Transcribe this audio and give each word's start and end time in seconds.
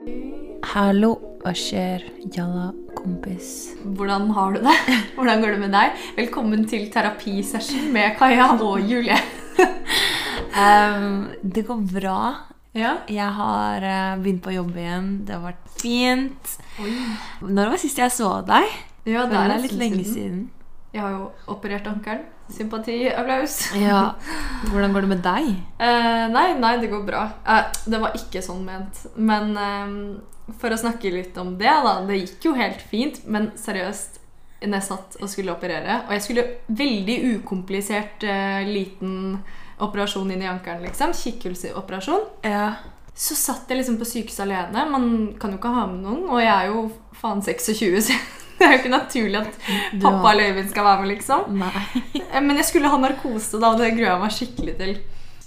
Hallo, 0.00 1.10
hva 1.42 1.50
skjer? 1.56 2.06
Jalla, 2.32 2.70
kompis. 2.96 3.74
Hvordan 3.84 4.30
har 4.32 4.54
du 4.54 4.62
det? 4.64 4.76
Hvordan 5.16 5.42
går 5.42 5.52
det 5.52 5.58
med 5.60 5.74
deg? 5.74 5.98
Velkommen 6.16 6.62
til 6.70 6.86
terapisession 6.92 7.90
med 7.92 8.16
Kaja 8.16 8.46
og 8.56 8.80
Julie. 8.80 9.18
um, 10.64 11.26
det 11.44 11.66
går 11.68 11.82
bra. 11.92 12.20
Ja. 12.72 12.94
Jeg 13.12 13.28
har 13.36 13.84
eh, 13.90 14.14
begynt 14.22 14.44
på 14.46 14.54
jobb 14.54 14.72
igjen. 14.78 15.10
Det 15.28 15.36
har 15.36 15.44
vært 15.50 15.68
fint. 15.82 16.54
Oi. 16.80 16.94
Når 17.44 17.74
var 17.74 17.82
sist 17.84 18.00
jeg 18.00 18.14
så 18.14 18.38
deg? 18.48 18.72
Ja, 19.04 19.26
Det 19.28 19.36
er 19.36 19.56
litt 19.66 19.76
lenge 19.76 20.06
siden. 20.08 20.46
Jeg 20.90 21.04
har 21.04 21.12
jo 21.14 21.26
operert 21.52 21.86
ankelen. 21.86 22.24
Sympati, 22.50 23.04
applaus. 23.14 23.60
Ja. 23.78 24.16
Hvordan 24.72 24.94
går 24.94 25.06
det 25.06 25.10
med 25.12 25.20
deg? 25.22 25.50
Eh, 25.78 26.24
nei, 26.32 26.48
nei, 26.58 26.72
det 26.82 26.90
går 26.90 27.04
bra. 27.06 27.28
Eh, 27.46 27.68
det 27.86 28.00
var 28.02 28.16
ikke 28.18 28.42
sånn 28.42 28.64
ment. 28.66 29.04
Men 29.14 29.52
eh, 29.54 29.92
for 30.58 30.74
å 30.74 30.80
snakke 30.80 31.12
litt 31.14 31.38
om 31.38 31.54
det, 31.60 31.70
da. 31.70 32.00
Det 32.08 32.18
gikk 32.24 32.50
jo 32.50 32.56
helt 32.58 32.82
fint, 32.90 33.22
men 33.30 33.52
seriøst 33.60 34.18
når 34.60 34.76
jeg 34.76 34.84
satt 34.90 35.14
og 35.24 35.30
skulle 35.32 35.54
operere 35.54 36.02
Og 36.04 36.10
jeg 36.12 36.24
skulle 36.26 36.42
veldig 36.68 37.14
ukomplisert 37.38 38.26
eh, 38.28 38.66
liten 38.68 39.38
operasjon 39.80 40.28
inn 40.34 40.42
i 40.44 40.50
ankelen, 40.50 40.82
liksom. 40.84 41.14
Kikkhullsoperasjon. 41.16 42.26
Ja. 42.44 42.74
Så 43.14 43.36
satt 43.38 43.70
jeg 43.70 43.80
liksom 43.80 43.96
på 44.00 44.08
sykehuset 44.08 44.42
alene. 44.44 44.84
Man 44.90 45.06
kan 45.40 45.54
jo 45.54 45.60
ikke 45.60 45.72
ha 45.72 45.86
med 45.88 46.02
noen. 46.04 46.26
Og 46.28 46.42
jeg 46.42 46.52
er 46.52 46.68
jo 46.68 46.82
faen 47.16 47.40
26, 47.46 48.10
så 48.10 48.18
det 48.60 48.66
er 48.68 48.74
jo 48.74 48.78
ikke 48.82 48.92
naturlig 48.92 49.40
at 49.40 49.56
pappa 50.02 50.30
eller 50.34 50.50
Øyvind 50.52 50.70
skal 50.70 50.84
være 50.86 51.00
med, 51.02 51.10
liksom. 51.14 51.46
Nei. 51.58 51.84
Eh, 52.20 52.40
Men 52.44 52.56
jeg 52.60 52.68
skulle 52.68 52.90
ha 52.92 52.98
narkose, 53.00 53.58
da, 53.58 53.72
og 53.72 53.80
det 53.80 53.94
gruer 53.96 54.10
jeg 54.12 54.20
meg 54.22 54.34
skikkelig 54.36 54.74
til. 54.78 54.94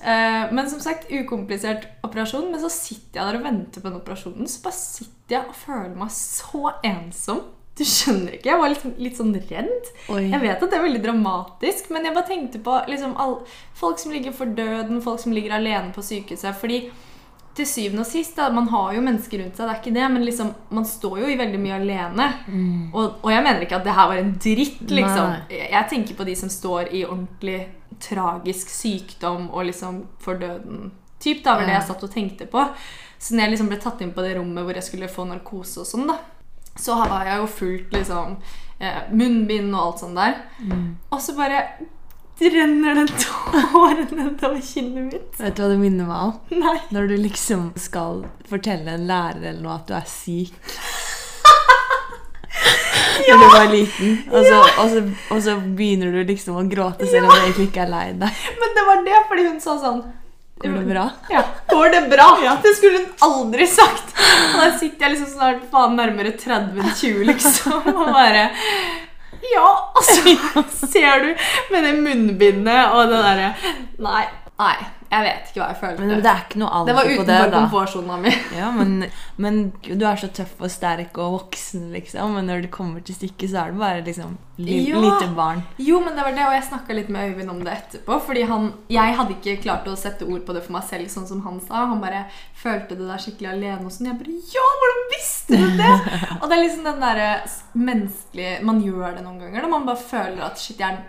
Eh, 0.04 0.52
Men 0.52 0.70
som 0.72 0.82
sagt, 0.84 1.06
ukomplisert 1.14 1.86
operasjon. 2.04 2.50
Men 2.52 2.60
så 2.64 2.72
sitter 2.74 3.22
jeg 3.22 3.28
der 3.30 3.40
og 3.40 3.46
venter 3.46 3.82
på 3.84 3.90
den 3.92 4.00
operasjonen, 4.02 4.50
så 4.50 4.64
bare 4.66 4.80
sitter 4.82 5.38
jeg 5.38 5.46
og 5.48 5.56
føler 5.62 5.94
meg 6.02 6.12
så 6.18 6.74
ensom. 6.84 7.44
Du 7.74 7.82
skjønner 7.90 8.36
ikke. 8.36 8.52
Jeg 8.52 8.60
var 8.62 8.70
litt, 8.70 8.84
litt 9.02 9.18
sånn 9.18 9.32
redd. 9.34 9.88
Oi. 10.14 10.28
Jeg 10.30 10.42
vet 10.44 10.60
at 10.62 10.70
det 10.70 10.78
er 10.78 10.84
veldig 10.84 11.00
dramatisk, 11.08 11.88
men 11.96 12.06
jeg 12.06 12.14
bare 12.14 12.28
tenkte 12.30 12.60
på 12.62 12.76
liksom, 12.92 13.16
all, 13.18 13.40
folk 13.80 13.98
som 14.02 14.14
ligger 14.14 14.36
for 14.36 14.46
døden, 14.46 15.00
folk 15.02 15.24
som 15.24 15.34
ligger 15.34 15.56
alene 15.58 15.90
på 15.96 16.04
sykehuset. 16.06 16.54
Fordi 16.60 16.84
til 17.54 17.68
syvende 17.70 18.02
og 18.02 18.10
sist, 18.10 18.36
da, 18.38 18.48
man 18.50 18.68
har 18.72 18.96
jo 18.96 19.04
mennesker 19.06 19.44
rundt 19.44 19.60
seg, 19.60 19.68
det 19.68 19.74
er 19.76 19.82
ikke 19.82 19.94
det, 19.94 20.08
men 20.10 20.26
liksom, 20.26 20.50
man 20.74 20.88
står 20.90 21.20
jo 21.22 21.30
i 21.30 21.38
veldig 21.38 21.60
mye 21.62 21.76
alene. 21.78 22.28
Og, 22.94 23.20
og 23.22 23.30
jeg 23.30 23.46
mener 23.46 23.66
ikke 23.66 23.78
at 23.78 23.86
det 23.86 23.94
her 23.94 24.10
var 24.10 24.22
en 24.22 24.34
dritt, 24.42 24.84
liksom. 24.90 25.36
Jeg, 25.54 25.70
jeg 25.76 25.90
tenker 25.92 26.18
på 26.18 26.28
de 26.30 26.36
som 26.40 26.50
står 26.50 26.90
i 26.90 27.04
ordentlig 27.06 27.60
tragisk 28.04 28.74
sykdom 28.74 29.50
og 29.52 29.68
liksom 29.70 30.02
for 30.20 30.42
døden. 30.42 30.92
Typ, 31.22 31.44
da 31.46 31.56
var 31.56 31.70
det 31.70 31.78
jeg 31.78 31.88
satt 31.88 32.04
og 32.04 32.12
tenkte 32.12 32.50
på. 32.52 32.66
Så 33.22 33.36
når 33.36 33.46
jeg 33.46 33.54
liksom 33.54 33.70
ble 33.72 33.80
tatt 33.80 34.02
inn 34.04 34.12
på 34.16 34.26
det 34.26 34.34
rommet 34.36 34.66
hvor 34.66 34.76
jeg 34.76 34.84
skulle 34.84 35.12
få 35.12 35.24
narkose 35.30 35.86
og 35.86 35.88
sånn, 35.88 36.10
da, 36.10 36.18
så 36.76 36.98
har 37.00 37.30
jeg 37.30 37.40
jo 37.40 37.50
fulgt 37.54 37.94
liksom 37.96 38.34
eh, 38.82 39.04
munnbind 39.14 39.70
og 39.76 39.82
alt 39.86 40.02
sånt 40.04 40.20
der. 40.20 40.42
Og 41.14 41.22
så 41.22 41.38
bare 41.38 41.62
renner 42.40 42.96
den 42.96 43.08
tåren 43.24 44.08
nedover 44.12 44.62
kinnet 44.62 45.14
mitt. 45.14 45.40
Vet 45.40 45.56
du 45.56 45.64
hva 45.64 45.70
det 45.72 45.80
minner 45.82 46.08
meg 46.10 46.24
om? 46.30 46.62
Nei. 46.64 46.78
Når 46.96 47.08
du 47.12 47.16
liksom 47.22 47.70
skal 47.80 48.24
fortelle 48.50 48.96
en 48.98 49.08
lærer 49.10 49.50
eller 49.52 49.62
noe 49.64 49.78
at 49.78 49.88
du 49.90 49.94
er 49.98 50.08
syk. 50.10 50.56
ja! 53.28 53.38
Når 53.38 53.46
du 53.46 53.54
var 53.54 53.70
liten, 53.72 54.18
og 54.32 54.46
så, 54.46 54.58
og, 54.82 54.90
så, 54.90 55.06
og 55.36 55.46
så 55.46 55.56
begynner 55.78 56.12
du 56.12 56.24
liksom 56.28 56.58
å 56.60 56.66
gråte 56.70 57.08
selv 57.08 57.30
om 57.30 57.32
du 57.36 57.40
egentlig 57.46 57.70
ikke 57.70 57.86
er 57.86 57.94
lei 57.94 58.10
deg. 58.26 58.44
Men 58.60 58.76
det 58.78 58.84
var 58.90 59.06
det 59.08 59.24
fordi 59.30 59.48
hun 59.52 59.64
sa 59.64 59.78
sånn 59.82 60.04
Går 60.64 60.76
det 60.78 60.84
bra? 60.94 61.04
Ja, 61.34 61.42
Går 61.68 61.90
det 61.92 62.02
bra? 62.12 62.26
Ja. 62.40 62.54
Det 62.64 62.72
skulle 62.78 63.02
hun 63.02 63.08
aldri 63.26 63.66
sagt. 63.68 64.14
Og 64.16 64.60
da 64.62 64.68
sitter 64.80 65.08
jeg 65.10 65.16
liksom 65.18 65.32
snart 65.34 65.66
faen 65.74 65.98
nærmere 66.00 66.32
30 66.40 66.78
enn 66.80 66.94
20, 66.94 67.24
liksom. 67.28 67.90
Og 67.92 68.14
bare 68.16 68.46
Ja, 69.52 69.68
altså! 69.96 70.36
ser 70.94 71.20
du 71.24 71.34
med 71.74 71.84
det 71.88 71.98
munnbindet 72.00 72.94
og 72.96 73.12
det 73.12 73.20
derre 73.26 73.52
Nei. 74.04 74.24
Nei. 74.60 74.76
Jeg 75.14 75.22
vet 75.28 75.50
ikke 75.50 75.60
hva 75.62 75.66
jeg 75.70 75.78
følte. 75.78 76.06
Men 76.10 76.22
det 76.24 76.30
er 76.30 76.40
ikke 76.44 76.60
noe 76.62 76.70
Det 76.70 76.78
alder 76.80 76.96
var 76.98 77.04
på 77.04 77.10
det, 77.10 77.18
utenfor 77.24 77.50
da. 77.52 77.58
komfortsona 77.60 78.16
mi. 78.22 78.32
Ja, 78.58 78.70
men, 78.74 78.92
men 79.42 79.58
du 79.86 80.06
er 80.10 80.16
så 80.22 80.30
tøff 80.34 80.54
og 80.62 80.72
sterk 80.74 81.18
og 81.22 81.34
voksen, 81.36 81.84
liksom. 81.94 82.34
Men 82.38 82.48
når 82.50 82.64
det 82.66 82.72
kommer 82.74 83.02
til 83.06 83.18
stykket, 83.18 83.52
så 83.52 83.64
er 83.64 83.74
du 83.74 83.82
bare 83.82 84.02
liksom 84.06 84.36
li 84.58 84.80
Ja. 84.88 85.02
lite 85.04 85.28
barn. 85.38 85.62
Jo, 85.82 86.00
men 86.06 86.16
det 86.18 86.26
var 86.26 86.34
det, 86.38 86.46
og 86.48 86.54
jeg 86.58 86.66
snakka 86.70 86.98
litt 86.98 87.10
med 87.14 87.30
Øyvind 87.34 87.50
om 87.54 87.62
det 87.66 87.74
etterpå. 87.76 88.20
Fordi 88.26 88.46
han, 88.50 88.70
jeg 88.94 89.18
hadde 89.20 89.36
ikke 89.38 89.58
klart 89.66 89.90
å 89.90 89.96
sette 89.98 90.26
ord 90.26 90.46
på 90.48 90.54
det 90.58 90.64
for 90.66 90.78
meg 90.78 90.84
selv, 90.90 91.10
sånn 91.14 91.28
som 91.30 91.42
han 91.46 91.60
sa. 91.68 91.86
Han 91.94 92.02
bare 92.02 92.24
følte 92.64 92.98
det 92.98 93.10
der 93.10 93.22
skikkelig 93.26 93.52
alene 93.54 93.86
og 93.86 93.94
sånn. 93.94 94.10
Jeg 94.14 94.22
bare 94.22 94.38
Ja, 94.54 94.68
hvordan 94.82 95.04
visste 95.14 95.58
du 95.62 95.68
det?! 95.82 95.96
og 96.42 96.48
det 96.50 96.58
er 96.58 96.64
liksom 96.66 96.86
den 96.90 97.02
derre 97.06 97.32
menneskelige 97.78 98.62
Man 98.66 98.82
gjør 98.86 99.18
det 99.18 99.26
noen 99.26 99.42
ganger 99.42 99.66
da 99.66 99.74
man 99.74 99.86
bare 99.90 100.02
føler 100.10 100.42
at 100.46 100.62
shit, 100.62 100.80
jeg 100.80 100.90
er 100.94 101.04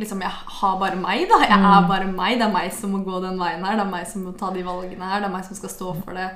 Liksom, 0.00 0.22
jeg 0.24 0.32
har 0.60 0.78
bare 0.80 0.96
meg, 0.96 1.26
da. 1.30 1.42
Jeg 1.44 1.58
er 1.58 1.88
bare 1.90 2.08
meg. 2.08 2.38
Det 2.40 2.46
er 2.48 2.54
meg 2.54 2.72
som 2.72 2.94
må 2.96 3.02
gå 3.04 3.20
den 3.22 3.38
veien 3.40 3.62
her. 3.64 3.76
Det 3.78 3.84
er 3.84 3.92
meg 3.92 4.08
som 4.08 4.24
må 4.24 4.32
ta 4.40 4.50
de 4.54 4.64
valgene 4.66 5.12
her. 5.12 5.20
Det 5.20 5.28
er 5.28 5.34
meg 5.36 5.44
som 5.46 5.58
skal 5.58 5.72
stå 5.74 5.92
for 6.00 6.16
det. 6.16 6.30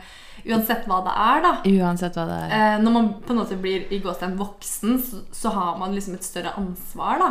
Uansett 0.44 0.84
hva 0.90 0.98
det 1.06 1.12
er, 1.24 1.42
da. 1.44 1.52
Uansett 1.70 2.16
hva 2.18 2.24
det 2.28 2.36
er. 2.44 2.52
Eh, 2.52 2.78
når 2.82 2.92
man 2.96 3.10
på 3.24 3.32
en 3.32 3.38
måte 3.40 3.56
blir 3.62 3.86
i 3.94 4.00
gåstein 4.04 4.34
voksen, 4.36 4.96
så, 5.00 5.20
så 5.32 5.52
har 5.54 5.78
man 5.80 5.94
liksom 5.94 6.16
et 6.18 6.26
større 6.26 6.52
ansvar. 6.60 7.22
da. 7.22 7.28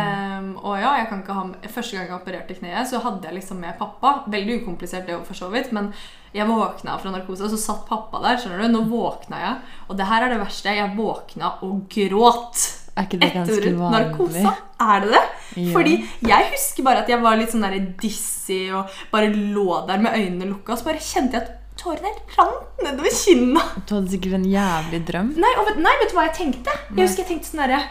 Ehm, 0.00 0.50
og 0.62 0.78
ja, 0.80 0.94
jeg 1.00 1.08
kan 1.10 1.24
ikke 1.24 1.36
ha 1.36 1.44
Første 1.74 1.96
gang 1.98 2.06
jeg 2.08 2.16
opererte 2.16 2.56
kneet, 2.56 2.88
så 2.88 3.02
hadde 3.04 3.26
jeg 3.28 3.40
liksom 3.40 3.60
med 3.60 3.76
pappa. 3.80 4.14
Veldig 4.32 4.62
ukomplisert, 4.62 5.06
det 5.10 5.18
for 5.26 5.36
så 5.36 5.50
vidt. 5.52 5.72
Men 5.76 5.90
jeg 6.34 6.48
våkna 6.48 6.96
fra 7.02 7.12
narkose, 7.14 7.44
og 7.46 7.52
så 7.52 7.60
satt 7.60 7.84
pappa 7.90 8.22
der. 8.24 8.38
skjønner 8.40 8.64
du? 8.64 8.72
Nå 8.78 8.86
våkna 8.90 9.42
jeg. 9.42 9.60
Og 9.90 9.98
det 9.98 10.08
her 10.08 10.24
er 10.24 10.34
det 10.34 10.40
verste. 10.40 10.78
Jeg 10.78 10.96
våkna 10.96 11.56
og 11.66 11.84
gråt. 11.92 12.64
Er 12.96 13.08
ikke 13.08 13.18
det 13.20 13.32
ganske 13.34 13.72
vanlig? 13.74 13.90
narkose. 13.90 14.54
Er 14.84 15.00
det 15.02 15.10
det? 15.14 15.24
Ja. 15.56 15.72
Fordi 15.74 15.94
jeg 16.28 16.46
husker 16.52 16.86
bare 16.86 17.02
at 17.02 17.08
jeg 17.10 17.20
var 17.22 17.36
litt 17.38 17.50
sånn 17.54 17.64
der 17.66 17.76
dizzy 18.02 18.60
og 18.74 18.90
bare 19.10 19.32
lå 19.34 19.80
der 19.88 19.98
med 20.02 20.14
øynene 20.14 20.48
lukka, 20.52 20.72
og 20.74 20.78
så 20.78 20.88
bare 20.90 21.02
kjente 21.02 21.38
jeg 21.38 21.42
at 21.42 21.52
tårene 21.80 22.12
rant 22.36 22.84
nedover 22.86 23.10
kinna. 23.18 23.62
Du 23.86 23.96
hadde 23.96 24.10
sikkert 24.14 24.38
en 24.38 24.46
jævlig 24.46 25.02
drøm. 25.08 25.34
Nei, 25.42 25.52
og 25.58 25.74
nei, 25.82 25.94
vet 26.02 26.10
du 26.12 26.16
hva 26.18 26.28
jeg 26.28 26.36
tenkte? 26.38 26.74
Jeg 26.94 27.02
husker 27.08 27.24
jeg 27.24 27.30
tenkte 27.32 27.50
sånn 27.50 27.64
derre 27.66 27.82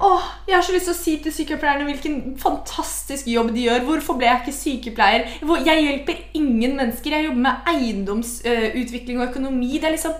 Åh, 0.00 0.22
Jeg 0.46 0.54
har 0.54 0.62
så 0.64 0.72
lyst 0.72 0.86
til 0.86 0.94
å 0.94 0.96
si 0.96 1.14
til 1.20 1.32
sykepleierne 1.34 1.84
hvilken 1.84 2.14
fantastisk 2.40 3.26
jobb 3.28 3.50
de 3.52 3.66
gjør. 3.66 3.82
Hvorfor 3.84 4.16
ble 4.16 4.30
jeg 4.30 4.40
ikke 4.40 4.54
sykepleier? 4.56 5.26
Jeg 5.66 5.82
hjelper 5.84 6.22
ingen 6.38 6.76
mennesker. 6.78 7.10
Jeg 7.18 7.26
jobber 7.26 7.42
med 7.44 7.68
eiendomsutvikling 7.74 9.20
og 9.20 9.26
økonomi. 9.28 9.74
Det 9.76 9.90
er 9.90 9.96
liksom 9.98 10.14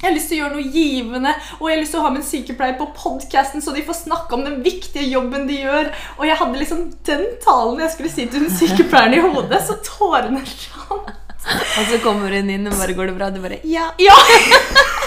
jeg 0.00 0.08
har 0.08 0.14
lyst 0.16 0.30
til 0.32 0.38
å 0.38 0.44
gjøre 0.44 0.56
noe 0.56 0.70
givende, 0.72 1.32
og 1.58 1.66
jeg 1.68 1.76
har 1.76 1.82
lyst 1.82 1.92
til 1.92 2.00
å 2.00 2.04
ha 2.06 2.12
med 2.14 2.22
en 2.22 2.28
sykepleier 2.30 2.78
på 2.78 2.86
podcasten, 2.96 3.60
så 3.60 3.74
de 3.76 3.84
får 3.84 3.98
snakke 3.98 4.36
om 4.36 4.46
den 4.46 4.62
viktige 4.64 5.04
jobben 5.10 5.44
de 5.50 5.58
gjør. 5.60 5.90
Og 6.16 6.24
jeg 6.24 6.38
hadde 6.40 6.62
liksom 6.62 6.86
den 7.08 7.26
talen 7.44 7.82
jeg 7.84 7.94
skulle 7.96 8.12
si 8.14 8.24
til 8.26 8.46
den 8.46 8.54
sykepleieren 8.54 9.18
i 9.18 9.24
hodet, 9.26 9.60
så 9.66 9.76
tårene 9.84 10.40
rant. 10.40 11.12
Og 11.50 11.84
så 11.88 12.00
kommer 12.04 12.32
hun 12.32 12.48
inn, 12.52 12.68
og 12.68 12.80
bare 12.80 12.96
går 12.96 13.12
det 13.12 13.18
bra? 13.20 13.30
Du 13.32 13.40
bare 13.44 13.60
Ja! 13.68 13.90
Ja! 14.00 14.16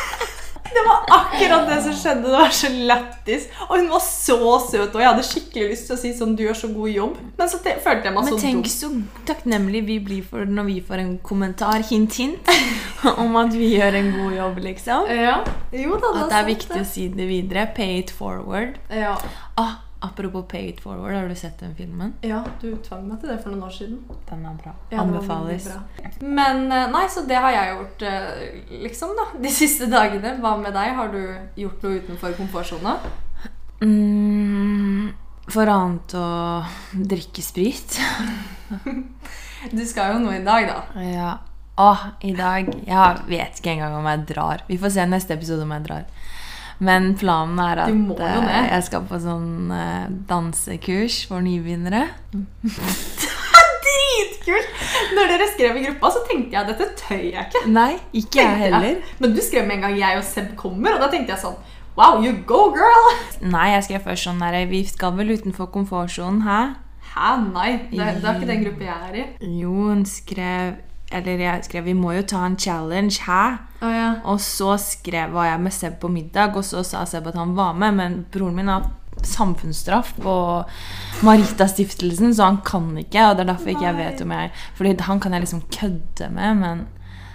Det 0.74 0.84
var 0.88 1.04
akkurat 1.18 1.68
det 1.70 1.78
som 1.86 1.96
skjedde. 1.98 2.24
Det 2.26 2.34
var 2.38 2.56
så 2.58 2.70
lættis. 2.92 3.48
Og 3.68 3.76
hun 3.78 3.90
var 3.92 4.04
så 4.06 4.38
søt, 4.70 4.96
og 4.96 5.02
jeg 5.02 5.10
hadde 5.10 5.26
skikkelig 5.28 5.70
lyst 5.74 5.88
til 5.90 5.96
å 5.96 6.00
si 6.02 6.14
sånn 6.18 6.36
Du 6.38 6.44
gjør 6.46 6.60
så 6.64 6.70
god 6.74 6.90
jobb. 6.94 7.18
Men 7.38 7.52
så 7.52 7.60
følte 7.64 8.10
jeg 8.10 8.16
meg 8.16 8.20
Men 8.20 8.30
så 8.32 8.40
tenk 8.42 8.68
dum. 8.68 8.74
så 8.74 9.26
takknemlig 9.30 9.84
vi 9.88 10.00
blir 10.10 10.26
for 10.28 10.50
når 10.50 10.70
vi 10.72 10.78
får 10.88 11.04
en 11.04 11.14
kommentar, 11.26 11.86
hint, 11.90 12.18
hint, 12.20 12.54
om 13.24 13.36
at 13.42 13.54
vi 13.54 13.74
gjør 13.78 14.00
en 14.02 14.12
god 14.18 14.38
jobb, 14.40 14.62
liksom. 14.68 15.10
Ja. 15.14 15.40
Jo 15.74 15.98
da, 16.02 16.14
At 16.24 16.30
det 16.34 16.42
er 16.42 16.52
viktig 16.52 16.82
å 16.82 16.88
si 16.88 17.08
det 17.14 17.30
videre. 17.30 17.68
Pay 17.76 18.00
it 18.04 18.14
forward. 18.14 18.78
Ja. 18.94 19.16
Ah, 19.60 19.80
apropos 20.04 20.44
pay 20.52 20.68
it 20.70 20.82
forward, 20.84 21.16
har 21.16 21.28
du 21.32 21.36
sett 21.36 21.60
den 21.64 21.74
filmen? 21.78 22.14
ja, 22.22 22.42
du 22.62 22.70
tvang 22.86 23.06
meg 23.08 23.22
til 23.22 23.30
det 23.32 23.38
for 23.44 23.54
noen 23.54 23.64
år 23.68 23.74
siden. 23.76 24.00
Den 24.30 24.46
er 24.50 24.58
bra. 24.62 24.74
Ja, 24.92 25.02
Anbefales. 25.02 25.68
bra. 25.70 26.10
Men 26.22 26.66
eh, 26.72 26.90
nei, 26.92 27.06
så 27.10 27.24
det 27.30 27.40
har 27.40 27.52
jeg 27.56 27.74
gjort 27.78 28.06
eh, 28.10 28.80
liksom 28.84 29.16
da, 29.20 29.28
de 29.40 29.52
siste 29.62 29.88
dagene. 29.92 30.36
Hva 30.44 30.56
med 30.62 30.76
deg? 30.76 30.94
Har 31.00 31.14
du 31.14 31.22
gjort 31.64 31.84
noe 31.88 32.02
utenfor 32.04 32.36
komfortsona? 32.38 32.98
Mm, 33.84 35.10
for 35.52 35.68
annet 35.70 36.14
å 36.20 36.28
drikke 36.94 37.44
sprit. 37.46 38.00
Du 39.72 39.80
skal 39.88 40.10
jo 40.12 40.24
noe 40.26 40.42
i 40.42 40.44
dag, 40.44 40.66
da. 40.68 41.04
Ja. 41.08 41.28
Åh, 41.80 42.02
i 42.28 42.34
dag 42.36 42.68
Jeg 42.86 43.22
vet 43.30 43.62
ikke 43.62 43.72
engang 43.78 43.96
om 43.96 44.06
jeg 44.12 44.26
drar. 44.34 44.62
Vi 44.68 44.76
får 44.78 44.92
se 44.98 45.06
neste 45.08 45.38
episode 45.38 45.64
om 45.64 45.72
jeg 45.72 45.86
drar. 45.88 46.04
Men 46.80 47.14
planen 47.20 47.60
er 47.62 47.84
at 47.86 47.92
eh, 47.94 48.70
jeg 48.72 48.86
skal 48.88 49.06
på 49.10 49.20
sånn 49.22 49.72
eh, 49.74 50.08
dansekurs 50.30 51.24
for 51.30 51.44
nybegynnere. 51.46 52.08
Dritkult! 53.84 54.70
Når 55.14 55.32
dere 55.34 55.50
skrev 55.52 55.78
i 55.78 55.86
gruppa, 55.88 56.12
så 56.16 56.24
tenkte 56.28 56.56
jeg 56.56 56.62
at 56.64 56.72
dette 56.72 56.90
tør 57.00 57.22
jeg 57.22 57.46
ikke. 57.48 57.64
Nei, 57.74 57.92
ikke 58.16 58.42
jeg 58.42 58.62
heller. 58.66 58.88
heller. 58.88 59.16
Men 59.20 59.36
du 59.36 59.42
skrev 59.44 59.68
med 59.68 59.78
en 59.78 59.88
gang 59.88 59.98
jeg 60.00 60.20
og 60.20 60.26
Seb 60.28 60.54
kommer, 60.60 60.96
og 60.96 61.04
da 61.04 61.12
tenkte 61.14 61.36
jeg 61.36 61.44
sånn 61.44 61.60
Wow, 61.94 62.24
you 62.26 62.40
go, 62.50 62.72
girl! 62.74 63.12
Nei, 63.46 63.68
jeg 63.76 63.84
skrev 63.86 64.08
først 64.08 64.26
sånn 64.26 64.42
der 64.42 64.64
Vi 64.72 64.80
skal 64.90 65.14
vel 65.20 65.36
utenfor 65.36 65.70
komfortsonen, 65.76 66.42
hæ? 66.42 66.62
Hæ, 67.14 67.36
nei. 67.52 67.70
Det, 67.92 68.08
det 68.24 68.26
er 68.26 68.40
ikke 68.40 68.50
den 68.50 68.64
gruppa 68.66 68.88
jeg 68.88 69.10
er 69.12 69.20
i. 69.20 69.26
Jo, 69.60 69.74
hun 69.92 70.02
skrev 70.10 70.80
Eller 71.14 71.44
jeg 71.44 71.68
skrev 71.68 71.86
Vi 71.86 71.94
må 71.98 72.16
jo 72.18 72.26
ta 72.28 72.46
en 72.46 72.58
challenge, 72.60 73.22
hæ? 73.28 73.44
Oh, 73.84 73.92
ja. 73.92 74.10
Og 74.24 74.42
så 74.42 74.78
skrev, 74.82 75.34
var 75.34 75.52
jeg 75.52 75.62
med 75.62 75.72
Seb 75.76 76.00
på 76.02 76.08
middag, 76.08 76.56
og 76.56 76.66
så 76.66 76.84
sa 76.88 77.06
Seb 77.06 77.28
at 77.28 77.38
han 77.40 77.56
var 77.58 77.74
med. 77.74 77.92
Men 78.00 78.26
broren 78.32 78.56
min 78.56 78.72
har 78.72 78.90
samfunnsstraff 79.24 80.14
på 80.22 80.36
Marita-stiftelsen, 81.24 82.34
så 82.36 82.50
han 82.50 82.60
kan 82.66 82.90
ikke. 82.98 83.28
Og 83.30 83.38
det 83.38 83.46
er 83.46 83.52
derfor 83.54 83.74
ikke 83.74 83.88
jeg 83.88 84.00
vet 84.00 84.22
om 84.26 84.32
jeg 84.32 84.52
Fordi 84.76 84.96
han 85.00 85.20
kan 85.20 85.34
jeg 85.34 85.46
liksom 85.46 85.64
kødde 85.72 86.30
med, 86.34 86.54
men 86.56 86.86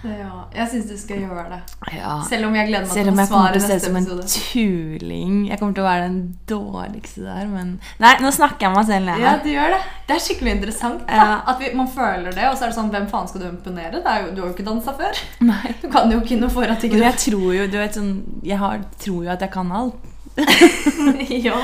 ja. 0.03 0.33
Jeg 0.55 0.69
syns 0.71 0.85
du 0.89 0.95
skal 0.97 1.19
gjøre 1.25 1.45
det. 1.51 1.59
ja. 1.97 2.13
Selv 2.29 2.47
om 2.47 2.55
jeg 2.55 2.69
gleder 2.69 2.87
meg 2.87 2.93
til 2.95 3.09
å 3.11 3.13
svare. 3.13 3.13
Selv 3.13 3.13
om 3.13 3.19
jeg 3.19 3.29
kommer 3.29 3.51
til 3.51 3.61
å 3.61 3.67
se 3.67 3.75
ut 3.75 3.85
som 3.85 3.97
en 3.99 4.07
tuling. 4.35 5.33
Jeg 5.49 5.59
kommer 5.59 5.75
til 5.77 5.83
å 5.83 5.87
være 5.89 6.05
den 6.07 6.19
dårligste 6.49 7.25
der, 7.25 7.49
men 7.51 7.73
Nei, 7.99 8.13
nå 8.23 8.31
snakker 8.35 8.67
jeg 8.67 8.75
meg 8.77 8.87
selv 8.89 9.09
ned 9.09 9.23
Ja, 9.23 9.33
du 9.43 9.49
gjør 9.51 9.75
det. 9.75 9.81
Det 10.09 10.15
er 10.15 10.23
skikkelig 10.25 10.53
interessant. 10.57 11.03
da. 11.07 11.19
Ja. 11.19 11.27
At 11.51 11.59
vi, 11.61 11.71
man 11.77 11.89
føler 11.91 12.31
det, 12.31 12.47
og 12.49 12.55
så 12.57 12.65
er 12.67 12.71
det 12.71 12.77
sånn 12.79 12.93
Hvem 12.93 13.09
faen 13.11 13.27
skal 13.29 13.43
du 13.43 13.49
imponere? 13.51 13.99
Det 13.99 14.13
er 14.13 14.23
jo, 14.25 14.31
du 14.35 14.41
har 14.43 14.47
jo 14.49 14.55
ikke 14.55 14.67
dansa 14.69 14.95
før. 14.97 15.19
Nei. 15.51 15.75
Du 15.83 15.89
kan 15.91 16.11
jo 16.11 16.21
ikke 16.23 16.39
noe 16.39 16.53
for 16.53 16.69
at 16.71 16.83
ikke 16.85 16.97
du 16.97 17.03
jeg 17.05 17.19
tror 17.25 17.49
jo, 17.55 17.67
du 17.69 17.77
vet 17.79 17.99
sånn 17.99 18.13
Jeg 18.45 18.57
har, 18.61 18.81
tror 19.03 19.27
jo 19.27 19.33
at 19.35 19.43
jeg 19.45 19.53
kan 19.53 19.75
alt. 19.75 20.08
Ja. 21.47 21.57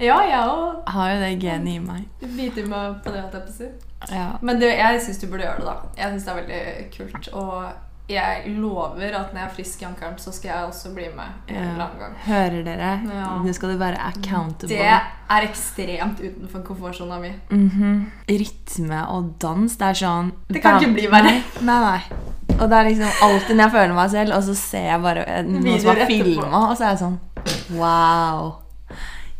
ja, 0.00 0.16
jeg 0.28 0.40
òg 0.42 0.88
har 0.92 1.12
jo 1.12 1.20
det 1.22 1.34
genet 1.42 1.74
i 1.74 1.82
meg. 1.82 2.06
biter 2.36 2.66
meg 2.68 2.98
på 3.04 3.12
det. 3.14 3.24
at 3.24 3.34
jeg 3.34 3.42
på. 3.48 3.68
Ja. 4.12 4.30
Men 4.42 4.60
det, 4.60 4.72
jeg 4.78 5.02
syns 5.04 5.18
du 5.18 5.26
burde 5.26 5.44
gjøre 5.46 5.60
det, 5.60 5.66
da. 5.66 5.76
Jeg 5.98 6.14
syns 6.14 6.24
det 6.24 6.32
er 6.32 6.40
veldig 6.40 6.88
kult. 6.96 7.30
Og 7.34 7.87
jeg 8.08 8.52
lover 8.56 9.12
at 9.18 9.32
når 9.34 9.40
jeg 9.42 9.44
er 9.44 9.54
frisk 9.56 9.82
i 9.82 9.86
ankelen, 9.88 10.14
så 10.18 10.32
skal 10.32 10.48
jeg 10.48 10.68
også 10.70 10.92
bli 10.96 11.08
med 11.16 11.52
en 11.52 11.56
eller 11.56 11.84
annen 11.84 11.98
gang. 12.00 12.14
Hører 12.24 12.62
dere? 12.64 12.92
Ja. 13.12 13.28
Nå 13.44 13.52
skal 13.52 13.74
du 13.74 13.78
være 13.82 14.00
accountable. 14.08 14.70
Det 14.72 14.80
er 14.88 15.46
ekstremt 15.48 16.22
utenfor 16.24 16.64
komfortsona 16.64 17.20
mi. 17.20 17.34
Mhm. 17.50 17.98
Rytme 18.30 19.04
og 19.12 19.34
dans, 19.42 19.76
det 19.76 19.90
er 19.90 20.00
sånn 20.00 20.32
Det 20.48 20.62
kan 20.64 20.80
ikke 20.80 20.94
bli 20.96 21.06
verre. 21.12 21.36
Nei, 21.60 21.80
nei. 21.84 22.00
Og 22.58 22.64
det 22.70 22.78
er 22.78 22.88
liksom 22.88 23.24
alltid 23.28 23.54
når 23.54 23.64
jeg 23.64 23.74
føler 23.76 23.94
meg 23.94 24.10
selv, 24.10 24.34
og 24.34 24.42
så 24.48 24.54
ser 24.58 24.86
jeg 24.88 25.02
bare 25.04 25.42
noen 25.46 25.80
som 25.80 25.92
har 25.92 26.06
filma, 26.08 26.62
og 26.70 26.76
så 26.76 26.84
er 26.84 26.94
jeg 26.94 27.02
sånn 27.04 27.18
Wow. 27.78 28.54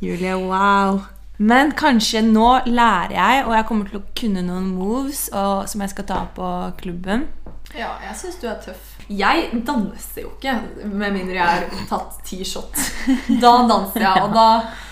Julie, 0.00 0.36
wow. 0.36 1.00
Men 1.38 1.70
kanskje 1.78 2.20
nå 2.26 2.46
lærer 2.66 3.14
jeg, 3.14 3.42
og 3.46 3.52
jeg 3.54 3.66
kommer 3.68 3.86
til 3.88 4.00
å 4.00 4.06
kunne 4.18 4.42
noen 4.42 4.72
moves 4.74 5.28
og, 5.30 5.68
som 5.70 5.82
jeg 5.84 5.92
skal 5.92 6.06
ta 6.08 6.22
på 6.34 6.48
klubben. 6.80 7.28
Ja, 7.76 7.90
jeg 8.00 8.16
syns 8.16 8.38
du 8.40 8.46
er 8.48 8.56
tøff. 8.64 8.94
Jeg 9.08 9.50
danser 9.66 10.22
jo 10.24 10.30
ikke 10.36 10.54
med 10.88 11.12
mindre 11.14 11.36
jeg 11.36 11.44
har 11.44 11.66
tatt 11.90 12.18
ti 12.24 12.40
shot. 12.44 12.72
Da 13.42 13.52
danser 13.68 14.04
jeg, 14.04 14.22
og 14.24 14.32
da 14.36 14.46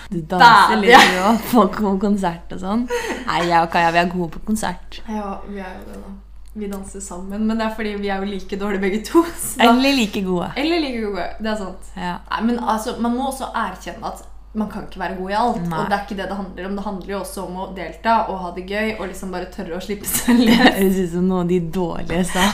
Du 0.09 0.19
danser 0.29 0.77
litt 0.81 0.93
ja. 0.93 1.01
jo 1.17 1.65
på 1.73 1.95
konsert 2.01 2.53
og 2.55 2.61
sånn. 2.61 2.85
Nei, 3.27 3.41
jeg 3.49 3.57
og 3.59 3.69
Kaja 3.73 3.91
vi 3.95 4.01
er 4.03 4.11
gode 4.13 4.29
på 4.37 4.43
konsert. 4.51 5.01
Ja, 5.09 5.39
vi 5.49 5.59
er 5.61 5.73
jo 5.73 5.83
det, 5.89 5.99
da. 6.05 6.13
Vi 6.57 6.69
danser 6.71 7.01
sammen, 7.05 7.43
men 7.45 7.59
det 7.59 7.67
er 7.67 7.73
fordi 7.77 7.91
vi 8.01 8.09
er 8.09 8.23
jo 8.23 8.29
like 8.31 8.57
dårlige 8.57 8.81
begge 8.81 9.01
to. 9.05 9.21
Så 9.37 9.59
da, 9.59 9.67
Eller 9.69 9.93
like 9.97 10.23
gode. 10.25 10.47
eller 10.57 10.79
like 10.81 11.01
gode. 11.03 11.27
Det 11.37 11.51
er 11.51 11.59
sant. 11.59 11.91
Ja. 11.97 12.15
Nei, 12.31 12.39
men 12.47 12.59
altså, 12.63 12.95
Man 13.01 13.13
må 13.17 13.27
også 13.29 13.51
erkjenne 13.53 14.09
at 14.13 14.23
man 14.57 14.69
kan 14.73 14.87
ikke 14.87 14.99
være 14.99 15.15
god 15.19 15.29
i 15.31 15.35
alt. 15.37 15.63
Nei. 15.69 15.79
Og 15.79 15.89
det 15.91 15.95
er 15.97 16.03
ikke 16.05 16.17
det 16.19 16.27
det 16.31 16.37
handler 16.37 16.69
om. 16.69 16.75
Det 16.79 16.85
handler 16.87 17.11
jo 17.13 17.19
også 17.21 17.43
om 17.45 17.57
å 17.61 17.67
delta 17.77 18.15
og 18.31 18.39
ha 18.43 18.51
det 18.55 18.63
gøy 18.69 18.93
og 18.97 19.03
liksom 19.11 19.33
bare 19.35 19.49
tørre 19.53 19.77
å 19.77 19.83
slippe 19.83 20.09
seg 20.09 20.37
Det 20.41 20.47
løs. 20.49 20.61
høres 20.63 20.97
ut 21.03 21.11
som 21.17 21.27
noe 21.29 21.43
av 21.45 21.51
de 21.51 21.59
dårlige 21.79 22.23
sa. 22.31 22.45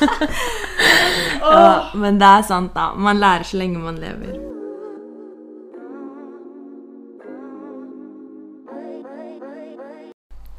ja, 1.40 1.90
men 1.94 2.18
det 2.20 2.30
er 2.38 2.46
sant, 2.48 2.72
da. 2.74 2.90
Man 2.96 3.20
lærer 3.20 3.44
så 3.48 3.60
lenge 3.60 3.82
man 3.82 4.00
lever. 4.00 4.38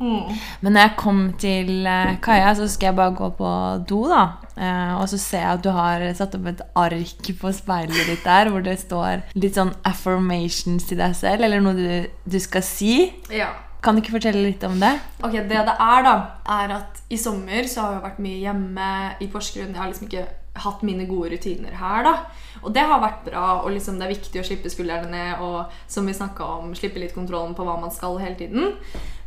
Mm. 0.01 0.37
Men 0.65 0.73
når 0.73 0.87
jeg 0.87 0.97
kom 0.97 1.19
til 1.39 1.71
kaia, 1.85 2.17
Kaja, 2.25 2.53
så 2.57 2.67
skal 2.71 2.89
jeg 2.89 2.97
bare 2.97 3.15
gå 3.17 3.29
på 3.37 3.49
do, 3.89 4.01
da. 4.09 4.23
Eh, 4.57 4.93
og 4.97 5.07
så 5.11 5.19
ser 5.21 5.45
jeg 5.45 5.59
at 5.59 5.65
du 5.65 5.71
har 5.75 6.05
satt 6.17 6.37
opp 6.37 6.47
et 6.51 6.63
ark 6.81 7.31
på 7.41 7.53
speilet 7.55 8.09
ditt 8.09 8.25
der 8.25 8.49
hvor 8.51 8.65
det 8.65 8.79
står 8.81 9.23
litt 9.37 9.59
sånn 9.59 9.73
affirmations 9.87 10.89
til 10.89 11.01
deg 11.01 11.15
selv, 11.17 11.45
eller 11.45 11.63
noe 11.63 11.77
du, 11.77 12.09
du 12.25 12.39
skal 12.41 12.65
si. 12.65 12.95
Ja. 13.31 13.51
Kan 13.81 13.97
du 13.97 14.03
ikke 14.03 14.19
fortelle 14.19 14.43
litt 14.45 14.61
om 14.67 14.77
det? 14.81 14.93
Ok, 15.25 15.39
Det 15.39 15.47
det 15.49 15.77
er, 15.77 16.03
da, 16.05 16.15
er 16.59 16.75
at 16.77 17.01
i 17.09 17.17
sommer 17.17 17.65
så 17.69 17.85
har 17.85 17.95
jeg 17.95 18.05
vært 18.09 18.21
mye 18.21 18.43
hjemme 18.43 18.91
i 19.21 19.29
Porsgrunn. 19.31 19.73
Jeg 19.73 19.81
har 19.81 19.89
liksom 19.89 20.09
ikke 20.09 20.27
hatt 20.61 20.83
mine 20.83 21.07
gode 21.09 21.31
rutiner 21.31 21.73
her, 21.79 22.03
da. 22.05 22.13
Og 22.61 22.73
det 22.75 22.83
har 22.85 23.01
vært 23.01 23.23
bra, 23.25 23.45
og 23.63 23.71
liksom 23.73 23.97
det 23.97 24.05
er 24.05 24.13
viktig 24.13 24.41
å 24.41 24.45
slippe 24.45 24.69
skuldrene 24.69 25.09
ned 25.09 25.41
og 25.41 25.71
som 25.89 26.05
vi 26.05 26.13
om, 26.21 26.75
slippe 26.77 27.01
litt 27.01 27.15
kontrollen 27.15 27.55
på 27.57 27.65
hva 27.65 27.79
man 27.81 27.93
skal 27.93 28.19
hele 28.21 28.37
tiden. 28.37 28.75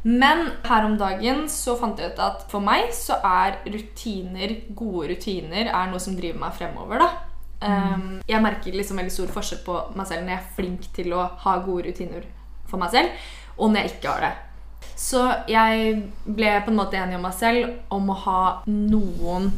Men 0.04 0.50
her 0.66 0.84
om 0.84 0.98
dagen 1.00 1.46
så 1.48 1.78
fant 1.80 2.00
jeg 2.00 2.12
ut 2.12 2.18
at 2.20 2.42
for 2.50 2.64
meg 2.64 2.90
så 2.92 3.16
er 3.24 3.56
rutiner, 3.64 4.58
gode 4.76 5.14
rutiner, 5.14 5.70
er 5.70 5.88
noe 5.88 6.02
som 6.02 6.16
driver 6.18 6.42
meg 6.42 6.58
fremover, 6.58 7.00
da. 7.00 7.12
Um, 7.64 8.18
jeg 8.28 8.44
merker 8.44 8.74
liksom 8.76 8.98
veldig 9.00 9.12
stor 9.14 9.30
forskjell 9.32 9.62
på 9.64 9.78
meg 9.96 10.08
selv 10.10 10.26
når 10.26 10.34
jeg 10.34 10.42
er 10.42 10.56
flink 10.58 10.88
til 10.92 11.14
å 11.16 11.22
ha 11.46 11.54
gode 11.64 11.86
rutiner 11.88 12.26
for 12.68 12.82
meg 12.82 12.92
selv, 12.92 13.22
og 13.56 13.72
når 13.72 13.80
jeg 13.80 13.94
ikke 13.94 14.12
har 14.12 14.26
det. 14.26 14.34
Så 15.00 15.22
jeg 15.48 15.96
ble 16.26 16.52
på 16.66 16.72
en 16.72 16.78
måte 16.78 17.00
enig 17.00 17.16
om 17.16 17.24
meg 17.24 17.38
selv 17.38 17.94
om 17.94 18.12
å 18.12 18.18
ha 18.26 18.42
noen 18.68 19.48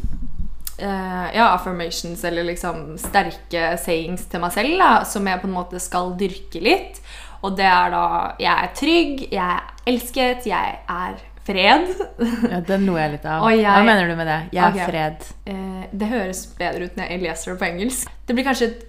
uh, 0.79 1.27
ja, 1.35 1.51
affirmations 1.51 2.23
eller 2.25 2.47
liksom 2.47 2.95
sterke 3.01 3.75
sayings 3.83 4.29
til 4.31 4.43
meg 4.45 4.55
selv 4.55 4.79
da, 4.81 4.93
som 5.09 5.27
jeg 5.27 5.43
på 5.43 5.51
en 5.51 5.57
måte 5.59 5.83
skal 5.83 6.15
dyrke 6.21 6.63
litt. 6.63 7.03
Og 7.45 7.57
det 7.57 7.67
er 7.69 7.91
da 7.91 8.03
Jeg 8.41 8.53
er 8.65 8.75
trygg, 8.75 9.25
jeg 9.33 9.57
er 9.57 9.63
elsket, 9.87 10.47
jeg 10.47 10.79
er 10.89 11.17
fred. 11.47 11.87
Ja, 12.51 12.61
Den 12.67 12.87
lo 12.89 12.97
jeg 12.99 13.13
litt 13.13 13.25
av. 13.27 13.45
Jeg- 13.53 13.65
Hva 13.71 13.85
mener 13.87 14.09
du 14.09 14.17
med 14.19 14.27
det? 14.27 14.41
Jeg 14.57 14.65
er 14.83 14.91
fred. 14.91 15.29
Eh, 15.47 15.87
det 15.93 16.09
høres 16.11 16.47
bedre 16.59 16.85
ut 16.89 16.97
når 16.99 17.11
jeg 17.13 17.23
leser 17.23 17.53
det 17.53 17.59
på 17.61 17.69
engelsk. 17.71 18.09
Det 18.27 18.35
blir 18.35 18.45
kanskje 18.49 18.71
et 18.73 18.85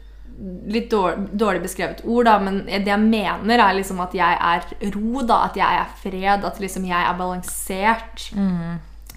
litt 0.70 0.90
dårlig, 0.92 1.32
dårlig 1.34 1.62
beskrevet 1.64 2.04
ord, 2.06 2.26
da, 2.28 2.36
men 2.38 2.60
det 2.70 2.86
jeg 2.86 3.00
mener, 3.02 3.58
er 3.58 3.74
liksom 3.74 3.98
at 4.04 4.14
jeg 4.14 4.38
er 4.38 4.92
ro, 4.94 5.24
da, 5.26 5.40
at 5.48 5.56
jeg 5.58 5.80
er 5.82 5.96
fred, 5.98 6.46
at 6.46 6.60
liksom 6.62 6.86
jeg 6.86 7.08
er 7.10 7.16
balansert 7.18 8.28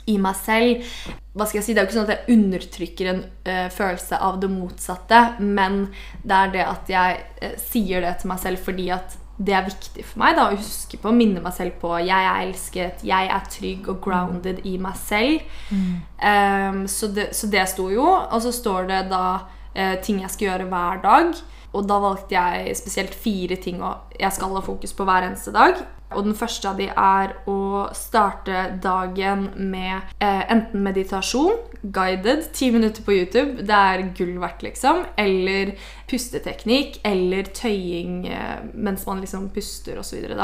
i 0.09 0.17
meg 0.19 0.35
selv. 0.41 0.87
Hva 1.37 1.44
skal 1.47 1.61
jeg 1.61 1.67
si? 1.67 1.75
Det 1.77 1.82
er 1.82 1.85
jo 1.85 1.91
ikke 1.91 1.99
sånn 1.99 2.09
at 2.09 2.15
jeg 2.17 2.37
undertrykker 2.38 3.11
en 3.12 3.21
uh, 3.47 3.69
følelse 3.71 4.17
av 4.31 4.41
det 4.41 4.49
motsatte, 4.50 5.21
men 5.44 5.82
det 6.25 6.38
er 6.41 6.55
det 6.56 6.65
at 6.67 6.88
jeg 6.97 7.21
uh, 7.44 7.53
sier 7.61 8.00
det 8.00 8.15
til 8.23 8.32
meg 8.32 8.41
selv 8.43 8.65
fordi 8.65 8.88
at 8.97 9.19
det 9.40 9.54
er 9.56 9.64
viktig 9.64 10.04
for 10.04 10.20
meg 10.20 10.34
da, 10.37 10.48
å 10.50 10.58
huske 10.58 10.98
på, 11.00 11.12
minne 11.16 11.40
meg 11.40 11.54
selv 11.56 11.78
på 11.81 11.94
jeg 12.02 12.26
er 12.28 12.42
elsket, 12.42 13.04
jeg 13.08 13.31
er 13.32 13.46
trygg 13.48 13.88
og 13.88 14.02
grounded 14.04 14.60
i 14.69 14.75
meg 14.82 14.98
selv. 15.00 15.46
Ehm, 16.20 16.82
så, 16.90 17.08
det, 17.16 17.31
så 17.37 17.48
det 17.52 17.64
sto 17.72 17.88
jo. 17.92 18.04
Og 18.04 18.42
så 18.44 18.52
står 18.52 18.90
det 18.90 19.00
da 19.12 19.25
uh, 19.40 19.96
ting 20.04 20.20
jeg 20.20 20.34
skal 20.34 20.48
gjøre 20.50 20.69
hver 20.69 21.00
dag. 21.06 21.41
Og 21.77 21.86
da 21.86 22.00
valgte 22.03 22.34
jeg 22.34 22.77
spesielt 22.79 23.15
fire 23.15 23.56
ting 23.62 23.81
jeg 24.19 24.34
skal 24.34 24.55
ha 24.56 24.62
fokus 24.65 24.94
på 24.96 25.06
hver 25.06 25.29
eneste 25.29 25.55
dag. 25.55 25.79
Og 26.10 26.24
den 26.27 26.34
første 26.34 26.67
av 26.67 26.79
de 26.81 26.89
er 26.91 27.34
å 27.50 27.86
starte 27.94 28.65
dagen 28.82 29.44
med 29.55 30.10
eh, 30.19 30.43
enten 30.50 30.82
meditasjon, 30.82 31.60
guided, 31.82 32.48
ti 32.56 32.72
minutter 32.74 33.05
på 33.06 33.15
YouTube, 33.15 33.62
det 33.67 33.77
er 33.77 34.08
gull 34.19 34.34
verdt, 34.43 34.65
liksom, 34.67 35.05
eller 35.20 35.77
pusteteknikk, 36.10 36.98
eller 37.06 37.53
tøying 37.55 38.24
eh, 38.27 38.58
mens 38.74 39.06
man 39.06 39.22
liksom 39.22 39.46
puster, 39.55 40.03
osv. 40.03 40.34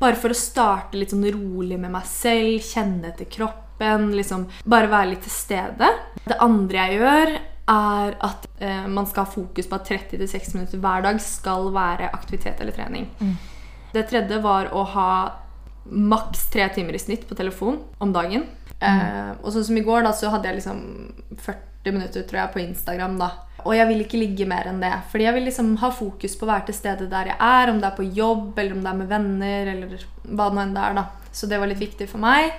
Bare 0.00 0.16
for 0.16 0.32
å 0.32 0.38
starte 0.38 0.96
litt 0.96 1.12
sånn 1.12 1.28
rolig 1.28 1.76
med 1.76 1.92
meg 1.92 2.08
selv, 2.08 2.64
kjenne 2.64 3.12
etter 3.12 3.28
kroppen, 3.28 4.14
liksom 4.16 4.48
bare 4.64 4.88
være 4.88 5.12
litt 5.12 5.26
til 5.28 5.36
stede. 5.36 5.92
Det 6.24 6.40
andre 6.40 6.86
jeg 6.86 7.02
gjør, 7.02 7.36
er 7.68 8.16
at 8.26 8.46
eh, 8.58 8.86
man 8.86 9.06
skal 9.06 9.26
ha 9.26 9.30
fokus 9.32 9.68
på 9.68 9.76
at 9.76 9.90
30-60 9.90 10.54
minutter 10.56 10.78
hver 10.82 11.04
dag 11.06 11.20
skal 11.22 11.70
være 11.74 12.10
aktivitet 12.12 12.60
eller 12.60 12.72
trening. 12.76 13.08
Det 13.92 14.06
tredje 14.10 14.38
var 14.42 14.70
å 14.72 14.84
ha 14.94 15.10
maks 15.90 16.48
tre 16.52 16.68
timer 16.74 16.94
i 16.94 17.02
snitt 17.02 17.28
på 17.28 17.34
telefon 17.38 17.80
om 17.98 18.12
dagen. 18.14 18.46
Eh, 18.80 19.32
og 19.42 19.52
sånn 19.52 19.66
som 19.66 19.76
i 19.76 19.84
går, 19.84 20.04
da, 20.06 20.12
så 20.16 20.30
hadde 20.32 20.48
jeg 20.48 20.60
liksom 20.60 20.82
40 21.36 21.94
minutter 21.96 22.26
tror 22.28 22.42
jeg, 22.42 22.52
på 22.54 22.62
Instagram. 22.64 23.18
da. 23.20 23.30
Og 23.64 23.74
jeg 23.76 23.88
vil 23.90 24.02
ikke 24.04 24.20
ligge 24.20 24.48
mer 24.48 24.70
enn 24.70 24.80
det. 24.80 24.92
Fordi 25.12 25.26
jeg 25.26 25.36
vil 25.36 25.48
liksom 25.48 25.74
ha 25.82 25.90
fokus 25.92 26.36
på 26.38 26.46
å 26.46 26.52
være 26.52 26.68
til 26.70 26.78
stede 26.78 27.08
der 27.12 27.32
jeg 27.32 27.38
er. 27.38 27.72
Om 27.72 27.80
det 27.80 27.90
er 27.90 27.96
på 27.98 28.08
jobb, 28.08 28.58
eller 28.58 28.76
om 28.76 28.84
det 28.84 28.92
er 28.92 29.00
med 29.00 29.10
venner, 29.10 29.72
eller 29.74 30.04
hva 30.24 30.50
nå 30.50 30.64
enn 30.64 30.76
det 30.76 30.84
er. 30.86 31.00
da. 31.00 31.06
Så 31.32 31.48
det 31.50 31.60
var 31.60 31.70
litt 31.70 31.82
viktig 31.82 32.08
for 32.10 32.22
meg. 32.22 32.54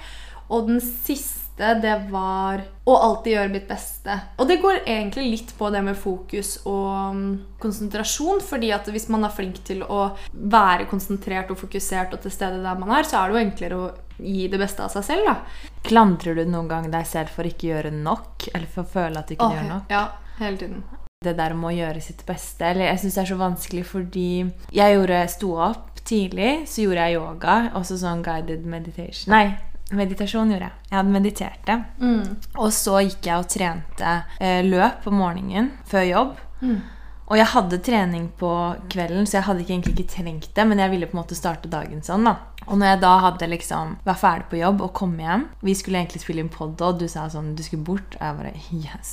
Og 0.52 0.68
den 0.68 0.82
siste, 0.84 1.41
det 1.58 1.96
var 2.10 2.62
å 2.90 2.96
alltid 2.98 3.34
gjøre 3.36 3.52
mitt 3.54 3.68
beste. 3.70 4.16
Og 4.42 4.48
det 4.50 4.60
går 4.62 4.80
egentlig 4.86 5.26
litt 5.30 5.52
på 5.58 5.70
det 5.74 5.82
med 5.86 5.98
fokus 6.00 6.56
og 6.66 7.16
mm, 7.16 7.28
konsentrasjon. 7.62 8.42
fordi 8.42 8.72
at 8.74 8.88
hvis 8.90 9.10
man 9.14 9.28
er 9.28 9.36
flink 9.36 9.62
til 9.68 9.84
å 9.84 10.12
være 10.32 10.88
konsentrert 10.90 11.52
og 11.52 11.60
fokusert 11.62 12.16
og 12.16 12.24
til 12.24 12.34
stede 12.34 12.64
der 12.64 12.80
man 12.80 12.96
er, 12.98 13.04
så 13.04 13.22
er 13.22 13.30
det 13.30 13.38
jo 13.38 13.44
enklere 13.46 13.78
å 13.78 13.92
gi 14.22 14.48
det 14.48 14.60
beste 14.62 14.84
av 14.86 14.90
seg 14.96 15.06
selv. 15.06 15.30
da. 15.30 15.36
Klandrer 15.86 16.36
du 16.36 16.46
noen 16.46 16.72
gang 16.72 16.90
deg 16.94 17.06
selv 17.10 17.30
for 17.36 17.48
ikke 17.48 17.68
å 17.68 17.72
gjøre 17.76 17.94
nok? 18.00 18.50
Eller 18.54 18.68
for 18.72 18.84
å 18.86 18.92
føle 18.98 19.22
at 19.22 19.30
du 19.30 19.38
ikke 19.38 19.52
Åh, 19.52 19.56
gjør 19.60 19.70
nok? 19.76 19.94
Ja, 19.94 20.04
hele 20.42 20.58
tiden. 20.58 20.84
det 21.22 21.38
der 21.38 21.54
med 21.54 21.70
å 21.70 21.78
gjøre 21.78 22.02
sitt 22.02 22.26
beste. 22.26 22.66
Eller 22.66 22.90
jeg 22.90 23.04
syns 23.04 23.18
det 23.18 23.24
er 23.24 23.32
så 23.34 23.40
vanskelig 23.42 23.86
fordi 23.86 24.30
jeg 24.74 24.96
gjorde 24.98 25.24
sto 25.30 25.56
opp 25.62 26.02
tidlig, 26.02 26.64
så 26.66 26.88
gjorde 26.88 27.04
jeg 27.06 27.20
yoga. 27.20 27.58
Også 27.78 28.00
sånn 28.02 28.24
guided 28.26 28.66
meditation. 28.66 29.30
Nei, 29.34 29.52
Meditasjon 29.98 30.52
gjorde 30.54 30.70
jeg. 30.70 30.88
Jeg 30.90 30.98
hadde 30.98 31.14
meditert 31.16 31.68
det. 31.68 31.78
Mm. 32.00 32.24
Og 32.58 32.72
så 32.76 33.02
gikk 33.06 33.28
jeg 33.28 33.44
og 33.44 33.52
trente 33.52 34.16
eh, 34.40 34.62
løp 34.66 35.04
på 35.06 35.14
morgenen 35.16 35.72
før 35.90 36.08
jobb. 36.08 36.42
Og 37.32 37.38
jeg 37.40 37.48
hadde 37.54 37.80
trening 37.80 38.26
på 38.40 38.52
kvelden, 38.92 39.28
så 39.28 39.38
jeg 39.38 39.48
hadde 39.48 39.64
ikke, 39.64 39.74
egentlig 39.78 39.94
ikke 39.96 40.14
trengt 40.18 40.50
det. 40.58 40.66
Men 40.68 40.82
jeg 40.84 40.92
ville 40.92 41.08
på 41.08 41.16
en 41.16 41.22
måte 41.22 41.38
starte 41.38 41.72
dagen 41.72 42.04
sånn. 42.04 42.28
da. 42.28 42.36
Og 42.70 42.78
når 42.78 42.92
jeg 42.92 43.00
da 43.02 43.12
hadde 43.26 43.48
liksom 43.50 43.96
var 44.06 44.20
ferdig 44.22 44.46
på 44.52 44.60
jobb 44.60 44.84
og 44.86 44.94
kom 44.96 45.16
hjem 45.20 45.48
Vi 45.66 45.74
skulle 45.78 45.98
egentlig 46.02 46.22
spille 46.22 46.44
inn 46.44 46.52
pod, 46.52 46.80
og 46.86 47.00
du 47.02 47.08
sa 47.10 47.26
sånn 47.32 47.54
Du 47.58 47.64
skulle 47.66 47.84
bort. 47.86 48.16
Og 48.20 48.22
jeg 48.22 48.38
bare 48.38 48.54
Yes. 48.72 49.12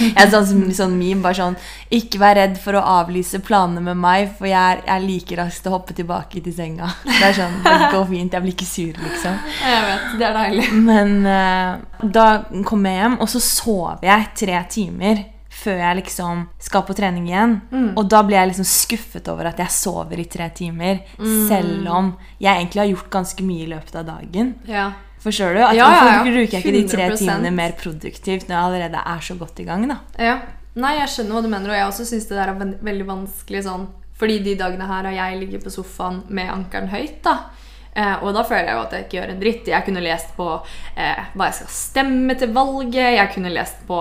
Jeg 0.00 0.30
sa 0.30 0.42
sånn, 0.46 0.68
sånn 0.76 0.96
meme 0.98 1.24
bare 1.24 1.38
sånn 1.38 1.56
Ikke 1.94 2.20
vær 2.22 2.36
redd 2.38 2.58
for 2.60 2.78
å 2.78 2.84
avlyse 3.00 3.40
planene 3.46 3.82
med 3.88 3.98
meg, 4.00 4.30
for 4.38 4.50
jeg 4.50 4.58
er, 4.60 4.84
jeg 4.84 4.94
er 4.96 5.06
like 5.06 5.40
rask 5.40 5.64
til 5.64 5.72
å 5.72 5.78
hoppe 5.78 5.96
tilbake 5.96 6.42
til 6.44 6.54
senga. 6.54 6.90
Det 7.06 7.26
er 7.30 7.36
sånn, 7.36 7.58
det 7.64 7.90
går 7.92 8.06
fint. 8.10 8.36
Jeg 8.36 8.44
blir 8.44 8.54
ikke 8.54 8.68
sur, 8.68 9.02
liksom. 9.04 9.36
Jeg 9.64 9.82
vet, 9.88 10.06
det 10.20 10.28
er 10.28 10.38
deilig. 10.38 10.68
Men 10.90 11.16
uh, 11.26 12.06
da 12.18 12.26
kom 12.68 12.86
jeg 12.86 13.00
hjem, 13.00 13.18
og 13.22 13.30
så 13.32 13.42
sov 13.44 14.06
jeg 14.06 14.30
tre 14.38 14.62
timer 14.72 15.24
før 15.60 15.76
jeg 15.82 15.98
liksom 16.00 16.46
skal 16.62 16.82
på 16.88 16.96
trening 16.96 17.28
igjen. 17.28 17.58
Og 17.98 18.08
da 18.10 18.22
blir 18.26 18.38
jeg 18.40 18.52
liksom 18.52 18.68
skuffet 18.68 19.28
over 19.32 19.50
at 19.52 19.60
jeg 19.60 19.74
sover 19.76 20.22
i 20.22 20.26
tre 20.30 20.48
timer, 20.56 21.02
selv 21.20 21.88
om 21.92 22.10
jeg 22.40 22.50
egentlig 22.54 22.82
har 22.84 22.90
gjort 22.94 23.12
ganske 23.18 23.46
mye 23.46 23.66
i 23.66 23.70
løpet 23.74 24.00
av 24.00 24.08
dagen. 24.08 24.54
Ja. 24.70 24.88
Forstår 25.20 25.52
du? 25.54 25.60
At 25.60 25.76
ja, 25.76 25.84
ja. 25.92 26.00
Hvorfor 26.00 26.32
bruker 26.32 26.56
jeg 26.56 26.64
ikke 26.64 26.72
de 26.78 26.86
tre 26.88 27.10
timene 27.20 27.50
mer 27.52 27.74
produktivt 27.76 28.48
når 28.48 28.56
jeg 28.56 28.64
allerede 28.70 29.02
er 29.12 29.20
så 29.26 29.36
godt 29.36 29.60
i 29.60 29.66
gang? 29.68 29.84
da? 29.90 29.98
Ja. 30.16 30.38
Nei, 30.80 30.94
jeg 31.00 31.10
skjønner 31.12 31.36
hva 31.36 31.42
du 31.44 31.50
mener, 31.50 31.72
og 31.72 31.76
jeg 31.76 31.88
også 31.90 32.06
syns 32.08 32.28
det 32.30 32.36
der 32.38 32.52
er 32.52 32.76
veldig 32.86 33.06
vanskelig 33.08 33.64
sånn 33.66 33.88
Fordi 34.20 34.36
de 34.44 34.52
dagene 34.54 34.86
her 34.86 35.08
har 35.08 35.16
jeg 35.16 35.40
ligget 35.40 35.64
på 35.64 35.72
sofaen 35.74 36.20
med 36.28 36.48
ankelen 36.52 36.88
høyt, 36.92 37.18
da. 37.24 37.50
Eh, 37.90 38.22
og 38.22 38.34
da 38.36 38.44
føler 38.46 38.68
jeg 38.68 38.76
jo 38.76 38.82
at 38.84 38.92
jeg 38.94 39.04
ikke 39.04 39.16
gjør 39.18 39.32
en 39.32 39.40
dritt. 39.40 39.70
Jeg 39.72 39.86
kunne 39.86 40.02
lest 40.04 40.34
på 40.36 40.46
eh, 40.94 41.22
hva 41.34 41.48
jeg 41.48 41.56
skal 41.58 41.72
stemme 41.74 42.36
til 42.38 42.52
valget. 42.54 43.16
Jeg 43.16 43.32
kunne 43.34 43.52
lest 43.54 43.80
på 43.88 44.00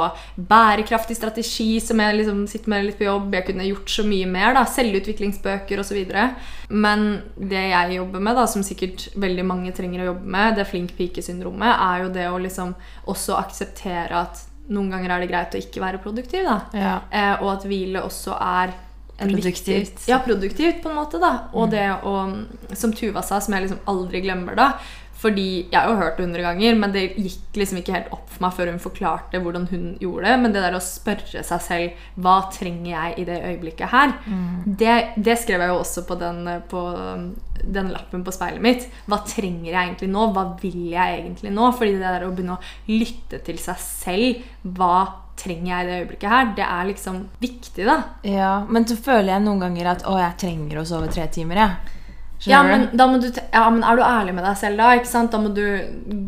bærekraftig 0.50 1.18
strategi, 1.18 1.70
som 1.84 2.02
jeg 2.04 2.20
liksom 2.20 2.44
sitter 2.52 2.74
med 2.74 2.86
litt 2.86 3.00
på 3.00 3.08
jobb. 3.08 3.34
Jeg 3.38 3.48
kunne 3.50 3.70
gjort 3.70 3.96
så 3.96 4.06
mye 4.08 4.30
mer. 4.30 4.54
da, 4.58 4.66
Selvutviklingsbøker 4.70 5.82
osv. 5.82 6.04
Men 6.70 7.08
det 7.36 7.66
jeg 7.72 7.98
jobber 7.98 8.28
med, 8.28 8.38
da, 8.38 8.46
som 8.50 8.66
sikkert 8.66 9.08
veldig 9.18 9.48
mange 9.48 9.74
trenger 9.76 10.04
å 10.04 10.12
jobbe 10.12 10.36
med, 10.38 10.60
det 10.60 10.68
flink 10.70 10.94
pike-syndromet, 10.98 11.74
er 11.74 12.06
jo 12.06 12.14
det 12.14 12.30
å 12.30 12.38
liksom 12.42 12.76
også 13.10 13.40
akseptere 13.40 14.22
at 14.22 14.46
noen 14.70 14.92
ganger 14.94 15.16
er 15.16 15.24
det 15.24 15.32
greit 15.32 15.56
å 15.58 15.62
ikke 15.64 15.82
være 15.82 16.02
produktiv. 16.04 16.46
da. 16.46 16.60
Ja. 16.78 16.94
Eh, 17.10 17.42
og 17.42 17.56
at 17.56 17.66
hvile 17.66 18.06
også 18.06 18.38
er 18.38 18.76
Produktivt. 19.20 19.94
Viktig, 19.94 20.08
ja, 20.12 20.22
produktivt 20.26 20.82
på 20.84 20.92
en 20.92 21.00
måte. 21.02 21.20
da. 21.22 21.34
Og 21.54 21.70
det 21.74 21.86
å, 22.08 22.16
som 22.74 22.96
Tuva 22.96 23.24
sa, 23.26 23.42
som 23.44 23.56
jeg 23.56 23.68
liksom 23.68 23.84
aldri 23.92 24.24
glemmer 24.26 24.58
da 24.60 24.74
fordi 25.20 25.68
Jeg 25.68 25.76
har 25.76 25.90
jo 25.92 25.98
hørt 26.00 26.18
det 26.18 26.26
hundre 26.26 26.44
ganger, 26.46 26.76
men 26.80 26.94
det 26.96 27.02
gikk 27.20 27.58
liksom 27.60 27.82
ikke 27.82 27.96
helt 27.96 28.14
opp 28.16 28.30
for 28.32 28.46
meg 28.46 28.56
før 28.56 28.72
hun 28.72 28.80
forklarte 28.80 29.42
hvordan 29.44 29.68
hun 29.72 29.86
gjorde 30.00 30.30
det. 30.30 30.36
Men 30.40 30.56
det 30.56 30.64
der 30.64 30.78
å 30.78 30.84
spørre 30.84 31.44
seg 31.44 31.64
selv 31.66 32.06
hva 32.24 32.38
trenger 32.56 32.92
jeg 32.94 33.18
i 33.20 33.28
det 33.28 33.40
øyeblikket 33.50 33.92
her, 33.92 34.16
det, 34.80 34.96
det 35.20 35.36
skrev 35.42 35.66
jeg 35.66 35.74
jo 35.74 35.80
også 35.82 36.06
på 36.08 36.16
den, 36.22 36.40
på 36.72 36.84
den 37.60 37.92
lappen 37.92 38.24
på 38.24 38.32
speilet 38.32 38.64
mitt. 38.64 38.88
Hva 39.12 39.20
trenger 39.28 39.74
jeg 39.74 39.80
egentlig 39.82 40.12
nå? 40.14 40.30
Hva 40.36 40.46
vil 40.62 40.86
jeg 40.94 41.20
egentlig 41.20 41.52
nå? 41.52 41.72
Fordi 41.76 41.98
det 41.98 42.06
der 42.06 42.28
å 42.28 42.32
begynne 42.32 42.56
å 42.56 42.94
lytte 42.94 43.44
til 43.44 43.60
seg 43.60 43.84
selv, 43.84 44.48
hva 44.64 44.94
trenger 45.40 45.72
jeg 45.72 45.86
i 45.86 45.90
det 45.90 46.00
øyeblikket 46.02 46.30
her, 46.34 46.52
det 46.58 46.66
er 46.66 46.90
liksom 46.90 47.22
viktig, 47.40 47.86
da. 47.88 47.98
ja. 48.28 48.52
Men 48.70 48.86
så 48.90 48.98
føler 49.00 49.34
jeg 49.34 49.46
noen 49.46 49.64
ganger 49.64 49.94
at 49.94 50.06
å, 50.10 50.18
jeg 50.20 50.38
trenger 50.44 50.82
å 50.82 50.86
sove 50.88 51.10
tre 51.14 51.28
timer. 51.32 51.64
jeg. 51.64 51.96
Ja 52.48 52.62
men, 52.64 52.86
du, 52.96 53.28
ja, 53.52 53.66
men 53.68 53.84
er 53.84 53.98
du 54.00 54.04
ærlig 54.06 54.34
med 54.38 54.46
deg 54.48 54.56
selv 54.62 54.80
da? 54.80 54.94
ikke 54.96 55.10
sant? 55.12 55.34
Da 55.34 55.42
må 55.44 55.50
du 55.52 55.66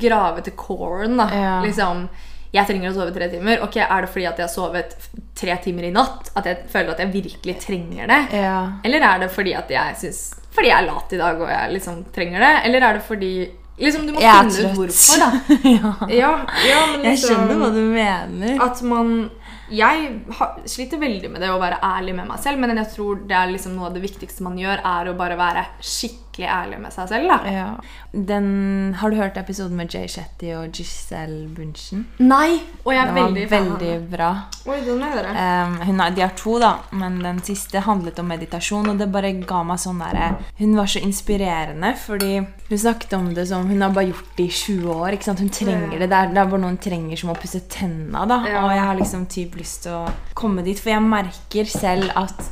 grave 0.02 0.44
til 0.44 0.56
coren. 0.60 1.16
da. 1.22 1.28
Ja. 1.32 1.54
Liksom, 1.64 2.04
jeg 2.52 2.68
trenger 2.68 2.92
å 2.92 2.98
sove 2.98 3.14
tre 3.16 3.30
timer. 3.32 3.62
Ok, 3.64 3.78
Er 3.80 4.04
det 4.04 4.12
fordi 4.12 4.28
at 4.28 4.42
jeg 4.42 4.48
har 4.48 4.52
sovet 4.52 4.96
tre 5.40 5.56
timer 5.64 5.88
i 5.88 5.94
natt? 5.96 6.34
At 6.36 6.50
jeg 6.50 6.66
føler 6.74 6.92
at 6.92 7.00
jeg 7.00 7.14
virkelig 7.14 7.56
trenger 7.64 8.12
det? 8.12 8.20
Ja. 8.42 8.58
Eller 8.84 9.08
er 9.08 9.24
det 9.24 9.32
fordi 9.32 9.56
at 9.56 9.72
jeg 9.72 9.96
synes, 10.04 10.22
Fordi 10.52 10.68
jeg 10.68 10.84
er 10.84 10.90
lat 10.90 11.14
i 11.16 11.22
dag 11.22 11.40
og 11.40 11.48
jeg 11.48 11.72
liksom 11.78 12.04
trenger 12.12 12.44
det? 12.44 12.54
Eller 12.68 12.84
er 12.84 13.00
det 13.00 13.06
fordi 13.08 13.34
liksom, 13.82 14.06
Du 14.08 14.14
må 14.14 14.22
Jeg 14.22 14.32
finne 14.32 14.52
ut 14.52 14.58
trøtt. 14.62 14.78
hvorfor, 14.80 15.20
da. 15.20 15.30
ja. 15.76 15.94
Ja, 16.10 16.32
ja, 16.68 16.82
men 16.94 17.04
Jeg 17.06 17.18
liksom, 17.18 17.36
skjønner 17.36 17.56
hva 17.62 17.70
du 17.74 17.82
mener. 17.92 18.62
at 18.62 18.82
man 18.84 19.30
Jeg 19.72 20.22
har, 20.38 20.56
sliter 20.68 20.98
veldig 21.00 21.30
med 21.32 21.40
det 21.42 21.48
å 21.50 21.60
være 21.62 21.78
ærlig 21.82 22.14
med 22.16 22.28
meg 22.28 22.40
selv, 22.44 22.60
men 22.60 22.76
jeg 22.76 22.90
tror 22.96 23.22
det 23.28 23.32
er 23.38 23.48
liksom 23.54 23.76
noe 23.78 23.88
av 23.88 23.94
det 23.96 24.02
viktigste 24.04 24.44
man 24.44 24.58
gjør, 24.60 24.82
er 24.84 25.08
å 25.08 25.14
bare 25.16 25.38
være 25.40 25.62
skikkelig 25.80 26.20
ærlig 26.40 26.80
med 26.80 26.92
seg 26.94 27.10
selv. 27.10 27.28
da. 27.28 27.52
Ja. 27.52 27.68
Den, 28.14 28.94
har 29.00 29.10
du 29.10 29.16
hørt 29.16 29.38
episoden 29.38 29.76
med 29.78 29.94
Jay 29.94 30.08
Shetty 30.08 30.54
og 30.56 30.72
Giselle 30.74 31.48
Bunchen? 31.56 32.08
Nei! 32.20 32.62
Og 32.86 32.94
jeg 32.94 33.04
er 33.08 33.14
veldig 33.14 33.44
fan 33.50 33.68
av 33.68 33.80
veldig 33.80 33.92
henne. 33.92 34.08
bra. 34.12 34.30
Oi, 34.66 34.80
den 34.86 35.04
er 35.04 35.16
det. 35.20 35.36
Um, 35.36 35.76
hun 35.88 36.00
har, 36.00 36.10
de 36.16 36.22
har 36.22 36.34
to, 36.38 36.60
da, 36.60 36.72
men 36.92 37.20
den 37.24 37.42
siste 37.44 37.80
handlet 37.86 38.20
om 38.20 38.28
meditasjon. 38.32 38.90
Og 38.90 38.98
det 38.98 39.10
bare 39.12 39.34
ga 39.44 39.62
meg 39.64 39.80
sånn 39.84 40.00
derre 40.02 40.32
Hun 40.58 40.76
var 40.78 40.88
så 40.88 41.00
inspirerende, 41.04 41.94
fordi 42.00 42.32
hun 42.42 42.78
snakket 42.78 43.14
om 43.14 43.34
det 43.36 43.48
som 43.48 43.68
Hun 43.68 43.82
har 43.82 43.92
bare 43.92 44.08
gjort 44.12 44.32
det 44.38 44.44
i 44.48 44.50
20 44.50 44.92
år. 44.96 45.10
ikke 45.14 45.24
sant? 45.30 45.40
Hun 45.40 45.50
trenger 45.50 46.00
det. 46.00 46.08
Det 46.10 46.18
er, 46.18 46.32
det 46.34 46.38
er 46.42 46.50
bare 46.50 46.62
noe 46.62 46.72
hun 46.72 46.78
trenger 46.82 47.18
som 47.18 47.30
å 47.34 47.38
pusse 47.40 47.60
tenna. 47.70 48.26
da. 48.26 48.42
Ja. 48.48 48.66
Og 48.66 48.72
jeg 48.72 48.84
har 48.88 48.96
liksom 49.00 49.26
typ 49.26 49.56
lyst 49.60 49.84
til 49.84 49.92
å 50.00 50.06
komme 50.34 50.64
dit, 50.64 50.80
for 50.80 50.90
jeg 50.94 51.02
merker 51.04 51.66
selv 51.66 52.12
at 52.16 52.52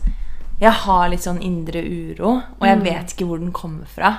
jeg 0.59 0.71
har 0.71 1.09
litt 1.09 1.23
sånn 1.23 1.41
indre 1.41 1.79
uro, 1.85 2.41
og 2.59 2.65
jeg 2.67 2.81
vet 2.83 3.13
ikke 3.13 3.25
hvor 3.29 3.39
den 3.39 3.51
kommer 3.55 3.85
fra. 3.87 4.17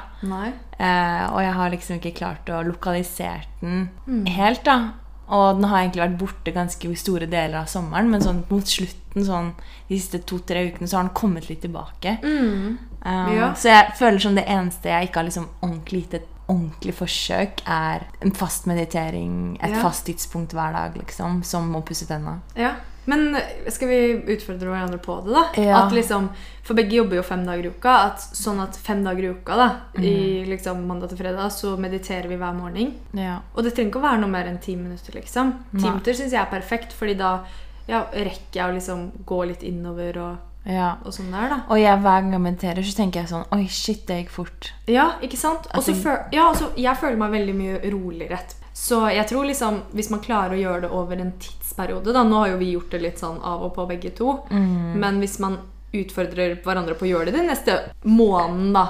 Eh, 0.79 1.27
og 1.35 1.41
jeg 1.43 1.53
har 1.53 1.71
liksom 1.71 1.99
ikke 2.01 2.15
klart 2.17 2.49
å 2.49 2.63
lokalisere 2.65 3.45
den 3.61 3.91
helt, 4.27 4.65
da. 4.65 4.93
Og 5.31 5.61
den 5.61 5.69
har 5.71 5.83
egentlig 5.85 6.03
vært 6.03 6.19
borte 6.19 6.53
ganske 6.53 6.97
store 6.97 7.27
deler 7.31 7.61
av 7.61 7.67
sommeren, 7.71 8.09
men 8.11 8.21
sånn 8.25 8.41
mot 8.51 8.67
slutten, 8.67 9.23
sånn 9.25 9.53
de 9.89 9.99
siste 10.01 10.19
to-tre 10.27 10.65
ukene, 10.73 10.89
så 10.89 10.97
har 10.97 11.05
den 11.07 11.15
kommet 11.15 11.49
litt 11.49 11.61
tilbake. 11.63 12.17
Mm. 12.25 12.79
Um, 13.05 13.37
Ja. 13.37 13.53
Så 13.55 13.69
jeg 13.69 13.93
føler 13.97 14.19
som 14.19 14.35
det 14.35 14.47
eneste 14.47 14.89
jeg 14.89 15.09
ikke 15.09 15.21
har 15.21 15.25
liksom 15.29 15.49
ordentlig 15.63 16.03
gitt 16.05 16.15
et 16.15 16.27
ordentlig 16.51 16.95
forsøk, 16.95 17.61
er 17.69 18.09
en 18.23 18.33
fast 18.33 18.67
meditering, 18.67 19.57
et 19.63 19.71
Ja. 19.71 19.83
fast 19.83 20.07
tidspunkt 20.07 20.51
hver 20.53 20.73
dag, 20.73 20.95
liksom, 20.97 21.45
som 21.45 21.73
å 21.77 21.85
pusse 21.85 22.07
tenna. 22.09 22.41
Ja. 22.57 22.75
Men 23.09 23.35
eh, 23.38 23.71
skal 23.73 23.88
vi 23.88 24.00
utfordre 24.35 24.69
hverandre 24.69 24.99
på 25.02 25.16
det, 25.25 25.33
da? 25.35 25.45
Ja. 25.61 25.78
At 25.85 25.95
liksom, 25.97 26.28
For 26.66 26.78
begge 26.78 26.99
jobber 27.00 27.19
jo 27.19 27.25
fem 27.26 27.47
dager 27.47 27.66
i 27.66 27.73
uka. 27.73 27.95
At 28.11 28.26
sånn 28.37 28.61
at 28.62 28.76
fem 28.78 29.00
dager 29.07 29.26
i 29.26 29.33
uka, 29.33 29.57
da, 29.59 29.69
i 29.99 30.45
liksom 30.49 30.85
mandag 30.87 31.11
til 31.12 31.23
fredag, 31.23 31.49
så 31.54 31.75
mediterer 31.80 32.28
vi 32.30 32.38
hver 32.38 32.54
morgen. 32.54 32.92
Ja. 33.16 33.40
Og 33.54 33.64
det 33.64 33.75
trenger 33.75 33.95
ikke 33.95 34.02
å 34.02 34.09
være 34.09 34.21
noe 34.23 34.35
mer 34.35 34.50
enn 34.50 34.61
ti 34.62 34.76
minutter, 34.78 35.16
liksom. 35.19 35.57
Ti 35.73 35.83
minutter 35.88 36.16
syns 36.19 36.37
jeg 36.37 36.42
er 36.42 36.52
perfekt, 36.52 36.95
fordi 36.97 37.16
da 37.19 37.40
ja, 37.88 38.04
rekker 38.12 38.61
jeg 38.61 38.69
å 38.69 38.76
liksom 38.76 39.09
gå 39.26 39.42
litt 39.50 39.64
innover 39.66 40.21
og, 40.23 40.47
ja. 40.67 40.97
og 41.05 41.12
sånn 41.12 41.31
der, 41.33 41.49
da. 41.49 41.59
Og 41.71 41.79
jeg, 41.81 41.99
hver 42.00 42.21
gang 42.23 42.33
jeg 42.33 42.40
mediterer, 42.45 42.83
så 42.83 42.97
tenker 42.97 43.21
jeg 43.23 43.29
sånn 43.31 43.45
Oi, 43.57 43.67
shit, 43.67 44.07
det 44.07 44.19
gikk 44.25 44.31
fort. 44.31 44.73
Ja, 44.87 45.12
ikke 45.23 45.37
sant? 45.40 45.67
Og 45.75 45.83
så 45.87 45.95
føl- 45.95 46.33
ja, 46.33 46.52
jeg 46.76 46.97
føler 47.00 47.17
meg 47.17 47.31
veldig 47.33 47.55
mye 47.57 47.81
roligere. 47.93 48.38
Så 48.75 49.02
jeg 49.12 49.26
tror 49.29 49.45
liksom, 49.45 49.83
hvis 49.93 50.11
man 50.11 50.21
klarer 50.21 50.55
å 50.57 50.61
gjøre 50.61 50.81
det 50.87 50.90
over 50.90 51.17
en 51.21 51.33
tidsperiode 51.43 52.12
da, 52.14 52.23
Nå 52.25 52.38
har 52.38 52.49
jo 52.55 52.57
vi 52.59 52.73
gjort 52.73 52.90
det 52.90 53.00
litt 53.02 53.19
sånn 53.21 53.40
av 53.43 53.62
og 53.67 53.75
på 53.75 53.87
begge 53.88 54.11
to. 54.17 54.38
Mm. 54.50 54.95
Men 55.00 55.19
hvis 55.21 55.38
man 55.43 55.59
utfordrer 55.93 56.61
hverandre 56.62 56.95
på 56.95 57.05
å 57.05 57.11
gjøre 57.11 57.26
det 57.33 57.35
den 57.40 57.49
neste 57.50 57.75
måneden, 58.05 58.73
da, 58.73 58.85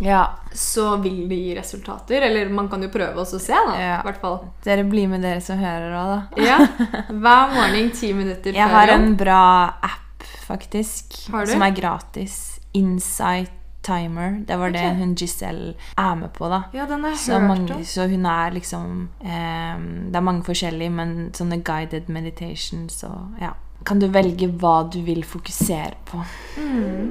Ja. 0.00 0.22
så 0.54 0.96
vil 1.02 1.28
det 1.28 1.36
gi 1.36 1.54
resultater. 1.54 2.22
Eller 2.22 2.48
man 2.48 2.68
kan 2.68 2.82
jo 2.82 2.88
prøve 2.88 3.14
også 3.20 3.36
å 3.36 3.40
se, 3.40 3.52
da. 3.52 3.74
Ja. 3.78 4.02
Hvert 4.02 4.20
fall. 4.20 4.38
Dere 4.64 4.82
blir 4.88 5.06
med, 5.08 5.22
dere 5.22 5.40
som 5.44 5.58
hører 5.58 5.92
òg, 5.92 6.14
da. 6.14 6.42
Ja, 6.42 6.58
Hver 7.22 7.52
morgen 7.54 7.90
ti 7.94 8.12
minutter 8.16 8.52
Jeg 8.56 8.68
før 8.68 8.74
har 8.74 8.88
en 8.96 9.14
bra 9.16 9.42
app, 9.82 10.00
faktisk, 10.44 11.12
som 11.30 11.62
er 11.62 11.74
gratis. 11.76 12.58
Insight 12.74 13.50
Timer. 13.82 14.36
Det 14.46 14.56
var 14.60 14.70
det 14.70 14.84
hun 14.96 15.14
Giselle 15.18 15.72
er 15.98 16.14
med 16.14 16.30
på, 16.36 16.46
da. 16.48 16.60
Ja, 16.72 16.84
den 16.86 17.02
har 17.02 17.10
jeg 17.10 17.18
Så, 17.18 17.32
hørt 17.38 17.48
mange, 17.48 17.74
om. 17.74 17.84
så 17.84 18.06
hun 18.08 18.26
er 18.30 18.50
liksom 18.54 19.08
eh, 19.24 19.80
Det 20.12 20.16
er 20.16 20.20
mange 20.22 20.44
forskjellige, 20.46 20.90
men 20.90 21.14
sånne 21.34 21.58
guided 21.66 22.08
meditations 22.08 23.02
og 23.08 23.34
ja. 23.42 23.50
Kan 23.84 23.98
du 23.98 24.06
velge 24.14 24.46
hva 24.62 24.84
du 24.94 25.00
vil 25.02 25.24
fokusere 25.26 25.96
på? 26.06 26.22
Mm. 26.62 27.10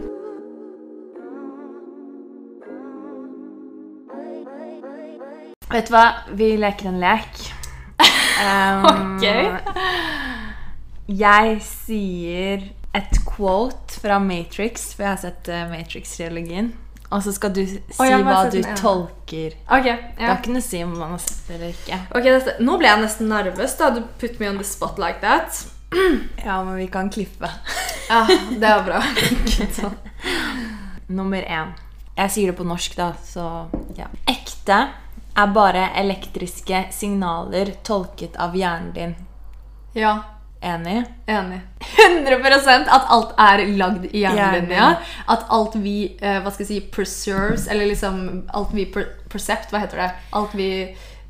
Vet 5.71 5.87
du 5.87 5.93
hva? 5.95 6.05
Vi 6.35 6.51
leker 6.59 6.89
en 6.91 6.99
lek. 7.01 7.41
Um, 8.41 8.85
Ok. 8.91 9.23
Jeg 11.11 11.57
sier 11.65 12.61
et 12.97 13.19
quote 13.25 13.99
fra 14.01 14.19
Matrix, 14.19 14.91
for 14.95 15.05
jeg 15.05 15.13
har 15.13 15.21
sett 15.21 15.51
uh, 15.51 15.65
Matrix-trilogien. 15.71 16.73
Og 17.11 17.23
så 17.23 17.33
skal 17.35 17.51
du 17.51 17.65
si 17.67 17.81
oh, 17.99 18.21
hva 18.23 18.45
du 18.47 18.61
den 18.61 18.77
tolker. 18.79 19.57
Ok, 19.67 19.83
Det 19.83 20.23
ja. 20.23 20.29
har 20.29 20.37
ikke 20.39 20.53
noe 20.55 20.63
å 20.63 20.67
si 20.69 20.79
om 20.85 20.93
man 20.95 21.11
har 21.17 21.19
sett 21.23 21.49
det 21.49 21.57
eller 21.57 21.73
ikke. 21.73 21.99
Ok, 22.15 22.27
dette, 22.29 22.55
Nå 22.63 22.77
ble 22.79 22.87
jeg 22.87 23.03
nesten 23.03 23.31
nervøs. 23.31 23.75
da 23.79 23.89
Du 23.91 24.01
put 24.21 24.39
me 24.39 24.47
on 24.47 24.59
the 24.61 24.67
spot 24.67 24.99
like 25.01 25.19
that. 25.23 25.63
Ja, 26.45 26.61
men 26.63 26.77
vi 26.79 26.87
kan 26.87 27.09
klippe. 27.11 27.49
Ja, 28.07 28.23
det 28.51 28.67
er 28.67 28.83
bra. 28.87 29.01
Nummer 31.19 31.43
én. 31.43 31.73
Jeg 32.15 32.31
sier 32.31 32.51
det 32.51 32.57
på 32.59 32.67
norsk, 32.67 32.95
da, 32.95 33.09
så 33.27 33.47
ja. 33.97 34.07
Ekte 34.31 34.77
er 35.35 35.51
bare 35.55 35.89
elektriske 35.99 36.85
signaler 36.95 37.73
tolket 37.83 38.39
av 38.39 38.55
hjernen 38.55 38.93
din. 38.95 39.15
Ja. 39.99 40.15
Enig? 40.61 41.05
Enig. 41.25 41.61
100% 41.81 42.89
at 42.93 43.07
alt 43.09 43.31
er 43.41 43.63
lagd 43.79 44.05
i 44.11 44.25
din. 44.25 44.73
At 44.73 45.47
alt 45.49 45.77
vi 45.81 45.95
eh, 46.21 46.37
hva 46.43 46.51
skal 46.53 46.67
jeg 46.67 46.69
si, 46.69 46.81
preserves, 46.93 47.65
eller 47.71 47.89
liksom 47.89 48.43
alt 48.53 48.75
vi 48.77 48.85
per 48.93 49.09
percept, 49.31 49.71
hva 49.71 49.81
heter 49.81 50.03
det? 50.03 50.11
Alt 50.37 50.53
vi 50.59 50.69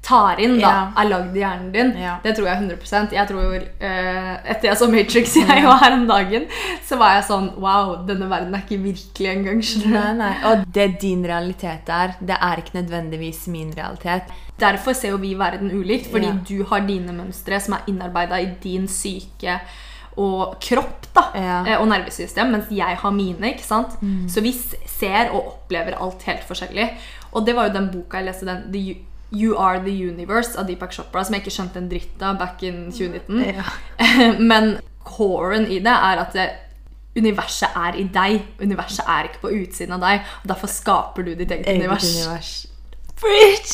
tar 0.01 0.39
inn, 0.41 0.55
da, 0.57 0.69
yeah. 0.69 0.93
er 0.97 1.09
lagd 1.11 1.35
i 1.37 1.41
hjernen 1.43 1.71
din. 1.73 1.91
Yeah. 1.99 2.17
Det 2.23 2.33
tror 2.37 2.47
jeg 2.49 2.63
100% 2.63 3.11
Jeg 3.13 3.29
tror 3.29 3.51
uh, 3.53 4.31
Etter 4.49 4.71
jeg 4.71 4.79
så 4.79 4.87
Matrix 4.89 5.35
jeg 5.41 5.65
var 5.67 5.77
her 5.83 5.97
om 5.99 6.07
dagen, 6.09 6.47
så 6.87 6.97
var 7.01 7.19
jeg 7.19 7.27
sånn 7.29 7.51
Wow, 7.61 7.99
denne 8.07 8.29
verden 8.31 8.55
er 8.57 8.65
ikke 8.65 8.81
virkelig 8.81 9.31
engang. 9.35 9.61
Nei, 9.93 10.07
nei. 10.17 10.31
Og 10.49 10.65
det 10.73 10.87
din 11.03 11.21
realitet 11.29 11.91
er, 11.93 12.15
det 12.19 12.39
er 12.39 12.63
ikke 12.63 12.79
nødvendigvis 12.81 13.45
min 13.53 13.69
realitet. 13.77 14.33
Derfor 14.61 14.93
ser 14.97 15.09
jo 15.15 15.17
vi 15.21 15.33
verden 15.39 15.71
ulikt, 15.73 16.07
fordi 16.11 16.27
Ja. 16.29 16.37
du 16.47 16.63
har 16.69 16.81
dine 16.87 17.13
mønstre 17.17 17.59
som 17.61 17.73
er 17.79 17.81
innarbeida 17.89 18.37
i 18.41 18.51
din 18.63 18.87
syke 18.87 19.59
og 20.17 20.57
kropp 20.61 21.07
da, 21.15 21.21
eh, 21.35 21.77
og 21.79 21.87
nervesystem, 21.87 22.51
mens 22.51 22.69
jeg 22.69 22.97
har 22.99 23.11
mine. 23.15 23.53
ikke 23.53 23.63
sant? 23.63 23.93
Så 24.29 24.41
vi 24.43 24.51
ser 24.85 25.31
og 25.31 25.47
opplever 25.53 25.95
alt 25.99 26.21
helt 26.23 26.43
forskjellig. 26.47 26.89
Og 27.33 27.45
det 27.45 27.55
var 27.55 27.69
jo 27.69 27.73
den 27.73 27.89
boka 27.93 28.17
jeg 28.19 28.25
leste, 28.27 28.45
den 28.45 28.71
The 28.73 28.97
You, 29.33 29.55
Are 29.57 29.79
The 29.79 29.93
Universe 30.09 30.57
av 30.59 30.67
Deepak 30.67 30.91
Chopra, 30.91 31.23
som 31.23 31.33
jeg 31.33 31.43
ikke 31.45 31.55
skjønte 31.55 31.77
en 31.77 31.87
dritt 31.89 32.21
av 32.21 32.37
back 32.37 32.61
in 32.63 32.91
2019. 32.91 33.55
Ja. 33.55 33.63
Men 34.51 34.79
coren 35.03 35.65
i 35.71 35.79
det 35.79 35.87
er 35.95 36.19
at 36.25 36.33
det, 36.33 36.49
universet 37.15 37.69
er 37.75 37.95
i 37.99 38.03
deg. 38.03 38.41
Universet 38.61 39.05
er 39.07 39.23
ikke 39.29 39.41
på 39.41 39.53
utsiden 39.61 39.93
av 39.93 40.01
deg. 40.03 40.21
og 40.43 40.47
Derfor 40.51 40.67
skaper 40.67 41.23
du 41.23 41.33
ditt 41.35 41.49
eget, 41.51 41.65
Eget 41.67 41.79
univers. 41.85 42.25
univers. 42.25 42.51
Preach! 43.21 43.73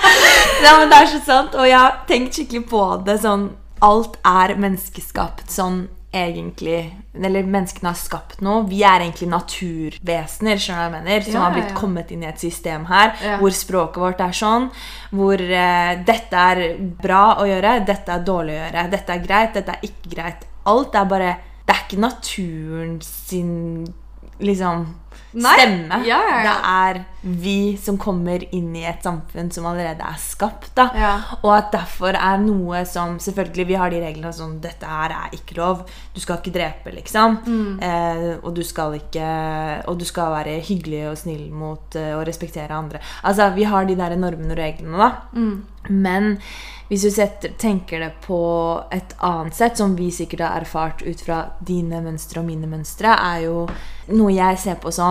ja, 0.64 0.76
men 0.78 0.90
det 0.90 0.98
er 0.98 1.10
så 1.14 1.24
sant. 1.24 1.54
Og 1.54 1.68
jeg 1.68 1.78
har 1.78 2.00
tenkt 2.08 2.38
skikkelig 2.38 2.64
på 2.70 2.84
det 3.06 3.20
sånn 3.22 3.50
Alt 3.82 4.14
er 4.26 4.54
menneskeskapt 4.62 5.50
sånn 5.50 5.84
egentlig 6.14 6.84
Eller 7.16 7.46
menneskene 7.48 7.90
har 7.90 7.98
skapt 7.98 8.42
noe. 8.44 8.66
Vi 8.68 8.82
er 8.86 9.02
egentlig 9.02 9.30
naturvesener 9.32 10.60
skjønner 10.60 10.84
jeg 10.84 10.92
mener, 10.94 11.24
som 11.26 11.38
Ja, 11.38 11.44
har 11.46 11.54
blitt 11.56 11.70
ja, 11.70 11.72
ja. 11.72 11.78
kommet 11.78 12.12
inn 12.14 12.22
i 12.22 12.28
et 12.30 12.42
system 12.42 12.84
her 12.90 13.14
hvor 13.40 13.54
språket 13.56 14.02
vårt 14.02 14.20
er 14.22 14.36
sånn. 14.36 14.68
Hvor 15.14 15.40
eh, 15.40 15.94
dette 16.06 16.44
er 16.52 16.62
bra 17.02 17.24
å 17.40 17.48
gjøre, 17.48 17.78
dette 17.88 18.12
er 18.14 18.26
dårlig 18.26 18.58
å 18.58 18.60
gjøre. 18.60 18.84
Dette 18.92 19.16
er 19.16 19.24
greit, 19.24 19.56
dette 19.56 19.74
er 19.76 19.88
ikke 19.88 20.14
greit. 20.14 20.46
Alt 20.68 20.94
er 20.94 21.08
bare 21.10 21.32
Det 21.66 21.74
er 21.74 21.84
ikke 21.86 22.02
naturen 22.02 22.96
sin 23.02 23.86
liksom 24.42 24.86
Nei. 25.32 25.54
stemme. 25.58 26.02
Ja, 26.06 26.20
ja, 26.28 26.38
ja. 26.38 26.42
Det 26.46 26.56
er 26.72 27.04
vi 27.22 27.76
som 27.78 27.96
kommer 28.02 28.42
inn 28.54 28.72
i 28.74 28.82
et 28.88 29.04
samfunn 29.06 29.50
som 29.54 29.66
allerede 29.70 30.02
er 30.02 30.18
skapt. 30.20 30.74
Og 31.40 31.50
at 31.54 31.70
derfor 31.74 32.18
er 32.18 32.42
noe 32.42 32.82
som 32.88 33.18
Selvfølgelig, 33.22 33.66
vi 33.68 33.78
har 33.78 33.92
de 33.92 34.00
reglene 34.02 34.32
som 34.34 34.56
Dette 34.62 34.88
her 34.88 35.14
er 35.14 35.36
ikke 35.36 35.56
lov. 35.60 35.84
Du 36.14 36.20
skal 36.22 36.40
ikke 36.40 36.54
drepe, 36.54 36.94
liksom. 36.96 37.38
Mm. 37.46 37.78
Eh, 37.82 38.28
og 38.42 38.50
du 38.56 38.62
skal 38.66 38.96
ikke 38.98 39.28
Og 39.86 39.98
du 40.00 40.04
skal 40.08 40.34
være 40.34 40.58
hyggelig 40.66 41.04
og 41.12 41.18
snill 41.20 41.48
mot 41.54 41.96
eh, 41.98 42.12
og 42.16 42.26
respektere 42.26 42.74
andre. 42.74 43.02
Altså, 43.22 43.52
vi 43.54 43.68
har 43.68 43.86
de 43.86 43.98
der 43.98 44.16
normene 44.16 44.56
og 44.56 44.58
reglene, 44.58 44.98
da. 44.98 45.10
Mm. 45.32 45.56
Men 45.90 46.36
hvis 46.92 47.06
du 47.06 47.10
setter, 47.10 47.54
tenker 47.56 48.02
det 48.04 48.10
på 48.26 48.38
et 48.92 49.14
annet 49.24 49.56
sett, 49.56 49.78
som 49.80 49.94
vi 49.96 50.10
sikkert 50.12 50.44
har 50.44 50.60
erfart 50.60 51.00
ut 51.00 51.22
fra 51.24 51.38
dine 51.64 52.02
mønstre 52.04 52.42
og 52.42 52.48
mine 52.50 52.68
mønstre, 52.68 53.14
er 53.16 53.46
jo 53.46 53.62
noe 54.12 54.34
jeg 54.34 54.58
ser 54.60 54.76
på 54.82 54.92
som 54.92 55.01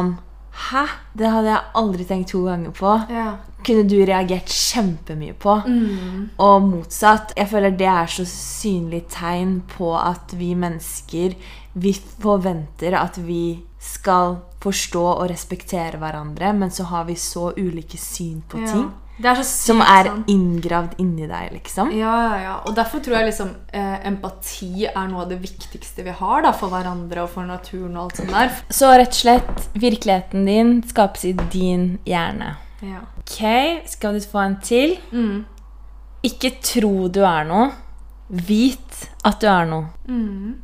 Hæ? 0.52 0.84
Det 1.18 1.30
hadde 1.32 1.48
jeg 1.54 1.62
aldri 1.80 2.06
tenkt 2.06 2.30
to 2.34 2.42
ganger 2.46 2.74
på. 2.76 2.92
Ja. 3.10 3.30
Kunne 3.66 3.86
du 3.88 3.96
reagert 4.06 4.50
kjempemye 4.52 5.34
på. 5.40 5.54
Mm. 5.68 6.30
Og 6.42 6.62
motsatt. 6.68 7.34
Jeg 7.38 7.48
føler 7.52 7.76
det 7.78 7.88
er 7.88 8.10
så 8.12 8.26
synlig 8.28 9.04
tegn 9.14 9.62
på 9.78 9.94
at 10.00 10.34
vi 10.38 10.54
mennesker 10.56 11.36
Vi 11.74 11.94
forventer 12.20 12.98
at 13.00 13.16
vi 13.24 13.62
skal 13.80 14.36
forstå 14.62 15.04
og 15.14 15.30
respektere 15.32 15.98
hverandre, 15.98 16.52
men 16.54 16.70
så 16.70 16.84
har 16.90 17.06
vi 17.08 17.16
så 17.16 17.54
ulike 17.58 17.98
syn 17.98 18.42
på 18.50 18.60
Ja. 18.60 18.68
ting. 18.74 18.90
Er 19.24 19.44
Som 19.44 19.82
er 19.82 20.08
sant. 20.10 20.30
inngravd 20.32 20.96
inni 21.02 21.28
deg, 21.28 21.52
liksom. 21.54 21.92
Ja, 21.96 22.14
ja, 22.24 22.40
ja. 22.42 22.56
Og 22.66 22.76
derfor 22.76 23.04
tror 23.04 23.18
jeg 23.20 23.28
liksom 23.30 23.52
eh, 23.74 24.00
empati 24.08 24.86
er 24.88 25.08
noe 25.12 25.24
av 25.26 25.30
det 25.30 25.38
viktigste 25.44 26.04
vi 26.08 26.16
har 26.18 26.42
da, 26.46 26.52
for 26.58 26.70
hverandre 26.74 27.24
og 27.26 27.30
for 27.30 27.46
naturen 27.46 27.96
og 27.98 28.04
alt 28.10 28.18
sånt 28.22 28.34
der. 28.34 28.52
Så 28.74 28.90
rett 28.96 29.14
og 29.14 29.20
slett, 29.22 29.70
virkeligheten 29.78 30.46
din 30.50 30.74
skapes 30.90 31.26
i 31.30 31.34
din 31.54 32.00
hjerne. 32.08 32.56
Ja. 32.82 33.04
Ok, 33.22 33.38
skal 33.86 34.18
du 34.18 34.26
få 34.26 34.42
en 34.46 34.58
til? 34.66 34.98
Mm. 35.12 35.46
Ikke 36.26 36.52
tro 36.62 37.08
du 37.14 37.22
er 37.26 37.46
noe. 37.50 37.70
Vit 38.32 39.08
at 39.28 39.42
du 39.42 39.48
er 39.52 39.66
noe. 39.70 39.90
Mm. 40.08 40.56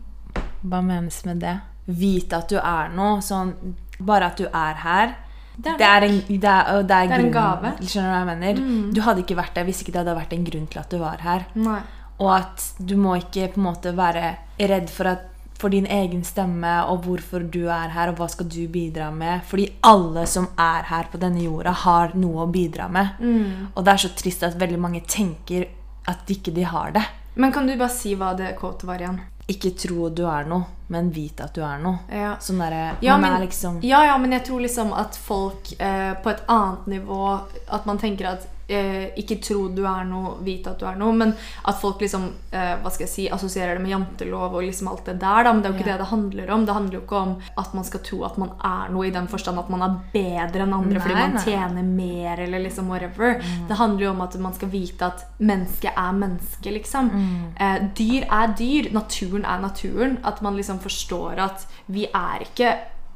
Hva 0.67 0.81
menes 0.81 1.21
med 1.27 1.41
det? 1.43 1.57
Vite 1.87 2.37
at 2.41 2.49
du 2.51 2.57
er 2.59 2.89
noe. 2.95 3.21
Sånn, 3.23 3.53
bare 3.99 4.31
at 4.31 4.37
du 4.41 4.47
er 4.47 4.81
her. 4.83 5.15
Det 5.57 5.73
er 5.73 5.77
Det 5.77 5.87
er 5.87 6.05
en, 6.05 6.17
det 6.27 6.49
er, 6.49 6.83
det 6.83 6.97
er 6.97 7.13
er 7.13 7.23
en 7.23 7.31
gave. 7.33 7.71
Mm. 7.77 7.87
Skjønner 7.87 8.09
du 8.09 8.13
hva 8.13 8.19
jeg 8.19 8.27
mener? 8.33 8.91
Du 8.93 9.01
hadde 9.01 9.23
ikke 9.23 9.37
vært 9.39 9.55
der 9.55 9.65
hvis 9.67 9.81
ikke 9.81 9.93
det 9.95 10.03
hadde 10.03 10.17
vært 10.19 10.35
en 10.35 10.43
grunn 10.45 10.67
til 10.67 10.81
at 10.83 10.91
du 10.91 10.99
var 11.01 11.23
her. 11.25 11.47
Nei. 11.55 11.79
Og 12.19 12.29
at 12.33 12.67
du 12.77 12.95
må 12.97 13.15
ikke 13.17 13.49
på 13.53 13.61
en 13.61 13.67
måte 13.67 13.93
være 13.97 14.35
redd 14.57 14.89
for, 14.89 15.09
at, 15.09 15.25
for 15.57 15.73
din 15.73 15.85
egen 15.85 16.23
stemme 16.25 16.73
og 16.89 17.05
hvorfor 17.05 17.45
du 17.45 17.67
er 17.69 17.93
her, 17.93 18.11
og 18.11 18.21
hva 18.21 18.29
skal 18.29 18.49
du 18.49 18.67
bidra 18.73 19.09
med. 19.13 19.41
Fordi 19.49 19.67
alle 19.85 20.25
som 20.29 20.49
er 20.57 20.89
her 20.89 21.09
på 21.11 21.21
denne 21.21 21.45
jorda, 21.45 21.73
har 21.85 22.13
noe 22.17 22.45
å 22.45 22.51
bidra 22.53 22.89
med. 22.89 23.17
Mm. 23.21 23.73
Og 23.73 23.85
det 23.85 23.93
er 23.93 24.03
så 24.05 24.13
trist 24.17 24.45
at 24.45 24.57
veldig 24.59 24.81
mange 24.81 25.01
tenker 25.09 25.69
at 26.07 26.29
ikke 26.33 26.53
de 26.55 26.65
har 26.65 26.93
det. 26.95 27.05
Men 27.37 27.53
kan 27.53 27.67
du 27.69 27.75
bare 27.77 27.93
si 27.93 28.15
hva 28.17 28.31
det 28.37 28.55
quotet 28.57 28.87
var 28.89 29.01
igjen? 29.01 29.19
Ikke 29.47 29.71
tro 29.79 30.09
du 30.09 30.25
er 30.27 30.43
noe, 30.45 30.65
men 30.91 31.09
vit 31.15 31.39
at 31.39 31.53
du 31.55 31.61
er 31.63 31.77
noe. 31.79 31.99
Ja. 32.11 32.33
Sånn 32.43 32.59
der, 32.59 32.97
Ja, 33.01 33.17
men- 33.17 33.31
er 33.31 33.45
liksom 33.45 33.79
Ja, 33.83 34.03
ja, 34.05 34.17
men 34.17 34.31
jeg 34.31 34.43
tror 34.45 34.59
liksom 34.61 34.91
at 34.93 35.15
folk 35.15 35.71
eh, 35.79 36.13
på 36.23 36.29
et 36.29 36.41
annet 36.47 36.85
nivå 36.87 37.41
At 37.69 37.85
man 37.85 37.97
tenker 37.97 38.25
at 38.33 38.47
eh, 38.67 39.13
ikke 39.19 39.39
tro 39.43 39.67
du 39.73 39.83
er 39.87 40.05
noe, 40.07 40.35
vite 40.45 40.71
at 40.73 40.81
du 40.81 40.85
er 40.89 40.97
noe. 40.99 41.15
Men 41.17 41.33
at 41.37 41.79
folk 41.81 42.01
liksom 42.03 42.27
eh, 42.51 42.73
hva 42.81 42.91
skal 42.93 43.05
jeg 43.05 43.13
si, 43.13 43.27
assosierer 43.31 43.77
det 43.77 43.83
med 43.83 43.93
jantelov 43.93 44.57
og 44.57 44.65
liksom 44.65 44.91
alt 44.91 45.07
det 45.07 45.17
der. 45.21 45.47
Da. 45.47 45.53
Men 45.53 45.63
det 45.63 45.69
er 45.69 45.73
jo 45.73 45.79
ikke 45.79 45.87
yeah. 45.87 45.93
det 45.97 46.03
det 46.03 46.09
handler 46.11 46.51
om. 46.55 46.65
Det 46.67 46.77
handler 46.77 46.97
jo 46.97 47.03
ikke 47.05 47.21
om 47.21 47.33
at 47.63 47.77
man 47.77 47.87
skal 47.87 48.03
tro 48.09 48.21
at 48.27 48.39
man 48.41 48.53
er 48.71 48.93
noe 48.95 49.07
i 49.07 49.13
den 49.15 49.31
forstand 49.31 49.61
at 49.63 49.71
man 49.73 49.85
er 49.87 49.97
bedre 50.13 50.65
enn 50.67 50.77
andre 50.77 51.03
fordi 51.03 51.17
man 51.17 51.37
nei. 51.37 51.45
tjener 51.45 51.87
mer 51.87 52.43
eller 52.47 52.65
liksom 52.65 52.91
whatever. 52.91 53.39
Det 53.69 53.79
handler 53.79 54.07
jo 54.07 54.13
om 54.15 54.25
at 54.27 54.37
man 54.47 54.57
skal 54.57 54.73
vite 54.73 55.11
at 55.11 55.25
mennesket 55.37 55.91
er 55.95 56.21
menneske, 56.21 56.75
liksom. 56.75 57.11
Eh, 57.55 57.79
dyr 57.97 58.27
er 58.27 58.53
dyr. 58.57 58.91
Naturen 58.95 59.47
er 59.47 59.63
naturen. 59.63 60.19
At 60.27 60.41
man 60.45 60.57
liksom 60.59 60.81
forstår 60.83 61.39
at 61.47 61.67
vi 61.87 62.07
er 62.11 62.43
ikke 62.47 62.73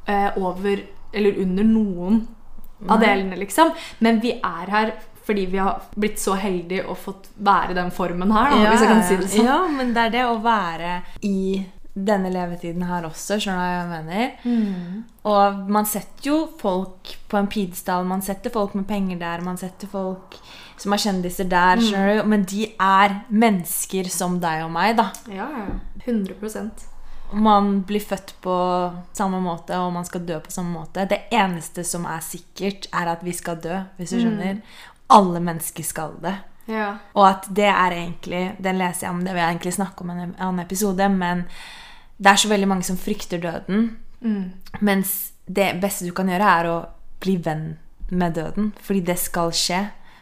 eh, 0.07 0.37
over 0.37 0.85
eller 1.11 1.41
under 1.43 1.67
noen 1.67 2.21
av 2.89 3.01
delene, 3.01 3.37
liksom. 3.37 3.73
Men 3.99 4.21
vi 4.23 4.33
er 4.37 4.71
her 4.73 4.93
fordi 5.31 5.45
vi 5.55 5.57
har 5.63 5.81
blitt 5.95 6.19
så 6.21 6.35
heldige 6.37 6.85
og 6.87 6.97
fått 7.01 7.29
være 7.39 7.71
i 7.73 7.79
den 7.81 7.91
formen 7.95 8.31
her, 8.35 8.51
da, 8.53 8.69
hvis 8.69 8.83
jeg 8.85 8.91
kan 8.91 9.03
si 9.07 9.19
det 9.23 9.29
sånn. 9.33 9.45
ja, 9.49 9.59
men 9.71 9.93
det 9.95 10.07
er 10.09 10.17
det 10.19 10.25
å 10.29 10.41
være 10.43 10.97
i 11.27 11.37
denne 11.91 12.29
levetiden 12.31 12.85
her 12.87 13.03
også, 13.03 13.35
skjønner 13.43 13.57
du 13.59 13.67
hva 13.67 13.71
jeg 13.75 13.87
mener? 13.91 14.29
Mm. 14.47 14.99
Og 15.27 15.57
man 15.75 15.85
setter 15.91 16.29
jo 16.29 16.37
folk 16.61 17.15
på 17.27 17.37
en 17.41 17.49
pidestall, 17.51 18.05
man 18.07 18.21
setter 18.23 18.53
folk 18.53 18.77
med 18.79 18.87
penger 18.87 19.19
der, 19.19 19.43
man 19.43 19.57
setter 19.59 19.91
folk 19.91 20.37
som 20.81 20.95
er 20.95 21.01
kjendiser 21.03 21.49
der, 21.51 21.75
Mm. 21.77 21.83
skjønner 21.89 22.21
du? 22.21 22.29
Men 22.31 22.43
de 22.47 22.63
er 22.79 23.17
mennesker 23.29 24.07
som 24.09 24.39
deg 24.39 24.63
og 24.63 24.71
meg, 24.71 24.95
da. 24.97 25.09
Ja, 25.29 25.49
ja. 25.51 25.67
100% 26.07 26.87
Man 27.33 27.83
blir 27.87 28.01
født 28.03 28.33
på 28.43 28.55
samme 29.15 29.37
måte, 29.39 29.71
og 29.79 29.93
man 29.93 30.03
skal 30.03 30.25
dø 30.27 30.39
på 30.43 30.51
samme 30.51 30.73
måte. 30.79 31.05
Det 31.07 31.19
eneste 31.31 31.85
som 31.87 32.03
er 32.05 32.19
sikkert, 32.19 32.87
er 32.91 33.07
at 33.13 33.21
vi 33.23 33.31
skal 33.31 33.55
dø, 33.55 33.77
hvis 33.97 34.09
du 34.11 34.17
Mm. 34.29 34.61
Alle 35.11 35.41
mennesker 35.43 35.83
skal 35.83 36.15
det. 36.23 36.35
Ja. 36.71 36.93
Og 37.17 37.25
at 37.27 37.47
det 37.49 37.67
er 37.67 37.95
egentlig 37.95 38.41
Den 38.61 38.77
leser 38.79 39.07
jeg 39.07 39.15
om, 39.15 39.23
det 39.25 39.33
vil 39.33 39.41
jeg 39.41 39.55
egentlig 39.55 39.73
snakke 39.73 40.03
om 40.05 40.11
i 40.13 40.13
en 40.13 40.35
annen 40.37 40.63
episode, 40.63 41.07
men 41.09 41.45
det 42.21 42.29
er 42.31 42.41
så 42.43 42.51
veldig 42.51 42.67
mange 42.69 42.85
som 42.85 42.99
frykter 43.01 43.41
døden. 43.41 43.87
Mm. 44.21 44.51
Mens 44.85 45.31
det 45.49 45.71
beste 45.81 46.05
du 46.05 46.11
kan 46.15 46.29
gjøre, 46.29 46.51
er 46.59 46.69
å 46.69 46.75
bli 47.21 47.37
venn 47.41 47.77
med 48.11 48.35
døden. 48.37 48.71
Fordi 48.81 49.01
det 49.07 49.17
skal 49.19 49.49
skje. 49.55 49.79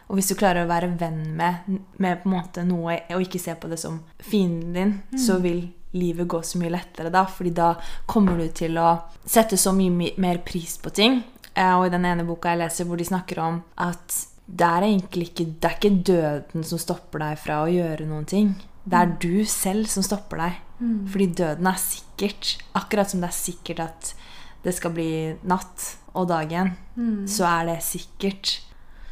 Og 0.08 0.16
hvis 0.18 0.30
du 0.32 0.34
klarer 0.34 0.64
å 0.64 0.70
være 0.70 0.88
venn 0.98 1.36
med, 1.36 1.68
med 2.00 2.22
på 2.22 2.30
en 2.30 2.34
måte 2.34 2.64
noe 2.66 2.96
og 3.12 3.20
ikke 3.22 3.38
se 3.38 3.54
på 3.54 3.68
det 3.70 3.78
som 3.78 4.00
fienden 4.18 4.72
din, 4.74 4.94
så 5.18 5.36
vil 5.44 5.68
livet 5.92 6.26
gå 6.30 6.40
så 6.42 6.58
mye 6.58 6.72
lettere 6.72 7.12
da. 7.12 7.26
Fordi 7.30 7.52
da 7.54 7.74
kommer 8.10 8.40
du 8.40 8.48
til 8.48 8.78
å 8.80 8.94
sette 9.26 9.58
så 9.60 9.74
mye 9.76 10.14
mer 10.18 10.40
pris 10.46 10.78
på 10.82 10.90
ting. 10.90 11.20
Eh, 11.54 11.74
Og 11.76 11.86
i 11.86 11.92
den 11.92 12.04
ene 12.08 12.24
boka 12.26 12.50
jeg 12.54 12.62
leser, 12.64 12.88
hvor 12.88 12.96
de 12.96 13.04
snakker 13.04 13.38
om 13.44 13.62
at 13.76 14.26
det 14.50 14.66
er 14.66 14.86
egentlig 14.86 15.30
ikke, 15.30 15.46
det 15.60 15.68
er 15.68 15.76
ikke 15.78 16.02
døden 16.10 16.64
som 16.66 16.80
stopper 16.82 17.22
deg 17.22 17.38
fra 17.38 17.60
å 17.64 17.70
gjøre 17.70 18.08
noen 18.08 18.26
ting. 18.28 18.54
Det 18.84 18.98
er 18.98 19.12
du 19.22 19.44
selv 19.46 19.86
som 19.92 20.02
stopper 20.02 20.40
deg. 20.42 20.58
Fordi 21.12 21.26
døden 21.36 21.68
er 21.68 21.76
sikkert. 21.80 22.54
Akkurat 22.78 23.10
som 23.10 23.20
det 23.20 23.28
er 23.28 23.36
sikkert 23.36 23.82
at 23.84 24.14
det 24.64 24.72
skal 24.76 24.94
bli 24.96 25.10
natt 25.48 25.84
og 26.16 26.26
dag 26.32 26.50
igjen, 26.50 26.72
så 27.28 27.46
er 27.48 27.70
det 27.70 27.78
sikkert. 27.84 28.58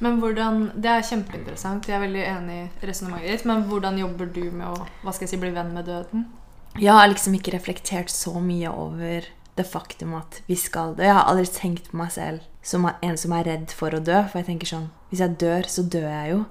Men 0.01 0.21
hvordan, 0.23 0.73
Det 0.79 0.91
er 0.91 1.03
kjempeinteressant. 1.03 1.89
Jeg 1.89 1.97
er 1.97 2.05
veldig 2.07 2.25
enig 2.25 2.59
i 2.59 2.87
resonnementet 2.87 3.31
ditt. 3.33 3.47
Men 3.51 3.65
hvordan 3.69 3.99
jobber 3.99 4.27
du 4.27 4.45
med 4.51 4.67
å 4.67 4.87
hva 5.03 5.13
skal 5.13 5.27
jeg 5.27 5.35
si, 5.35 5.41
bli 5.43 5.51
venn 5.51 5.75
med 5.75 5.87
døden? 5.91 6.27
Jeg 6.79 6.95
har 6.95 7.09
liksom 7.09 7.35
ikke 7.35 7.57
reflektert 7.57 8.11
så 8.13 8.39
mye 8.39 8.71
over 8.71 9.27
det 9.59 9.67
faktum 9.69 10.15
at 10.19 10.41
vi 10.49 10.57
skal 10.59 10.95
dø. 10.97 11.05
Jeg 11.07 11.15
har 11.19 11.29
aldri 11.31 11.47
tenkt 11.53 11.91
på 11.91 11.99
meg 12.01 12.13
selv 12.15 12.45
som 12.63 12.87
en 12.89 13.17
som 13.21 13.33
er 13.37 13.47
redd 13.49 13.73
for 13.75 13.95
å 13.97 14.01
dø. 14.05 14.23
For 14.29 14.41
jeg 14.41 14.51
tenker 14.53 14.71
sånn 14.71 14.89
Hvis 15.11 15.23
jeg 15.25 15.39
dør, 15.41 15.69
så 15.71 15.83
dør 15.89 16.09
jeg 16.11 16.35
jo. 16.35 16.45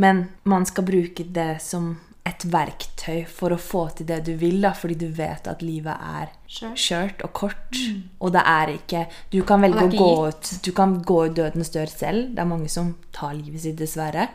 Men 0.00 0.28
man 0.48 0.64
skal 0.64 0.84
bruke 0.88 1.26
det 1.28 1.58
som 1.60 1.90
et 2.24 2.44
verktøy 2.46 3.24
for 3.26 3.50
å 3.52 3.58
få 3.58 3.80
til 3.98 4.06
det 4.06 4.20
du 4.28 4.30
vil, 4.38 4.60
da, 4.62 4.70
fordi 4.78 4.94
du 5.00 5.08
vet 5.12 5.48
at 5.50 5.60
livet 5.66 5.98
er 5.98 6.30
Skjørt. 6.78 7.20
og 7.26 7.32
kort. 7.34 7.76
Og 8.22 8.32
det 8.32 8.44
er 8.46 8.72
ikke 8.76 9.06
Du 9.34 9.42
kan 9.42 9.60
velge 9.60 9.82
å 9.82 9.90
gå 9.90 10.28
ut 10.28 10.52
Du 10.62 10.70
kan 10.72 11.02
gå 11.02 11.18
ut 11.26 11.34
dødens 11.36 11.72
dør 11.74 11.90
selv. 11.90 12.30
Det 12.36 12.38
er 12.44 12.48
mange 12.48 12.70
som 12.70 12.94
tar 13.12 13.34
livet 13.34 13.60
sitt, 13.60 13.76
dessverre. 13.76 14.28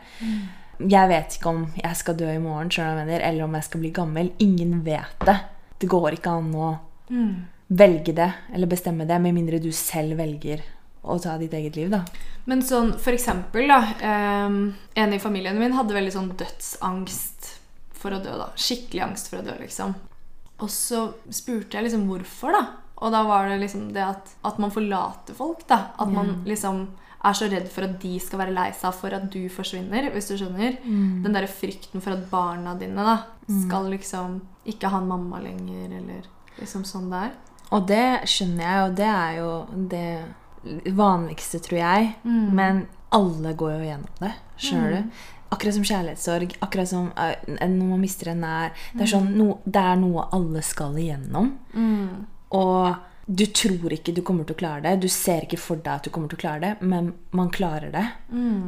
Jeg 0.78 1.08
vet 1.10 1.38
ikke 1.38 1.50
om 1.50 1.64
jeg 1.74 1.96
skal 1.96 2.14
dø 2.14 2.28
i 2.30 2.38
morgen, 2.38 2.70
eller 3.10 3.42
om 3.44 3.54
jeg 3.54 3.64
skal 3.64 3.80
bli 3.80 3.90
gammel. 3.90 4.30
Ingen 4.38 4.84
vet 4.84 5.24
det. 5.26 5.38
Det 5.80 5.88
går 5.88 6.18
ikke 6.20 6.30
an 6.38 6.54
å 6.54 6.68
velge 7.68 8.14
det 8.16 8.32
eller 8.54 8.70
bestemme 8.70 9.06
det, 9.08 9.18
med 9.20 9.36
mindre 9.36 9.60
du 9.60 9.70
selv 9.72 10.16
velger 10.18 10.62
å 11.02 11.18
ta 11.22 11.36
ditt 11.38 11.54
eget 11.54 11.76
liv, 11.76 11.90
da. 11.92 12.02
Men 12.48 12.62
sånn, 12.64 12.94
for 13.00 13.14
eksempel, 13.16 13.68
da. 13.68 13.80
Eh, 14.00 14.58
en 15.02 15.14
i 15.14 15.20
familien 15.22 15.58
min 15.60 15.76
hadde 15.76 15.96
veldig 15.96 16.12
sånn 16.14 16.32
dødsangst 16.36 17.54
for 17.98 18.14
å 18.14 18.22
dø. 18.22 18.34
da. 18.40 18.50
Skikkelig 18.56 19.04
angst 19.04 19.30
for 19.30 19.40
å 19.40 19.46
dø, 19.46 19.54
liksom. 19.60 19.94
Og 20.58 20.70
så 20.72 21.12
spurte 21.30 21.78
jeg 21.78 21.86
liksom 21.86 22.08
hvorfor, 22.08 22.56
da. 22.56 22.64
Og 22.98 23.12
da 23.14 23.22
var 23.22 23.48
det 23.48 23.60
liksom 23.60 23.92
det 23.94 24.02
at, 24.02 24.32
at 24.44 24.58
man 24.58 24.72
forlater 24.74 25.36
folk, 25.38 25.66
da. 25.68 25.92
At 25.98 26.10
man 26.10 26.42
liksom 26.48 26.88
er 27.24 27.34
så 27.34 27.48
redd 27.50 27.68
for 27.70 27.86
at 27.86 28.00
de 28.02 28.18
skal 28.22 28.38
være 28.42 28.54
lei 28.54 28.68
seg 28.74 28.94
for 28.94 29.14
at 29.14 29.28
du 29.30 29.48
forsvinner, 29.50 30.10
hvis 30.14 30.28
du 30.30 30.36
skjønner. 30.38 30.78
Den 31.22 31.34
derre 31.34 31.50
frykten 31.50 32.02
for 32.02 32.14
at 32.14 32.26
barna 32.30 32.74
dine 32.78 33.02
da 33.06 33.16
skal 33.66 33.88
liksom 33.90 34.40
ikke 34.66 34.90
ha 34.90 34.98
en 34.98 35.08
mamma 35.08 35.40
lenger, 35.42 35.94
eller 35.98 36.26
liksom 36.58 36.84
sånn 36.84 37.10
der. 37.10 37.30
Og 37.74 37.88
det 37.88 38.28
skjønner 38.30 38.64
jeg, 38.64 38.84
og 38.84 38.94
det 38.96 39.08
er 39.12 39.32
jo 39.38 39.50
det 39.90 40.92
vanligste, 40.96 41.60
tror 41.64 41.78
jeg. 41.78 42.12
Men 42.56 42.86
alle 43.14 43.52
går 43.56 43.74
jo 43.76 43.82
gjennom 43.90 44.22
det. 44.22 44.32
Skjønner 44.60 44.94
du? 44.94 45.18
Akkurat 45.48 45.74
som 45.78 45.84
kjærlighetssorg, 45.88 46.56
akkurat 46.60 46.88
som 46.90 47.06
eh, 47.16 47.36
når 47.48 47.86
man 47.88 48.00
mister 48.02 48.34
en 48.34 48.42
nær. 48.44 48.72
Det 48.92 49.06
er, 49.06 49.12
sånn, 49.14 49.30
no, 49.38 49.54
det 49.64 49.80
er 49.80 49.96
noe 50.00 50.26
alle 50.36 50.60
skal 50.64 50.96
igjennom. 51.00 51.54
Og 52.56 53.06
du 53.28 53.44
tror 53.52 53.92
ikke 53.92 54.12
du 54.16 54.22
kommer 54.24 54.44
til 54.48 54.56
å 54.56 54.60
klare 54.60 54.82
det. 54.84 54.94
Du 55.04 55.08
ser 55.12 55.44
ikke 55.44 55.60
for 55.60 55.80
deg 55.80 55.94
at 55.94 56.04
du 56.04 56.12
kommer 56.12 56.28
til 56.32 56.36
å 56.40 56.42
klare 56.44 56.60
det, 56.64 56.74
men 56.88 57.10
man 57.36 57.48
klarer 57.52 57.92
det. 57.92 58.04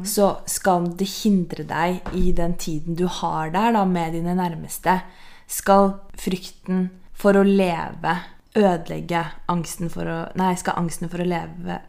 Så 0.08 0.30
skal 0.48 0.88
det 1.00 1.08
hindre 1.22 1.64
deg 1.68 2.00
i 2.16 2.32
den 2.36 2.56
tiden 2.60 2.96
du 2.96 3.06
har 3.20 3.52
der 3.52 3.72
da, 3.76 3.84
med 3.88 4.16
dine 4.16 4.36
nærmeste, 4.36 5.00
skal 5.48 5.94
frykten 6.20 6.90
for 7.12 7.36
å 7.36 7.44
leve 7.44 8.16
ødelegge 8.56 9.24
angsten 9.50 9.90
for 9.92 10.08
å 10.10 10.18
Nei, 10.38 10.54
skal 10.58 10.78
angsten 10.80 11.10
for 11.10 11.22
å 11.22 11.26
leve 11.28 11.80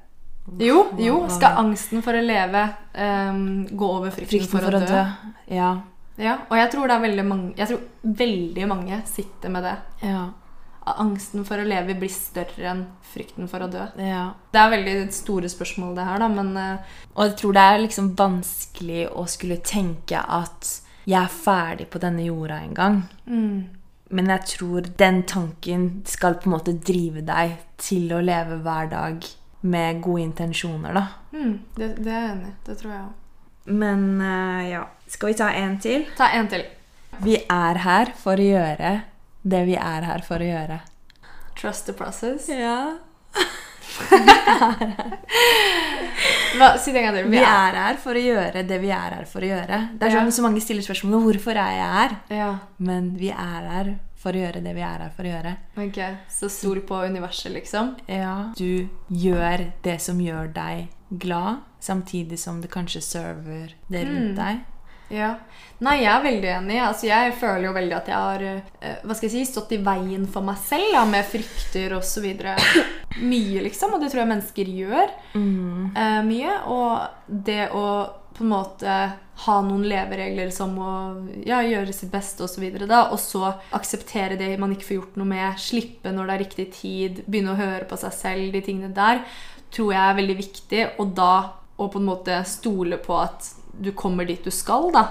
Jo, 0.61 0.83
jo, 0.99 1.23
skal 1.31 1.57
angsten 1.61 2.03
for 2.05 2.17
å 2.17 2.21
leve 2.25 2.65
um, 2.97 3.63
gå 3.69 3.87
over 3.87 4.13
frykten, 4.13 4.41
Frykten 4.41 4.65
for, 4.65 4.77
å 4.77 4.83
dø. 4.83 5.01
Ja. 5.53 5.71
Ja, 6.21 6.35
og 6.49 6.57
jeg 6.59 6.69
tror 6.73 6.89
det 6.89 6.95
er 6.97 7.03
veldig 7.05 7.25
mange 7.25 7.53
Jeg 7.57 7.69
tror 7.71 8.13
veldig 8.19 8.67
mange 8.69 9.01
sitter 9.09 9.53
med 9.53 9.65
det. 9.65 9.75
Ja. 10.05 10.27
Angsten 10.91 11.45
for 11.45 11.61
å 11.61 11.65
leve 11.65 11.93
blir 11.97 12.11
større 12.11 12.71
enn 12.73 12.81
frykten 13.13 13.49
for 13.49 13.63
å 13.63 13.69
dø. 13.71 13.85
ja. 14.01 14.23
Det 14.51 14.59
er 14.61 14.71
veldig 14.73 14.95
store 15.13 15.49
spørsmål, 15.49 15.93
det 15.97 16.07
her, 16.09 16.23
da, 16.23 16.29
men 16.33 16.55
uh, 16.57 16.95
Og 17.15 17.27
jeg 17.27 17.35
tror 17.41 17.57
det 17.57 17.67
er 17.67 17.83
liksom 17.85 18.13
vanskelig 18.17 19.03
å 19.13 19.27
skulle 19.29 19.61
tenke 19.65 20.21
at 20.21 20.73
jeg 21.05 21.17
er 21.21 21.31
ferdig 21.33 21.87
på 21.89 22.01
denne 22.01 22.25
jorda 22.27 22.59
en 22.61 22.73
gang. 22.77 22.97
Men 24.11 24.31
jeg 24.33 24.47
tror 24.55 24.89
den 24.99 25.21
tanken 25.27 25.85
skal 26.09 26.35
på 26.39 26.49
en 26.49 26.55
måte 26.55 26.75
drive 26.75 27.23
deg 27.27 27.55
til 27.81 28.11
å 28.13 28.19
leve 28.23 28.59
hver 28.65 28.91
dag 28.91 29.29
med 29.61 30.01
gode 30.01 30.23
intensjoner, 30.25 30.97
da. 30.97 31.03
mm, 31.31 31.53
det, 31.77 31.87
det 32.01 32.11
er 32.11 32.21
jeg 32.21 32.31
enig 32.33 32.49
i. 32.49 32.55
Det 32.65 32.77
tror 32.79 32.91
jeg 32.91 33.03
òg. 33.05 33.17
Men 33.71 34.05
uh, 34.21 34.61
ja. 34.65 34.83
Skal 35.11 35.31
vi 35.31 35.37
ta 35.37 35.51
en 35.53 35.77
til? 35.79 36.07
Ta 36.17 36.31
en 36.33 36.49
til. 36.51 36.65
Vi 37.21 37.37
er 37.45 37.83
her 37.85 38.13
for 38.17 38.41
å 38.41 38.47
gjøre 38.47 38.95
det 39.41 39.65
vi 39.67 39.75
er 39.77 40.01
her 40.05 40.21
for 40.25 40.41
å 40.41 40.49
gjøre. 40.49 40.79
Trust 41.57 41.85
the 41.89 41.93
process. 41.97 42.49
Ja. 42.49 42.97
Hva, 46.61 46.69
si 46.77 46.93
det 46.93 47.03
til. 47.15 47.27
Vi 47.31 47.41
er 47.41 47.77
her 47.81 47.99
for 48.01 48.17
å 48.17 48.21
gjøre 48.21 48.63
det 48.67 48.79
vi 48.83 48.93
er 48.93 49.17
her 49.17 49.25
for 49.29 49.41
å 49.43 49.49
gjøre. 49.49 49.81
Det 49.97 50.07
er 50.07 50.15
sånn 50.17 50.31
så 50.35 50.45
mange 50.45 50.61
stiller 50.63 50.85
spørsmål 50.85 51.25
hvorfor 51.25 51.57
er 51.57 51.75
jeg 51.79 51.91
her. 51.97 52.15
Ja, 52.37 52.51
Men 52.77 53.11
vi 53.17 53.33
er 53.33 53.67
her 53.73 53.93
for 54.21 54.37
å 54.37 54.41
gjøre 54.43 54.61
det 54.61 54.73
vi 54.77 54.83
er 54.85 55.01
her 55.01 55.13
for 55.15 55.25
å 55.25 55.31
gjøre. 55.33 55.55
ok. 55.81 55.99
Så 56.29 56.49
stol 56.53 56.81
på 56.85 57.01
universet, 57.09 57.51
liksom. 57.55 57.95
Ja. 58.07 58.51
Du 58.57 58.87
gjør 59.09 59.71
det 59.83 59.97
som 60.01 60.19
gjør 60.21 60.51
deg 60.53 60.89
glad, 61.09 61.63
samtidig 61.81 62.37
som 62.39 62.61
det 62.61 62.69
kanskje 62.71 63.01
server 63.01 63.73
det 63.89 64.05
rundt 64.07 64.37
deg. 64.37 64.61
Ja. 65.11 65.33
Nei, 65.81 65.95
jeg 66.03 66.11
er 66.11 66.23
veldig 66.23 66.49
enig. 66.59 66.77
Altså, 66.85 67.07
jeg 67.09 67.33
føler 67.39 67.65
jo 67.67 67.73
veldig 67.73 67.95
at 67.97 68.09
jeg 68.11 68.17
har 68.21 68.43
eh, 68.45 68.99
hva 69.01 69.17
skal 69.17 69.27
jeg 69.27 69.33
si, 69.33 69.49
stått 69.49 69.73
i 69.73 69.81
veien 69.81 70.27
for 70.29 70.45
meg 70.45 70.59
selv 70.61 70.93
da, 70.93 71.03
med 71.09 71.25
frykter 71.27 71.95
osv. 71.97 72.27
Mye, 73.31 73.63
liksom. 73.65 73.95
Og 73.95 74.03
det 74.03 74.11
tror 74.11 74.23
jeg 74.23 74.31
mennesker 74.31 74.71
gjør. 74.77 75.13
Eh, 75.97 76.21
mye. 76.27 76.57
Og 76.69 77.35
det 77.49 77.67
å 77.73 77.85
på 78.31 78.45
en 78.45 78.53
måte 78.53 78.97
ha 79.41 79.55
noen 79.65 79.83
leveregler 79.89 80.51
som 80.53 80.75
å 80.79 80.91
ja, 81.43 81.59
gjøre 81.65 81.93
sitt 81.95 82.11
beste 82.13 82.45
osv. 82.45 82.63
Og 82.77 83.17
så 83.19 83.49
akseptere 83.75 84.37
det 84.39 84.53
man 84.61 84.75
ikke 84.75 84.87
får 84.87 84.97
gjort 84.99 85.17
noe 85.19 85.31
med. 85.33 85.61
Slippe 85.61 86.13
når 86.13 86.29
det 86.29 86.35
er 86.35 86.43
riktig 86.45 86.67
tid. 86.77 87.23
Begynne 87.25 87.55
å 87.55 87.61
høre 87.61 87.89
på 87.89 87.97
seg 87.99 88.13
selv. 88.15 88.53
De 88.53 88.61
tingene 88.65 88.93
der 88.95 89.25
tror 89.73 89.95
jeg 89.95 90.03
er 90.03 90.19
veldig 90.21 90.37
viktig. 90.39 90.85
Og 91.01 91.17
da 91.17 91.33
å 91.81 91.89
på 91.89 91.97
en 91.97 92.07
måte 92.07 92.43
stole 92.45 93.01
på 93.01 93.17
at 93.17 93.49
du 93.79 93.91
kommer 93.91 94.25
dit 94.25 94.43
du 94.43 94.51
skal, 94.51 94.91
da. 94.93 95.05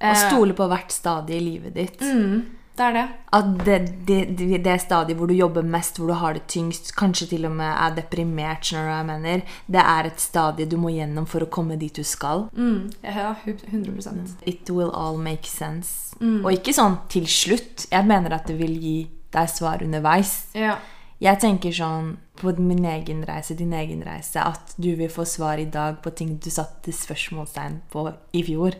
Og 0.00 0.16
stole 0.16 0.54
på 0.56 0.66
hvert 0.70 0.92
stadie 0.94 1.36
i 1.36 1.44
livet 1.44 1.74
ditt. 1.76 2.00
Mm, 2.00 2.38
det 2.76 2.84
er 2.86 2.94
det. 2.96 3.02
At 3.36 3.48
det, 3.66 3.74
det, 4.08 4.62
det, 4.64 4.76
stadiet 4.80 5.18
hvor 5.18 5.28
du 5.28 5.34
jobber 5.36 5.62
mest, 5.62 5.98
hvor 6.00 6.08
du 6.08 6.14
har 6.16 6.32
det 6.38 6.46
tyngst, 6.48 6.94
kanskje 6.96 7.28
til 7.34 7.44
og 7.44 7.52
med 7.58 7.68
er 7.68 7.98
deprimert, 7.98 8.64
skjønner 8.64 8.86
du 8.86 8.92
hva 8.94 9.00
jeg 9.02 9.08
mener, 9.10 9.42
det 9.68 9.82
er 9.84 10.08
et 10.08 10.20
stadie 10.24 10.66
du 10.70 10.78
må 10.80 10.88
gjennom 10.94 11.26
for 11.28 11.44
å 11.44 11.50
komme 11.52 11.76
dit 11.76 11.92
du 11.92 12.02
skal. 12.02 12.46
Mm, 12.56 12.88
ja, 13.04 13.34
hu- 13.44 13.58
100 13.68 14.38
It 14.46 14.70
will 14.70 14.90
all 14.94 15.18
make 15.20 15.44
sense. 15.50 16.14
Og 16.20 16.48
ikke 16.52 16.72
sånn 16.76 16.96
til 17.12 17.28
slutt. 17.28 17.86
Jeg 17.92 18.06
mener 18.08 18.32
at 18.40 18.48
det 18.48 18.56
vil 18.56 18.72
gi 18.80 18.96
deg 19.32 19.48
svar 19.52 19.84
underveis. 19.84 20.46
Ja. 20.56 20.78
Jeg 21.20 21.36
tenker 21.40 21.72
sånn 21.76 22.14
på 22.40 22.52
min 22.58 22.84
egen 22.88 23.22
reise, 23.28 23.54
din 23.58 23.72
egen 23.76 24.02
reise, 24.06 24.40
at 24.42 24.74
du 24.80 24.90
vil 24.98 25.10
få 25.12 25.24
svar 25.28 25.60
i 25.62 25.68
dag 25.70 26.00
på 26.02 26.10
ting 26.16 26.34
du 26.42 26.50
satte 26.50 26.92
spørsmålstegn 26.94 27.80
på 27.92 28.06
i 28.36 28.42
fjor. 28.46 28.76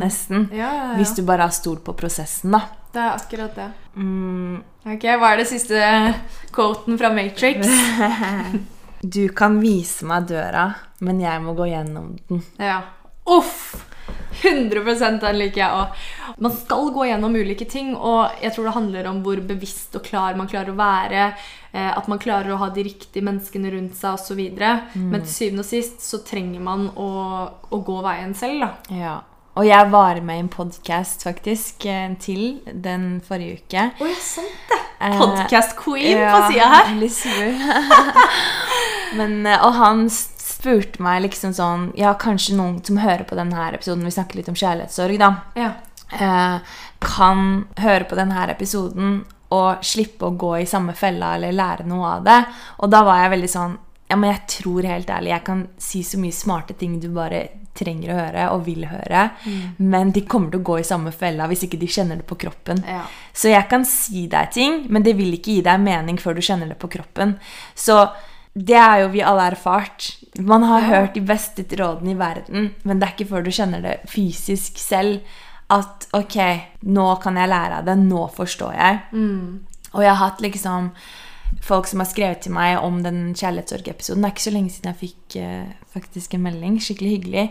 Nesten. 0.00 0.48
Ja, 0.52 0.56
ja, 0.68 0.86
ja. 0.92 0.96
Hvis 1.00 1.14
du 1.16 1.22
bare 1.28 1.46
har 1.48 1.54
stolt 1.54 1.84
på 1.86 1.94
prosessen, 1.98 2.52
da. 2.56 2.64
Det 2.92 3.00
er 3.00 3.14
akkurat 3.16 3.54
det. 3.56 3.70
Mm, 3.96 4.58
Ok, 4.82 5.04
Hva 5.16 5.28
er 5.32 5.36
det 5.38 5.46
siste 5.46 5.78
quoten 6.52 6.98
fra 6.98 7.12
Matrix? 7.14 7.68
du 9.16 9.28
kan 9.36 9.60
vise 9.62 10.04
meg 10.08 10.26
døra, 10.30 10.66
men 11.00 11.20
jeg 11.22 11.42
må 11.44 11.54
gå 11.58 11.68
gjennom 11.70 12.12
den. 12.28 12.42
Ja. 12.58 12.80
Uff! 13.30 13.76
100 14.42 15.20
den 15.20 15.36
liker 15.38 15.60
jeg 15.60 15.70
òg. 15.70 15.98
Man 16.42 16.54
skal 16.56 16.88
gå 16.94 17.04
gjennom 17.06 17.34
ulike 17.36 17.66
ting, 17.68 17.92
og 17.96 18.30
jeg 18.42 18.54
tror 18.54 18.64
det 18.64 18.74
handler 18.74 19.06
om 19.10 19.20
hvor 19.22 19.40
bevisst 19.46 19.94
og 19.98 20.02
klar 20.06 20.34
man 20.38 20.48
klarer 20.48 20.72
å 20.72 20.78
være. 20.78 21.26
eh, 21.72 21.90
At 21.96 22.08
man 22.08 22.18
klarer 22.18 22.52
å 22.54 22.58
ha 22.58 22.68
de 22.70 22.82
riktige 22.88 23.22
menneskene 23.22 23.70
rundt 23.74 23.94
seg 23.94 24.14
osv. 24.14 24.40
Men 24.94 25.20
til 25.22 25.28
syvende 25.34 25.60
og 25.62 25.68
sist 25.68 26.00
så 26.02 26.22
trenger 26.24 26.60
man 26.60 26.88
å, 26.96 27.10
å 27.70 27.82
gå 27.84 28.00
veien 28.02 28.34
selv. 28.34 28.60
da. 28.64 28.96
Ja. 28.96 29.18
Og 29.54 29.66
jeg 29.68 29.90
var 29.92 30.16
med 30.24 30.36
i 30.36 30.40
en 30.40 30.48
podkast 30.48 31.22
faktisk 31.28 31.84
eh, 31.84 32.14
til 32.18 32.62
den 32.72 33.20
forrige 33.20 33.60
uke. 33.60 33.90
Å 34.00 34.08
ja, 34.08 34.16
sant 34.16 34.48
det! 34.70 34.78
Eh, 35.02 35.18
Podcast 35.18 35.76
queen 35.76 36.16
ja, 36.16 36.30
på 36.32 36.52
sida 36.54 36.68
her. 36.72 36.92
Lisbeth. 36.96 38.32
Men, 39.18 39.44
eh, 39.46 39.60
og 39.66 39.74
han 39.76 40.06
s- 40.08 40.31
spurte 40.62 41.02
meg 41.02 41.24
liksom 41.26 41.54
sånn 41.56 41.88
Ja, 41.98 42.14
kanskje 42.14 42.56
noen 42.58 42.80
som 42.86 43.00
hører 43.02 43.26
på 43.26 43.38
denne 43.38 43.68
episoden 43.74 44.06
Vi 44.06 44.14
snakker 44.14 44.38
litt 44.38 44.50
om 44.52 44.58
kjærlighetssorg, 44.58 45.18
da. 45.18 45.30
Ja. 45.58 45.72
eh, 46.12 46.58
kan 47.02 47.64
høre 47.82 48.06
på 48.06 48.18
denne 48.18 48.44
episoden 48.50 49.24
og 49.52 49.82
slippe 49.84 50.28
å 50.28 50.36
gå 50.38 50.52
i 50.62 50.68
samme 50.68 50.94
fella 50.96 51.34
eller 51.36 51.52
lære 51.52 51.84
noe 51.84 52.06
av 52.14 52.22
det. 52.24 52.38
Og 52.80 52.88
da 52.88 53.02
var 53.04 53.18
jeg 53.20 53.34
veldig 53.34 53.50
sånn 53.52 53.74
Ja, 54.08 54.16
men 54.16 54.30
jeg 54.30 54.46
tror 54.58 54.86
helt 54.86 55.10
ærlig 55.10 55.32
jeg 55.32 55.44
kan 55.44 55.60
si 55.80 56.02
så 56.04 56.20
mye 56.20 56.36
smarte 56.36 56.74
ting 56.78 56.98
du 57.00 57.08
bare 57.12 57.48
trenger 57.74 58.10
å 58.12 58.16
høre 58.18 58.48
og 58.52 58.66
vil 58.66 58.82
høre, 58.84 59.22
men 59.78 60.10
de 60.12 60.20
kommer 60.28 60.50
til 60.52 60.60
å 60.60 60.66
gå 60.68 60.74
i 60.82 60.84
samme 60.84 61.08
fella 61.16 61.46
hvis 61.48 61.62
ikke 61.64 61.78
de 61.80 61.88
kjenner 61.88 62.18
det 62.20 62.26
på 62.28 62.36
kroppen. 62.36 62.82
Ja. 62.84 63.06
Så 63.32 63.48
jeg 63.48 63.64
kan 63.70 63.86
si 63.88 64.26
deg 64.28 64.50
ting, 64.52 64.82
men 64.92 65.02
det 65.06 65.14
vil 65.16 65.32
ikke 65.38 65.54
gi 65.56 65.62
deg 65.64 65.80
mening 65.80 66.20
før 66.20 66.36
du 66.36 66.42
kjenner 66.44 66.68
det 66.68 66.76
på 66.82 66.90
kroppen. 66.92 67.38
Så 67.72 67.96
det 68.54 68.76
er 68.76 69.02
jo 69.02 69.12
vi 69.14 69.22
alle 69.24 69.48
erfart. 69.54 70.10
Man 70.38 70.64
har 70.68 70.88
hørt 70.88 71.14
de 71.16 71.24
beste 71.24 71.64
rådene 71.78 72.12
i 72.12 72.18
verden, 72.18 72.70
men 72.84 73.00
det 73.00 73.08
er 73.08 73.14
ikke 73.16 73.30
før 73.32 73.46
du 73.46 73.52
kjenner 73.52 73.84
det 73.84 73.98
fysisk 74.12 74.80
selv 74.80 75.20
at 75.72 76.08
ok, 76.12 76.38
nå 76.92 77.08
kan 77.22 77.38
jeg 77.40 77.48
lære 77.48 77.80
av 77.80 77.86
det, 77.88 77.96
nå 78.00 78.26
forstår 78.34 78.74
jeg. 78.76 78.98
Og 79.92 80.02
jeg 80.04 80.12
har 80.12 80.20
hatt 80.20 80.42
liksom 80.44 80.90
folk 81.62 81.88
som 81.88 82.00
har 82.02 82.08
skrevet 82.08 82.42
til 82.44 82.54
meg 82.56 82.80
om 82.80 83.00
den 83.04 83.32
kjærlighetssorgepisoden. 83.36 84.22
Det 84.22 84.28
er 84.28 84.34
ikke 84.34 84.44
så 84.44 84.54
lenge 84.54 84.72
siden 84.72 84.90
jeg 84.92 85.00
fikk 85.02 85.38
uh, 85.40 85.72
faktisk 85.94 86.34
en 86.34 86.44
melding. 86.46 86.78
Skikkelig 86.80 87.14
hyggelig. 87.16 87.46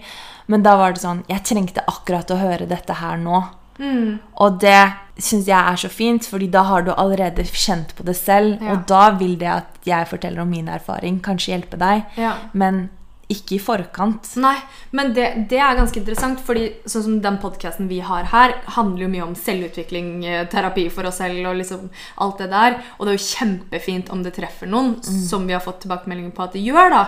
Men 0.51 0.65
da 0.65 0.75
var 0.79 0.93
det 0.93 1.03
sånn 1.03 1.23
Jeg 1.29 1.45
trengte 1.47 1.85
akkurat 1.89 2.33
å 2.33 2.39
høre 2.41 2.69
dette 2.69 2.97
her 2.97 3.21
nå. 3.21 3.43
Og 3.79 4.59
det 4.61 4.79
syns 5.21 5.49
jeg 5.49 5.57
er 5.57 5.77
så 5.77 5.89
fint, 5.91 6.25
fordi 6.27 6.47
da 6.51 6.63
har 6.67 6.85
du 6.85 6.93
allerede 6.93 7.45
kjent 7.45 7.93
på 7.97 8.05
det 8.07 8.17
selv. 8.19 8.57
Ja. 8.61 8.73
Og 8.73 8.87
da 8.89 9.03
vil 9.19 9.37
det 9.41 9.51
at 9.51 9.85
jeg 9.87 10.09
forteller 10.09 10.43
om 10.43 10.49
min 10.51 10.71
erfaring, 10.71 11.21
kanskje 11.23 11.55
hjelpe 11.55 11.79
deg. 11.81 12.03
Ja. 12.19 12.35
Men 12.53 12.87
ikke 13.31 13.55
i 13.55 13.61
forkant. 13.63 14.27
Nei, 14.41 14.57
men 14.97 15.13
det, 15.15 15.27
det 15.51 15.59
er 15.61 15.77
ganske 15.77 15.99
interessant, 16.01 16.41
fordi 16.43 16.67
sånn 16.89 17.05
som 17.05 17.19
den 17.23 17.37
podcasten 17.41 17.87
vi 17.87 18.01
har 18.03 18.27
her, 18.31 18.57
handler 18.75 19.05
jo 19.05 19.11
mye 19.13 19.27
om 19.29 19.35
selvutvikling, 19.39 20.09
eh, 20.27 20.43
terapi 20.51 20.87
for 20.93 21.07
oss 21.07 21.21
selv 21.21 21.47
og 21.47 21.59
liksom 21.61 21.87
alt 22.23 22.41
det 22.43 22.49
der. 22.51 22.79
Og 22.97 23.05
det 23.05 23.13
er 23.13 23.19
jo 23.19 23.29
kjempefint 23.29 24.11
om 24.13 24.25
det 24.25 24.35
treffer 24.35 24.69
noen, 24.71 24.97
som 25.01 25.47
vi 25.47 25.55
har 25.55 25.63
fått 25.63 25.83
tilbakemeldinger 25.85 26.35
på 26.35 26.47
at 26.47 26.57
det 26.57 26.65
gjør, 26.65 26.91
da. 26.91 27.05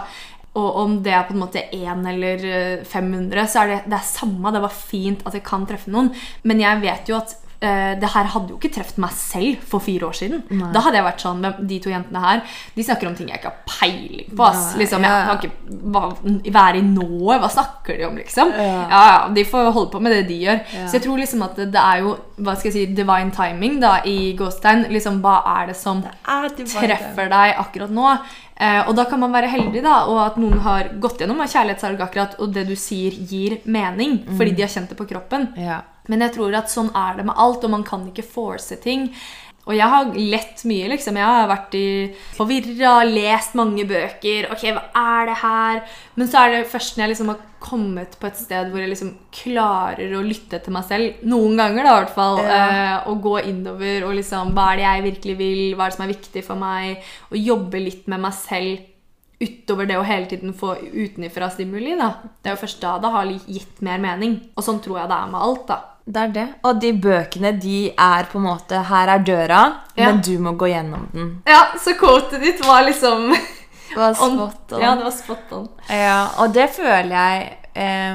Og 0.60 0.76
om 0.84 0.98
det 1.06 1.14
er 1.16 1.24
på 1.26 1.34
en 1.34 1.42
måte 1.42 1.64
én 1.74 2.04
eller 2.10 2.44
eh, 2.46 2.84
500, 2.86 3.48
så 3.50 3.64
er 3.64 3.72
det, 3.72 3.80
det 3.90 3.98
er 3.98 4.06
samme. 4.06 4.52
Det 4.54 4.62
var 4.62 4.76
fint 4.76 5.24
at 5.26 5.38
jeg 5.38 5.46
kan 5.48 5.66
treffe 5.70 5.94
noen. 5.94 6.12
Men 6.46 6.62
jeg 6.62 6.84
vet 6.84 7.10
jo 7.10 7.18
at 7.18 7.34
eh, 7.64 7.94
det 8.00 8.10
her 8.14 8.30
hadde 8.34 8.54
jo 8.54 8.58
ikke 8.60 8.74
truffet 8.76 9.00
meg 9.02 9.14
selv 9.18 9.64
for 9.70 9.84
fire 9.84 10.10
år 10.10 10.18
siden. 10.18 10.44
Da 10.74 10.84
hadde 10.86 11.00
jeg 11.00 11.08
vært 11.08 11.24
sånn 11.24 11.42
med 11.44 11.62
de 11.70 11.80
to 11.84 11.92
jentene 11.94 12.24
her. 12.24 12.44
De 12.76 12.86
snakker 12.86 13.10
om 13.10 13.16
ting 13.18 13.32
jeg 13.32 13.42
ikke 13.42 13.52
har 13.52 13.64
peiling 13.70 14.30
på. 14.34 14.46
Ass. 14.46 14.74
Liksom, 14.80 15.06
ja. 15.08 15.14
jeg 15.16 15.30
har 15.30 15.40
ikke 15.40 15.80
hva, 15.96 16.04
være 16.60 16.82
i 16.82 16.86
nået. 16.88 17.42
Hva 17.44 17.52
snakker 17.56 18.00
de 18.00 18.08
om, 18.10 18.20
liksom? 18.20 18.54
Ja. 18.58 18.86
Ja, 18.94 19.04
De 19.34 19.46
får 19.48 19.72
holde 19.72 19.92
på 19.94 20.04
med 20.04 20.16
det 20.18 20.24
de 20.30 20.40
gjør. 20.46 20.62
Ja. 20.76 20.86
Så 20.88 21.00
jeg 21.00 21.08
tror 21.08 21.24
liksom 21.24 21.46
at 21.48 21.58
det, 21.60 21.72
det 21.74 21.84
er 21.84 22.04
jo 22.04 22.16
hva 22.44 22.56
skal 22.58 22.72
jeg 22.72 22.76
si, 22.76 22.96
divine 22.98 23.34
timing 23.36 23.80
da, 23.84 23.98
i 24.10 24.34
gåstegn. 24.38 24.88
Liksom, 24.94 25.22
hva 25.24 25.40
er 25.60 25.72
det 25.72 25.78
som 25.80 26.02
treffer 26.24 27.32
deg 27.32 27.60
akkurat 27.62 27.94
nå? 27.94 28.18
Uh, 28.54 28.86
og 28.88 28.94
da 28.96 29.08
kan 29.10 29.20
man 29.20 29.34
være 29.34 29.50
heldig, 29.50 29.82
da, 29.84 30.04
og 30.10 30.20
at 30.28 30.38
noen 30.42 30.62
har 30.64 30.92
gått 31.02 31.24
gjennom 31.24 31.42
av 31.42 31.50
kjærlighetssorg 31.52 32.04
akkurat, 32.06 32.38
og 32.40 32.54
det 32.54 32.68
du 32.70 32.76
sier, 32.80 33.16
gir 33.30 33.58
mening, 33.66 34.20
fordi 34.38 34.54
de 34.54 34.66
har 34.66 34.72
kjent 34.72 34.94
det 34.94 35.00
på 35.00 35.08
kroppen. 35.10 35.50
Ja. 35.60 35.82
Men 36.10 36.20
jeg 36.26 36.34
tror 36.36 36.56
at 36.60 36.68
sånn 36.72 36.92
er 36.96 37.16
det 37.18 37.26
med 37.26 37.36
alt, 37.38 37.64
og 37.64 37.70
man 37.72 37.84
kan 37.88 38.06
ikke 38.10 38.26
force 38.28 38.76
ting. 38.84 39.10
Og 39.64 39.72
jeg 39.78 39.88
har 39.88 40.10
lett 40.20 40.60
mye, 40.68 40.90
liksom. 40.92 41.16
Jeg 41.16 41.24
har 41.24 41.48
vært 41.48 41.76
i 41.80 41.86
forvirra, 42.36 42.98
lest 43.08 43.54
mange 43.56 43.86
bøker. 43.88 44.50
Ok, 44.52 44.66
hva 44.76 44.82
er 45.00 45.30
det 45.30 45.38
her? 45.40 45.80
Men 46.20 46.28
så 46.28 46.42
er 46.42 46.52
det 46.58 46.68
først 46.68 46.98
når 46.98 47.06
jeg 47.06 47.12
liksom 47.14 47.30
har 47.32 47.40
kommet 47.64 48.18
på 48.20 48.28
et 48.28 48.36
sted 48.42 48.68
hvor 48.74 48.82
jeg 48.84 48.90
liksom 48.92 49.14
klarer 49.32 50.12
å 50.18 50.24
lytte 50.28 50.60
til 50.66 50.76
meg 50.76 50.84
selv, 50.90 51.22
noen 51.24 51.56
ganger 51.56 51.88
da 51.88 51.94
i 51.94 52.00
hvert 52.02 52.12
fall, 52.18 52.42
Ja. 52.44 52.58
eh, 52.98 53.08
og 53.08 53.22
gå 53.24 53.38
innover 53.48 54.04
og 54.10 54.18
liksom 54.20 54.52
Hva 54.54 54.74
er 54.74 54.76
det 54.82 54.84
jeg 54.90 55.06
virkelig 55.14 55.38
vil? 55.38 55.62
Hva 55.78 55.86
er 55.86 55.90
det 55.90 55.96
som 55.98 56.06
er 56.10 56.14
viktig 56.14 56.44
for 56.44 56.56
meg? 56.60 56.98
Og 57.32 57.38
jobbe 57.40 57.80
litt 57.86 58.06
med 58.12 58.20
meg 58.20 58.34
selv 58.34 58.80
utover 59.44 59.88
det 59.88 59.96
å 59.96 60.04
hele 60.04 60.28
tiden 60.28 60.54
få 60.54 60.76
utenifra 60.92 61.50
stimuli. 61.50 61.96
da. 61.98 62.14
Det 62.44 62.52
er 62.52 62.56
jo 62.58 62.66
først 62.68 62.82
da 62.82 62.98
det 63.00 63.12
har 63.12 63.26
gitt 63.48 63.82
mer 63.82 63.98
mening. 63.98 64.42
Og 64.58 64.64
sånn 64.64 64.84
tror 64.84 65.00
jeg 65.00 65.08
det 65.08 65.18
er 65.24 65.32
med 65.32 65.42
alt. 65.42 65.68
da. 65.68 65.80
Det 66.06 66.20
er 66.20 66.32
det. 66.36 66.46
Og 66.68 66.82
de 66.82 66.92
bøkene, 67.00 67.52
de 67.64 67.78
er 67.96 68.26
på 68.32 68.38
en 68.38 68.44
måte 68.50 68.82
Her 68.90 69.08
er 69.14 69.22
døra, 69.24 69.60
Ja. 69.96 70.10
men 70.12 70.22
du 70.22 70.34
må 70.40 70.52
gå 70.60 70.68
gjennom 70.68 71.08
den. 71.14 71.42
Ja, 71.48 71.62
så 71.80 71.94
quotet 72.00 72.42
ditt 72.42 72.66
var 72.66 72.84
liksom 72.84 73.30
Det 73.94 74.00
var 74.00 74.14
spot 74.14 74.72
on. 74.74 74.82
Ja, 74.82 74.96
det 74.96 75.04
var 75.04 75.12
spot 75.12 75.52
on. 75.52 75.68
Ja, 75.90 76.28
og 76.42 76.54
det 76.54 76.70
føler 76.76 77.14
jeg 77.14 77.58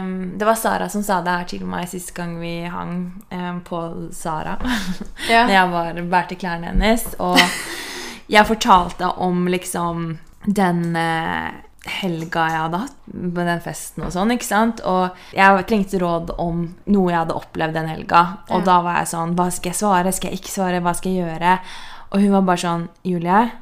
um, 0.00 0.32
Det 0.38 0.46
var 0.46 0.54
Sara 0.58 0.88
som 0.88 1.02
sa 1.06 1.20
det 1.22 1.30
her 1.36 1.44
til 1.52 1.64
meg 1.70 1.86
sist 1.88 2.10
gang 2.16 2.34
vi 2.40 2.64
hang 2.66 2.96
um, 3.30 3.60
på 3.64 3.82
Sara. 4.12 4.56
Ja. 5.30 5.44
Når 5.46 5.52
jeg 5.54 5.70
var, 5.72 6.02
bærte 6.10 6.34
klærne 6.40 6.72
hennes. 6.72 7.06
Og 7.18 7.38
jeg 8.34 8.46
fortalte 8.46 9.06
om 9.22 9.46
liksom 9.46 10.18
den 10.46 10.96
eh, 10.96 11.48
helga 11.88 12.46
jeg 12.50 12.60
hadde 12.62 12.78
hatt 12.82 12.96
med 13.12 13.46
den 13.46 13.60
festen 13.64 14.04
og 14.06 14.12
sånn. 14.14 14.30
ikke 14.34 14.44
sant? 14.46 14.80
Og 14.84 15.10
jeg 15.34 15.66
trengte 15.66 16.00
råd 16.02 16.32
om 16.38 16.62
noe 16.86 17.10
jeg 17.10 17.18
hadde 17.18 17.36
opplevd 17.38 17.74
den 17.74 17.88
helga. 17.88 18.22
Og 18.50 18.58
Ja. 18.60 18.64
da 18.64 18.80
var 18.82 18.94
jeg 19.00 19.06
sånn 19.12 19.34
Hva 19.36 19.50
skal 19.52 19.70
jeg 19.72 19.78
svare? 19.80 20.12
Skal 20.12 20.30
jeg 20.30 20.40
ikke 20.40 20.54
svare? 20.56 20.80
Hva 20.82 20.94
skal 20.96 21.12
jeg 21.12 21.24
gjøre? 21.26 21.58
Og 22.12 22.20
hun 22.20 22.30
var 22.32 22.42
bare 22.42 22.56
sånn 22.64 22.88
Julie, 23.04 23.52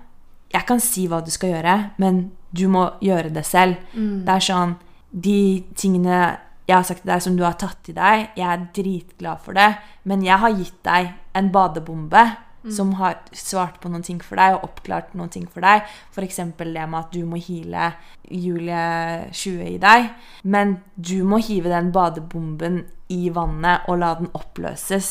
jeg 0.53 0.67
kan 0.67 0.81
si 0.81 1.07
hva 1.09 1.25
du 1.25 1.31
skal 1.31 1.51
gjøre, 1.51 1.91
men 1.99 2.31
du 2.55 2.69
må 2.69 2.93
gjøre 3.03 3.33
det 3.33 3.45
selv. 3.45 3.77
Det 3.95 4.29
er 4.29 4.41
sånn 4.41 4.77
De 5.19 5.65
tingene 5.75 6.39
jeg 6.69 6.75
har 6.77 6.83
sagt 6.83 7.03
til 7.03 7.13
deg 7.13 7.23
som 7.23 7.37
du 7.37 7.45
har 7.45 7.55
tatt 7.55 7.77
til 7.85 7.95
deg, 7.95 8.29
jeg 8.37 8.45
er 8.47 8.69
dritglad 8.75 9.39
for 9.41 9.55
det, 9.55 9.77
men 10.05 10.21
jeg 10.23 10.37
har 10.39 10.51
gitt 10.51 10.83
deg 10.83 11.13
en 11.35 11.51
badebombe 11.51 12.37
som 12.73 12.93
har 12.99 13.19
svart 13.33 13.81
på 13.81 13.89
noen 13.93 14.03
ting 14.03 14.21
for 14.25 14.37
deg 14.37 14.57
og 14.57 14.65
oppklart 14.71 15.15
noen 15.15 15.31
ting 15.31 15.47
for 15.49 15.61
deg. 15.61 15.83
F.eks. 16.13 16.37
det 16.59 16.89
med 16.89 16.99
at 16.99 17.13
du 17.13 17.25
må 17.29 17.37
hile 17.37 17.93
Julie 18.31 19.29
20 19.33 19.67
i 19.75 19.79
deg. 19.83 20.09
Men 20.45 20.79
du 20.97 21.23
må 21.25 21.39
hive 21.45 21.71
den 21.73 21.93
badebomben 21.95 22.85
i 23.15 23.29
vannet 23.31 23.87
og 23.87 24.01
la 24.01 24.15
den 24.19 24.31
oppløses. 24.35 25.11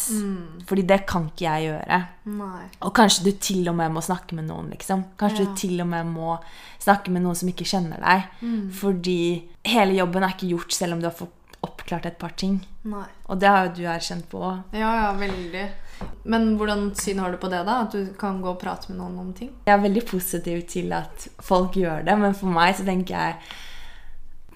Fordi 0.67 0.83
det 0.83 1.05
kan 1.07 1.29
ikke 1.31 1.45
jeg 1.47 1.69
gjøre. 1.69 1.99
Nei. 2.35 2.65
Og 2.83 2.91
kanskje 2.97 3.23
du 3.29 3.31
til 3.39 3.69
og 3.71 3.77
med 3.79 3.93
må 3.95 4.03
snakke 4.03 4.35
med 4.35 4.49
noen, 4.49 4.69
liksom. 4.73 5.05
Kanskje 5.17 5.45
Ja. 5.45 5.45
du 5.45 5.55
til 5.55 5.81
og 5.81 5.87
med 5.87 6.05
må 6.11 6.37
snakke 6.79 7.09
med 7.11 7.23
noen 7.23 7.35
som 7.35 7.47
ikke 7.49 7.65
kjenner 7.65 7.99
deg. 8.03 8.27
Fordi 8.73 9.47
hele 9.63 9.95
jobben 9.95 10.23
er 10.23 10.35
ikke 10.35 10.51
gjort 10.51 10.73
selv 10.73 10.93
om 10.93 10.99
du 10.99 11.07
har 11.07 11.15
fått 11.15 11.31
oppklart 11.65 12.05
et 12.05 12.19
par 12.19 12.29
ting. 12.37 12.59
Nei. 12.83 13.05
Og 13.29 13.39
det 13.39 13.47
har 13.49 13.65
jo 13.67 13.73
du 13.73 13.81
erkjent 13.89 14.27
på 14.29 14.37
òg. 14.37 14.63
Ja, 14.73 14.91
ja, 15.05 15.13
veldig. 15.17 15.69
Men 16.25 16.57
hvordan 16.57 16.87
syn 16.97 17.19
har 17.19 17.31
du 17.31 17.37
på 17.37 17.49
det, 17.49 17.65
da? 17.67 17.81
At 17.85 17.91
du 17.91 18.13
kan 18.17 18.41
gå 18.41 18.49
og 18.55 18.59
prate 18.59 18.89
med 18.89 18.97
noen 18.99 19.19
om 19.19 19.33
ting? 19.33 19.51
Jeg 19.67 19.73
er 19.77 19.83
veldig 19.83 20.05
positiv 20.09 20.65
til 20.67 20.91
at 20.93 21.27
folk 21.45 21.73
gjør 21.77 22.03
det, 22.05 22.17
men 22.19 22.33
for 22.33 22.47
meg 22.47 22.75
så 22.75 22.85
tenker 22.87 23.15
jeg 23.15 23.35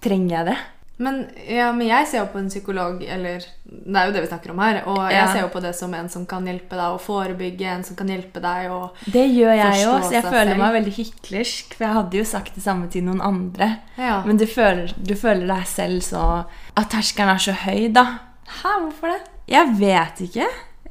Trenger 0.02 0.36
jeg 0.38 0.46
det? 0.54 0.58
Men, 1.00 1.18
ja, 1.48 1.70
men 1.72 1.88
jeg 1.88 2.08
ser 2.12 2.20
jo 2.20 2.26
på 2.34 2.40
en 2.42 2.50
psykolog, 2.52 2.98
eller 3.08 3.40
det 3.64 3.96
er 4.02 4.08
jo 4.10 4.14
det 4.18 4.22
vi 4.26 4.28
snakker 4.34 4.52
om 4.52 4.60
her, 4.60 4.82
og 4.86 4.98
jeg 5.08 5.16
Ja. 5.16 5.28
ser 5.32 5.42
jo 5.46 5.48
på 5.54 5.62
det 5.64 5.72
som 5.76 5.94
en 5.96 6.10
som 6.10 6.26
kan 6.26 6.44
hjelpe 6.46 6.76
deg 6.76 6.92
å 6.92 7.00
forebygge, 7.00 7.66
en 7.72 7.84
som 7.88 7.96
kan 7.96 8.08
hjelpe 8.12 8.42
deg 8.44 8.68
å 8.70 8.92
Det 9.06 9.24
gjør 9.32 9.56
jeg 9.56 9.84
jo, 9.86 9.94
så 10.04 10.12
jeg 10.12 10.24
føler 10.24 10.52
selv. 10.52 10.58
meg 10.60 10.74
veldig 10.76 10.94
hyklersk. 10.98 11.74
For 11.74 11.86
jeg 11.86 11.94
hadde 11.94 12.18
jo 12.20 12.24
sagt 12.26 12.56
det 12.56 12.64
samme 12.64 12.90
til 12.92 13.04
noen 13.04 13.22
andre. 13.22 13.78
Ja. 13.98 14.24
Men 14.26 14.36
du 14.38 14.46
føler, 14.46 14.92
du 15.02 15.16
føler 15.16 15.48
deg 15.48 15.66
selv 15.68 16.02
så 16.04 16.46
At 16.76 16.90
terskelen 16.92 17.30
er 17.34 17.38
så 17.48 17.54
høy, 17.54 17.94
da. 17.94 18.04
Hæ, 18.48 18.80
hvorfor 18.84 19.08
det? 19.14 19.22
Jeg 19.48 19.68
vet 19.80 20.20
ikke. 20.28 20.48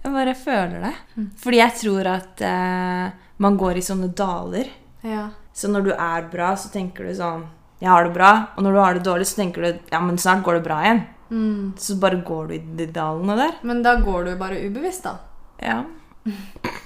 Jeg 0.09 0.15
bare 0.15 0.33
føler 0.41 0.85
det. 0.87 0.95
Mm. 1.19 1.29
Fordi 1.37 1.59
jeg 1.61 1.77
tror 1.83 2.09
at 2.15 2.43
eh, 2.49 3.27
man 3.45 3.59
går 3.61 3.77
i 3.77 3.85
sånne 3.85 4.09
daler. 4.17 4.71
Ja. 5.05 5.27
Så 5.53 5.69
når 5.69 5.85
du 5.85 5.93
er 5.93 6.31
bra, 6.33 6.55
så 6.57 6.71
tenker 6.73 7.05
du 7.05 7.13
sånn 7.15 7.45
Jeg 7.83 7.91
har 7.93 8.09
det 8.09 8.15
bra. 8.17 8.31
Og 8.57 8.65
når 8.65 8.73
du 8.73 8.81
har 8.81 8.97
det 8.97 9.05
dårlig, 9.05 9.29
så 9.29 9.43
tenker 9.43 9.67
du 9.67 9.93
ja, 9.93 10.01
men 10.01 10.17
snart 10.19 10.41
går 10.47 10.59
det 10.59 10.65
bra 10.65 10.81
igjen. 10.87 11.05
Mm. 11.29 11.77
Så 11.77 11.99
bare 12.01 12.23
går 12.25 12.49
du 12.49 12.57
i 12.57 12.63
de 12.81 12.89
dalene 12.97 13.37
der. 13.37 13.53
Men 13.69 13.85
da 13.85 13.99
går 14.01 14.31
du 14.31 14.37
bare 14.41 14.63
ubevisst, 14.65 15.05
da. 15.05 15.19
Ja. 15.63 15.83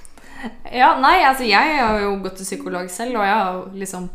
Ja, 0.74 0.96
nei, 0.98 1.20
altså 1.22 1.44
jeg 1.46 1.76
har 1.78 2.00
jo 2.02 2.16
gått 2.18 2.40
til 2.40 2.46
psykolog 2.48 2.88
selv, 2.90 3.20
og 3.20 3.22
jeg 3.22 3.34
har 3.38 3.58
liksom 3.78 4.08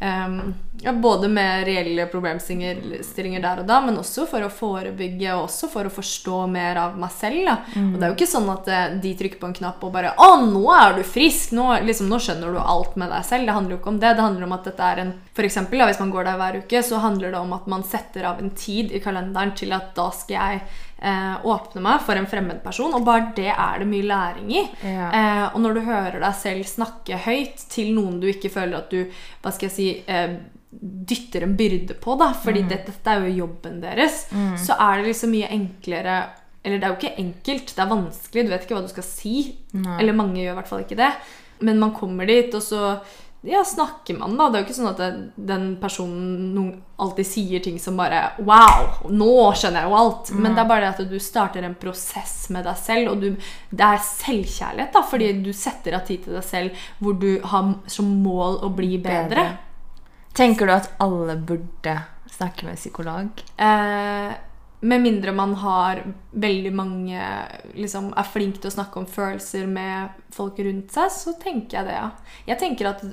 ehm, 0.00 0.54
ja, 0.80 0.92
Både 0.92 1.28
med 1.28 1.64
reelle 1.66 2.06
problemstillinger 2.06 3.42
der 3.42 3.62
og 3.62 3.66
da, 3.66 3.80
men 3.82 3.98
også 3.98 4.28
for 4.30 4.44
å 4.46 4.50
forebygge 4.52 5.32
og 5.34 5.48
også 5.48 5.70
for 5.72 5.88
å 5.88 5.92
forstå 5.92 6.44
mer 6.52 6.78
av 6.78 6.98
meg 7.00 7.10
selv. 7.14 7.40
Da. 7.48 7.56
Og 7.80 7.96
det 7.96 8.06
er 8.06 8.12
jo 8.12 8.16
ikke 8.18 8.30
sånn 8.30 8.50
at 8.52 8.70
eh, 8.70 8.96
de 9.02 9.14
trykker 9.18 9.40
på 9.42 9.50
en 9.50 9.56
knapp 9.58 9.82
og 9.82 9.92
bare 9.96 10.14
'Å, 10.14 10.28
nå 10.46 10.64
er 10.74 10.98
du 10.98 11.02
frisk!' 11.02 11.54
Nå, 11.58 11.66
liksom, 11.82 12.10
nå 12.10 12.20
skjønner 12.22 12.54
du 12.54 12.60
alt 12.60 12.94
med 12.96 13.10
deg 13.10 13.24
selv. 13.26 13.46
Det 13.46 13.56
handler 13.56 13.74
jo 13.74 13.80
ikke 13.80 13.94
om 13.94 14.00
det. 14.02 14.14
Det 14.14 14.26
handler 14.26 14.46
om 14.46 14.56
at 14.58 14.68
dette 14.70 14.90
er 14.92 15.02
en 15.02 15.14
For 15.38 15.46
eksempel, 15.46 15.78
da, 15.78 15.86
hvis 15.86 16.00
man 16.02 16.10
går 16.10 16.24
der 16.26 16.38
hver 16.38 16.56
uke, 16.62 16.82
så 16.82 16.98
handler 16.98 17.30
det 17.30 17.38
om 17.38 17.52
at 17.54 17.66
man 17.70 17.84
setter 17.86 18.24
av 18.26 18.40
en 18.42 18.50
tid 18.50 18.90
i 18.90 18.98
kalenderen 18.98 19.54
til 19.54 19.72
at 19.72 19.94
da 19.94 20.10
skal 20.10 20.34
jeg 20.34 20.62
eh, 21.02 21.36
åpne 21.44 21.80
meg 21.84 22.00
for 22.02 22.14
en 22.18 22.26
fremmed 22.26 22.62
person, 22.64 22.94
og 22.94 23.04
bare 23.06 23.32
det 23.36 23.48
er 23.52 23.78
det 23.78 23.86
mye 23.88 24.06
læring 24.08 24.50
i. 24.52 24.62
Ja. 24.82 25.08
Eh, 25.14 25.54
og 25.54 25.60
når 25.62 25.74
du 25.74 25.80
hører 25.86 26.20
deg 26.20 26.34
selv 26.34 26.64
snakke 26.66 27.18
høyt 27.26 27.64
til 27.70 27.94
noen 27.94 28.20
du 28.20 28.26
ikke 28.32 28.50
føler 28.50 28.78
at 28.78 28.90
du 28.90 29.04
hva 29.42 29.52
skal 29.52 29.68
jeg 29.68 29.76
si, 29.76 29.88
eh, 30.06 30.36
dytter 30.70 31.42
en 31.46 31.54
byrde 31.56 31.94
på, 31.98 32.18
da, 32.20 32.32
fordi 32.36 32.62
Mm. 32.62 32.68
dette, 32.68 32.86
dette 32.92 33.10
er 33.10 33.24
jo 33.28 33.46
jobben 33.46 33.80
deres, 33.80 34.26
så 34.60 34.76
er 34.78 34.98
det 34.98 35.06
liksom 35.14 35.30
mye 35.30 35.48
enklere 35.50 36.18
Eller 36.64 36.78
det 36.80 36.84
er 36.84 36.90
jo 36.92 36.98
ikke 36.98 37.18
enkelt, 37.22 37.66
det 37.76 37.78
er 37.78 37.88
vanskelig, 37.88 38.42
du 38.44 38.50
vet 38.50 38.64
ikke 38.66 38.74
hva 38.74 38.82
du 38.82 38.88
skal 38.88 39.04
si. 39.06 39.56
Nei. 39.72 40.00
Eller 40.02 40.12
mange 40.12 40.34
gjør 40.42 40.50
i 40.52 40.56
hvert 40.58 40.68
fall 40.68 40.80
ikke 40.82 40.96
det. 40.98 41.12
Men 41.60 41.78
man 41.78 41.94
kommer 41.94 42.26
dit, 42.26 42.52
og 42.52 42.60
så 42.60 43.00
ja, 43.48 43.62
snakker 43.64 44.18
man, 44.18 44.36
da. 44.38 44.48
Det 44.48 44.58
er 44.58 44.62
jo 44.62 44.66
ikke 44.68 44.76
sånn 44.76 44.90
at 44.90 45.00
det, 45.00 45.08
den 45.48 45.66
personen 45.80 46.50
noen 46.54 46.72
alltid 46.98 47.28
sier 47.28 47.62
ting 47.62 47.76
som 47.80 47.98
bare 47.98 48.24
Wow! 48.42 49.08
Nå 49.14 49.30
skjønner 49.56 49.84
jeg 49.84 49.90
jo 49.90 49.98
alt. 49.98 50.32
Men 50.34 50.56
det 50.56 50.64
er 50.64 50.70
bare 50.72 50.84
det 50.84 50.90
at 50.94 51.12
du 51.12 51.18
starter 51.22 51.64
en 51.66 51.76
prosess 51.78 52.48
med 52.54 52.66
deg 52.68 52.80
selv, 52.80 53.14
og 53.14 53.22
du, 53.24 53.48
det 53.70 53.88
er 53.88 54.04
selvkjærlighet, 54.04 54.92
da. 54.94 55.04
Fordi 55.12 55.30
du 55.44 55.52
setter 55.56 55.96
av 55.98 56.04
tid 56.08 56.26
til 56.26 56.36
deg 56.38 56.46
selv 56.46 56.84
hvor 56.98 57.16
du 57.20 57.30
har 57.52 57.72
som 57.90 58.10
mål 58.24 58.60
å 58.66 58.72
bli 58.74 58.98
bedre. 59.02 59.48
Tenker 60.38 60.68
du 60.68 60.74
at 60.74 60.92
alle 61.02 61.38
burde 61.40 61.96
snakke 62.30 62.68
med 62.68 62.78
psykolog? 62.78 63.42
Eh, 63.56 64.34
med 64.80 65.02
mindre 65.02 65.32
man 65.34 65.54
har 65.58 66.04
veldig 66.32 66.70
mange 66.74 67.20
liksom, 67.74 68.12
Er 68.16 68.22
flink 68.22 68.60
til 68.60 68.70
å 68.70 68.74
snakke 68.76 69.00
om 69.00 69.06
følelser 69.06 69.66
med 69.66 70.10
folk 70.30 70.58
rundt 70.58 70.92
seg, 70.94 71.10
så 71.10 71.34
tenker 71.40 71.78
jeg 71.80 71.86
det, 71.88 71.96
ja. 71.98 72.10
Jeg 72.46 72.58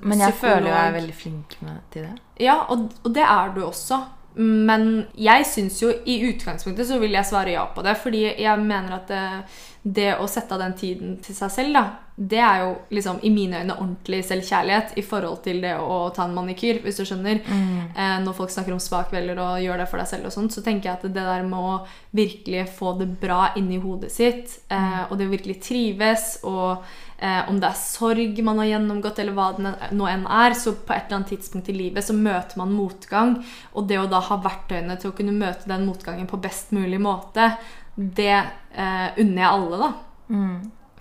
Men 0.03 0.19
jeg 0.19 0.33
psykolog- 0.33 0.39
føler 0.57 0.69
jo 0.69 0.75
jeg 0.75 0.87
er 0.91 0.99
veldig 0.99 1.15
flink 1.15 1.55
med, 1.61 1.79
til 1.91 2.03
det. 2.03 2.19
Ja, 2.45 2.57
og, 2.69 2.89
og 3.03 3.13
det 3.13 3.23
er 3.23 3.49
du 3.55 3.61
også. 3.65 4.03
Men 4.35 5.05
jeg 5.15 5.45
syns 5.47 5.79
jo 5.83 5.91
i 6.05 6.17
utgangspunktet 6.29 6.89
så 6.89 6.99
vil 6.99 7.15
jeg 7.15 7.27
svare 7.27 7.55
ja 7.55 7.65
på 7.71 7.83
det. 7.85 7.95
Fordi 8.01 8.25
jeg 8.27 8.63
mener 8.63 8.97
at 8.97 9.11
det, 9.11 9.21
det 9.83 10.09
å 10.19 10.27
sette 10.27 10.55
av 10.55 10.63
den 10.65 10.75
tiden 10.79 11.15
til 11.23 11.37
seg 11.37 11.53
selv, 11.53 11.77
da, 11.77 11.85
det 12.15 12.39
er 12.39 12.61
jo 12.63 12.69
liksom 12.95 13.17
i 13.27 13.29
mine 13.33 13.59
øyne 13.59 13.75
ordentlig 13.75 14.21
selvkjærlighet 14.23 14.93
i 14.99 15.03
forhold 15.03 15.41
til 15.43 15.59
det 15.63 15.73
å 15.83 15.97
ta 16.15 16.23
en 16.23 16.35
manikyr, 16.35 16.79
hvis 16.83 17.01
du 17.01 17.03
skjønner. 17.07 17.41
Eh, 17.91 18.17
når 18.23 18.37
folk 18.37 18.53
snakker 18.53 18.75
om 18.75 18.79
svakveller 18.79 19.39
og 19.43 19.59
gjør 19.63 19.83
det 19.83 19.87
for 19.91 19.99
deg 19.99 20.11
selv 20.11 20.29
og 20.29 20.35
sånt, 20.35 20.55
så 20.55 20.63
tenker 20.63 20.89
jeg 20.89 20.99
at 20.99 21.07
det 21.09 21.25
der 21.27 21.43
med 21.47 21.59
å 21.59 21.73
virkelig 22.15 22.69
få 22.77 22.95
det 23.01 23.09
bra 23.19 23.49
inni 23.59 23.81
hodet 23.83 24.13
sitt, 24.15 24.61
eh, 24.71 25.03
og 25.09 25.17
det 25.19 25.27
å 25.27 25.35
virkelig 25.35 25.59
trives, 25.67 26.37
og 26.47 26.87
eh, 27.25 27.41
om 27.49 27.57
det 27.61 27.71
er 27.71 27.79
sorg 27.79 28.41
man 28.45 28.61
har 28.61 28.69
gjennomgått, 28.69 29.19
eller 29.23 29.35
hva 29.37 29.47
det 29.57 29.73
nå 29.97 30.09
enn 30.11 30.27
er, 30.29 30.55
så 30.57 30.75
på 30.77 30.93
et 30.93 31.07
eller 31.07 31.21
annet 31.21 31.33
tidspunkt 31.33 31.71
i 31.73 31.77
livet 31.77 32.05
så 32.05 32.15
møter 32.17 32.61
man 32.61 32.75
motgang. 32.75 33.35
Og 33.73 33.89
det 33.89 33.99
å 34.01 34.07
da 34.11 34.21
ha 34.29 34.39
verktøyene 34.45 34.99
til 35.01 35.11
å 35.11 35.17
kunne 35.17 35.35
møte 35.35 35.69
den 35.71 35.87
motgangen 35.89 36.29
på 36.29 36.41
best 36.43 36.75
mulig 36.75 37.01
måte, 37.01 37.51
det 37.95 38.33
eh, 38.35 39.07
unner 39.17 39.41
jeg 39.41 39.51
alle, 39.51 39.77
da. 39.81 39.93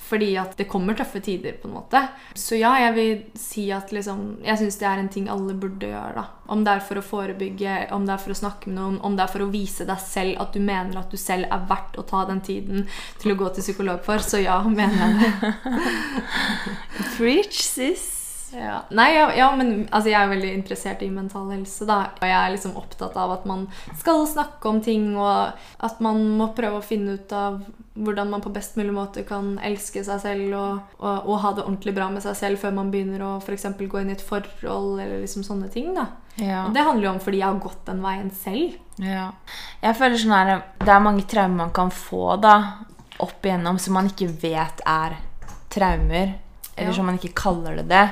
Fordi 0.04 0.34
at 0.36 0.52
det 0.58 0.66
kommer 0.68 0.96
tøffe 0.98 1.20
tider, 1.24 1.56
på 1.60 1.68
en 1.68 1.76
måte. 1.78 2.00
Så 2.36 2.58
ja, 2.60 2.74
jeg 2.82 2.94
vil 2.96 3.22
si 3.40 3.64
at 3.72 3.92
liksom 3.94 4.42
Jeg 4.44 4.60
syns 4.60 4.76
det 4.80 4.88
er 4.88 5.00
en 5.00 5.08
ting 5.12 5.30
alle 5.32 5.56
burde 5.56 5.88
gjøre, 5.88 6.12
da. 6.18 6.24
Om 6.52 6.64
det 6.66 6.74
er 6.74 6.84
for 6.84 7.00
å 7.00 7.04
forebygge, 7.04 7.76
om 7.96 8.04
det 8.04 8.12
er 8.14 8.20
for 8.20 8.34
å 8.34 8.36
snakke 8.36 8.68
med 8.68 8.76
noen, 8.76 8.98
om 9.06 9.16
det 9.16 9.24
er 9.24 9.32
for 9.32 9.46
å 9.46 9.52
vise 9.52 9.86
deg 9.88 10.02
selv 10.04 10.42
at 10.44 10.52
du 10.52 10.60
mener 10.60 11.00
at 11.00 11.14
du 11.14 11.16
selv 11.20 11.48
er 11.48 11.68
verdt 11.70 11.96
å 11.96 12.04
ta 12.08 12.26
den 12.28 12.42
tiden 12.44 12.84
til 13.22 13.32
å 13.32 13.38
gå 13.40 13.48
til 13.54 13.64
psykolog 13.64 14.04
for. 14.04 14.20
Så 14.20 14.44
ja, 14.44 14.60
mener 14.68 15.16
jeg 15.16 15.38
det. 15.40 15.54
Preach, 17.16 17.64
sis. 17.64 18.13
Ja. 18.54 18.80
Nei, 18.94 19.08
ja, 19.14 19.28
ja, 19.36 19.48
men 19.56 19.88
altså, 19.90 20.10
jeg 20.12 20.20
er 20.20 20.30
veldig 20.30 20.52
interessert 20.54 21.02
i 21.02 21.10
mental 21.12 21.50
helse. 21.52 21.86
Da. 21.88 22.00
Og 22.20 22.26
jeg 22.28 22.38
er 22.38 22.52
liksom 22.54 22.76
opptatt 22.80 23.16
av 23.20 23.34
at 23.36 23.48
man 23.48 23.66
skal 23.98 24.24
snakke 24.30 24.70
om 24.70 24.82
ting, 24.84 25.12
og 25.18 25.54
at 25.84 26.04
man 26.04 26.22
må 26.38 26.52
prøve 26.56 26.80
å 26.80 26.86
finne 26.86 27.18
ut 27.18 27.34
av 27.34 27.62
hvordan 27.94 28.30
man 28.30 28.42
på 28.42 28.50
best 28.50 28.74
mulig 28.76 28.92
måte 28.94 29.22
kan 29.26 29.52
elske 29.62 30.02
seg 30.02 30.18
selv 30.22 30.54
og, 30.58 30.94
og, 30.98 31.28
og 31.30 31.36
ha 31.44 31.52
det 31.54 31.62
ordentlig 31.62 31.92
bra 31.94 32.08
med 32.10 32.24
seg 32.24 32.34
selv 32.40 32.58
før 32.58 32.74
man 32.74 32.90
begynner 32.90 33.22
å 33.22 33.28
for 33.38 33.54
eksempel 33.54 33.86
gå 33.90 34.00
inn 34.02 34.10
i 34.10 34.16
et 34.16 34.24
forhold 34.24 34.98
eller 34.98 35.20
liksom 35.22 35.44
sånne 35.46 35.70
ting. 35.70 35.92
da. 35.94 36.08
Ja. 36.34 36.64
Og 36.66 36.74
det 36.74 36.82
handler 36.82 37.06
jo 37.06 37.12
om 37.12 37.20
fordi 37.22 37.38
jeg 37.38 37.46
har 37.46 37.60
gått 37.62 37.84
den 37.86 38.02
veien 38.02 38.32
selv. 38.34 38.74
Ja. 38.98 39.28
Jeg 39.82 39.98
føler 39.98 40.18
sånn 40.18 40.34
her 40.34 40.50
Det 40.82 40.90
er 40.90 41.02
mange 41.02 41.26
traumer 41.30 41.64
man 41.64 41.74
kan 41.74 41.94
få 41.94 42.34
da 42.42 42.56
opp 43.22 43.46
igjennom 43.46 43.78
som 43.78 43.94
man 43.94 44.10
ikke 44.10 44.32
vet 44.42 44.82
er 44.86 45.18
traumer. 45.70 46.34
Eller 46.76 46.90
Ja. 46.90 46.94
som 46.96 47.06
man 47.06 47.18
ikke 47.18 47.34
kaller 47.34 47.76
det 47.76 47.88
det. 47.88 48.08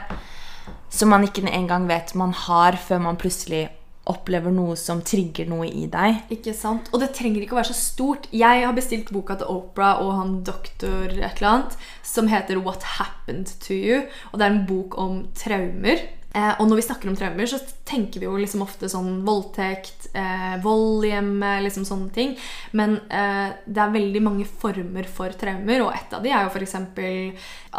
Som 0.90 1.08
man 1.08 1.22
ikke 1.24 1.42
engang 1.48 1.86
vet 1.88 2.14
man 2.14 2.32
har, 2.32 2.72
før 2.72 3.00
man 3.00 3.16
plutselig 3.16 3.68
opplever 4.06 4.50
noe 4.50 4.74
som 4.76 5.00
trigger 5.00 5.46
noe 5.46 5.66
i 5.68 5.86
deg. 5.86 6.22
Ikke 6.34 6.52
sant? 6.54 6.88
Og 6.92 7.00
det 7.00 7.12
trenger 7.14 7.42
ikke 7.44 7.54
å 7.54 7.60
være 7.60 7.70
så 7.70 7.78
stort. 7.78 8.26
Jeg 8.32 8.64
har 8.66 8.72
bestilt 8.74 9.12
boka 9.14 9.36
til 9.38 9.46
Oprah 9.46 10.00
og 10.02 10.12
han 10.18 10.32
doktor 10.42 11.06
et 11.06 11.38
eller 11.40 11.48
annet 11.52 11.76
som 12.02 12.26
heter 12.26 12.58
What 12.60 12.82
Happened 12.82 13.46
to 13.60 13.74
You. 13.74 14.02
Og 14.32 14.38
det 14.40 14.46
er 14.46 14.50
en 14.56 14.66
bok 14.66 14.98
om 14.98 15.28
traumer. 15.38 16.02
Eh, 16.34 16.52
og 16.58 16.68
når 16.68 16.78
vi 16.80 16.84
snakker 16.86 17.10
om 17.10 17.16
traumer, 17.16 17.48
så 17.48 17.58
tenker 17.84 18.22
vi 18.22 18.26
jo 18.28 18.38
liksom 18.40 18.64
ofte 18.64 18.88
sånn 18.88 19.20
voldtekt, 19.26 20.08
eh, 20.16 20.54
vold 20.64 21.04
i 21.04 21.12
hjemmet, 21.12 21.60
liksom 21.66 21.84
sånne 21.88 22.12
ting. 22.14 22.34
Men 22.72 22.96
eh, 23.12 23.52
det 23.66 23.82
er 23.82 23.96
veldig 23.96 24.22
mange 24.24 24.46
former 24.48 25.08
for 25.12 25.34
traumer, 25.38 25.84
og 25.84 25.92
et 25.96 26.16
av 26.16 26.24
de 26.24 26.32
er 26.32 26.46
jo 26.46 26.54
f.eks. 26.54 26.76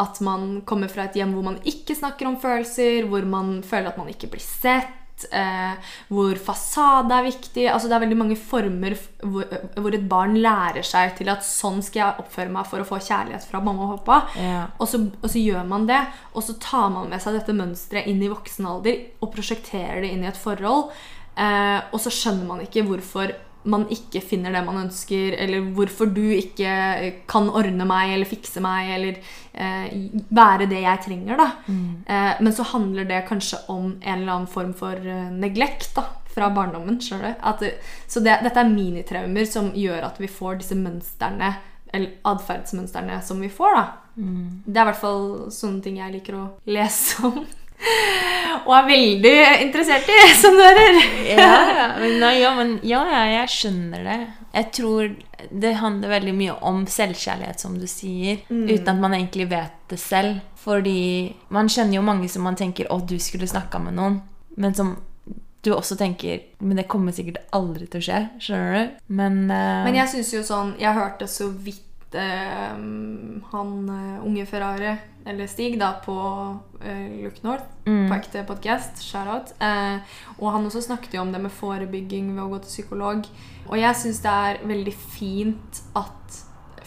at 0.04 0.20
man 0.26 0.60
kommer 0.68 0.92
fra 0.92 1.08
et 1.08 1.18
hjem 1.18 1.34
hvor 1.34 1.48
man 1.50 1.58
ikke 1.66 1.98
snakker 1.98 2.30
om 2.30 2.38
følelser, 2.42 3.08
hvor 3.10 3.26
man 3.26 3.58
føler 3.66 3.90
at 3.90 3.98
man 3.98 4.12
ikke 4.12 4.30
blir 4.30 4.44
sett. 4.44 5.00
Eh, 5.30 5.92
hvor 6.12 6.38
fasade 6.42 7.14
er 7.14 7.26
viktig. 7.28 7.66
Altså 7.70 7.88
Det 7.88 7.96
er 7.96 8.02
veldig 8.04 8.18
mange 8.18 8.36
former 8.36 8.96
hvor, 9.22 9.46
hvor 9.78 9.96
et 9.96 10.08
barn 10.10 10.36
lærer 10.42 10.84
seg 10.86 11.14
til 11.18 11.30
at 11.32 11.46
sånn 11.46 11.80
skal 11.84 12.00
jeg 12.02 12.24
oppføre 12.24 12.52
meg 12.52 12.68
for 12.68 12.82
å 12.82 12.88
få 12.88 12.98
kjærlighet 12.98 13.46
fra 13.48 13.62
mamma 13.64 13.86
og 13.86 14.02
pappa. 14.02 14.18
Ja. 14.40 14.66
Og 14.78 14.90
så, 14.90 15.00
og 15.22 15.30
så 15.30 15.40
gjør 15.40 15.64
man 15.70 15.88
det, 15.90 16.02
og 16.34 16.44
så 16.46 16.58
tar 16.60 16.90
man 16.94 17.08
med 17.12 17.22
seg 17.22 17.38
dette 17.38 17.56
mønsteret 17.56 18.10
inn 18.10 18.22
i 18.22 18.32
voksen 18.32 18.68
alder 18.68 19.00
og 19.22 19.32
prosjekterer 19.34 20.02
det 20.04 20.12
inn 20.12 20.26
i 20.26 20.30
et 20.32 20.40
forhold. 20.40 20.92
Eh, 21.34 21.80
og 21.90 21.98
så 22.02 22.12
skjønner 22.14 22.50
man 22.50 22.64
ikke 22.66 22.84
hvorfor 22.86 23.32
man 23.64 23.86
ikke 23.88 24.20
finner 24.20 24.52
det 24.52 24.60
man 24.66 24.76
ønsker, 24.84 25.36
eller 25.40 25.60
hvorfor 25.74 26.10
du 26.12 26.20
ikke 26.36 27.14
kan 27.30 27.48
ordne 27.48 27.86
meg 27.88 28.12
eller 28.14 28.28
fikse 28.28 28.60
meg 28.60 28.90
eller 28.96 29.16
eh, 29.54 29.94
være 30.30 30.66
det 30.68 30.82
jeg 30.82 31.02
trenger. 31.06 31.36
da. 31.40 31.46
Eh, 31.68 32.42
men 32.44 32.52
så 32.52 32.66
handler 32.74 33.04
det 33.08 33.22
kanskje 33.28 33.62
om 33.72 33.94
en 34.02 34.18
eller 34.20 34.32
annen 34.34 34.46
form 34.52 34.74
for 34.76 34.92
eh, 34.94 35.30
neglect 35.32 35.94
da, 35.96 36.04
fra 36.34 36.50
barndommen. 36.50 37.00
skjønner 37.00 37.34
du? 37.34 37.40
At, 37.42 37.60
det- 37.60 37.78
så 38.08 38.20
det, 38.20 38.40
dette 38.42 38.60
er 38.60 38.68
minitraumer 38.68 39.46
som 39.46 39.72
gjør 39.72 40.04
at 40.10 40.18
vi 40.20 40.26
får 40.28 40.58
disse 40.60 40.74
mønstrene, 40.76 41.54
eller 41.94 42.10
atferdsmønstrene 42.26 43.20
som 43.22 43.40
vi 43.40 43.48
får. 43.48 43.74
da. 43.76 43.84
Det 44.66 44.76
er 44.76 44.84
i 44.84 44.90
hvert 44.92 45.00
fall 45.00 45.24
sånne 45.50 45.82
ting 45.82 45.96
jeg 45.98 46.12
liker 46.12 46.34
å 46.38 46.44
lese 46.66 47.24
om. 47.26 47.44
Og 48.64 48.72
er 48.78 48.86
veldig 48.88 49.34
interessert 49.66 50.08
i, 50.08 50.18
som 50.40 50.56
du 50.56 50.62
hører. 50.64 51.00
Ja, 51.28 51.50
ja, 51.68 51.86
men, 51.98 52.18
nei, 52.22 52.34
ja, 52.40 52.54
men 52.56 52.74
ja, 52.86 53.02
ja, 53.10 53.22
jeg 53.40 53.52
skjønner 53.52 54.06
det. 54.06 54.18
Jeg 54.54 54.70
tror 54.78 55.14
det 55.50 55.72
handler 55.80 56.14
veldig 56.14 56.34
mye 56.38 56.54
om 56.64 56.84
selvkjærlighet, 56.88 57.60
som 57.60 57.74
du 57.78 57.86
sier, 57.90 58.44
uten 58.48 58.92
at 58.94 59.02
man 59.02 59.16
egentlig 59.16 59.48
vet 59.50 59.74
det 59.90 60.00
selv. 60.00 60.40
Fordi 60.64 61.34
man 61.52 61.68
kjenner 61.68 61.98
jo 61.98 62.06
mange 62.06 62.28
som 62.32 62.46
man 62.46 62.56
tenker 62.56 62.88
'Å, 62.88 63.00
du 63.04 63.18
skulle 63.18 63.50
snakka 63.50 63.78
med 63.78 63.98
noen', 63.98 64.22
men 64.56 64.74
som 64.74 64.96
du 65.64 65.72
også 65.74 65.96
tenker 65.96 66.40
'Men 66.60 66.76
det 66.76 66.88
kommer 66.88 67.12
sikkert 67.12 67.38
aldri 67.52 67.86
til 67.86 68.00
å 68.00 68.04
skje'. 68.04 68.28
Skjønner 68.40 68.72
du? 68.74 68.90
Men, 69.08 69.50
uh... 69.50 69.84
Men 69.84 69.94
jeg 69.94 70.08
synes 70.08 70.32
jo 70.34 70.42
sånn 70.42 70.74
Jeg 70.78 70.94
hørte 70.94 71.26
så 71.26 71.48
vidt 71.48 72.14
uh, 72.14 72.76
han 73.52 73.88
uh, 73.88 74.24
unge 74.24 74.46
Ferrari, 74.46 74.96
eller 75.26 75.46
Stig, 75.48 75.78
da, 75.80 75.92
på 76.04 76.14
uh, 76.84 77.22
Look 77.22 77.42
North, 77.42 77.64
Mm. 77.86 78.08
på 78.08 78.14
ekte 78.16 78.42
podkast. 78.48 79.02
shout-out. 79.04 79.52
Uh, 79.60 80.00
og 80.38 80.52
han 80.52 80.64
også 80.66 80.82
snakket 80.86 81.14
jo 81.14 81.20
om 81.20 81.32
det 81.32 81.40
med 81.40 81.52
forebygging 81.52 82.34
ved 82.34 82.42
å 82.44 82.48
gå 82.54 82.58
til 82.64 82.68
psykolog. 82.74 83.26
Og 83.68 83.78
jeg 83.78 83.94
syns 83.96 84.20
det 84.24 84.30
er 84.32 84.58
veldig 84.68 84.94
fint 84.94 85.80
at 85.96 86.40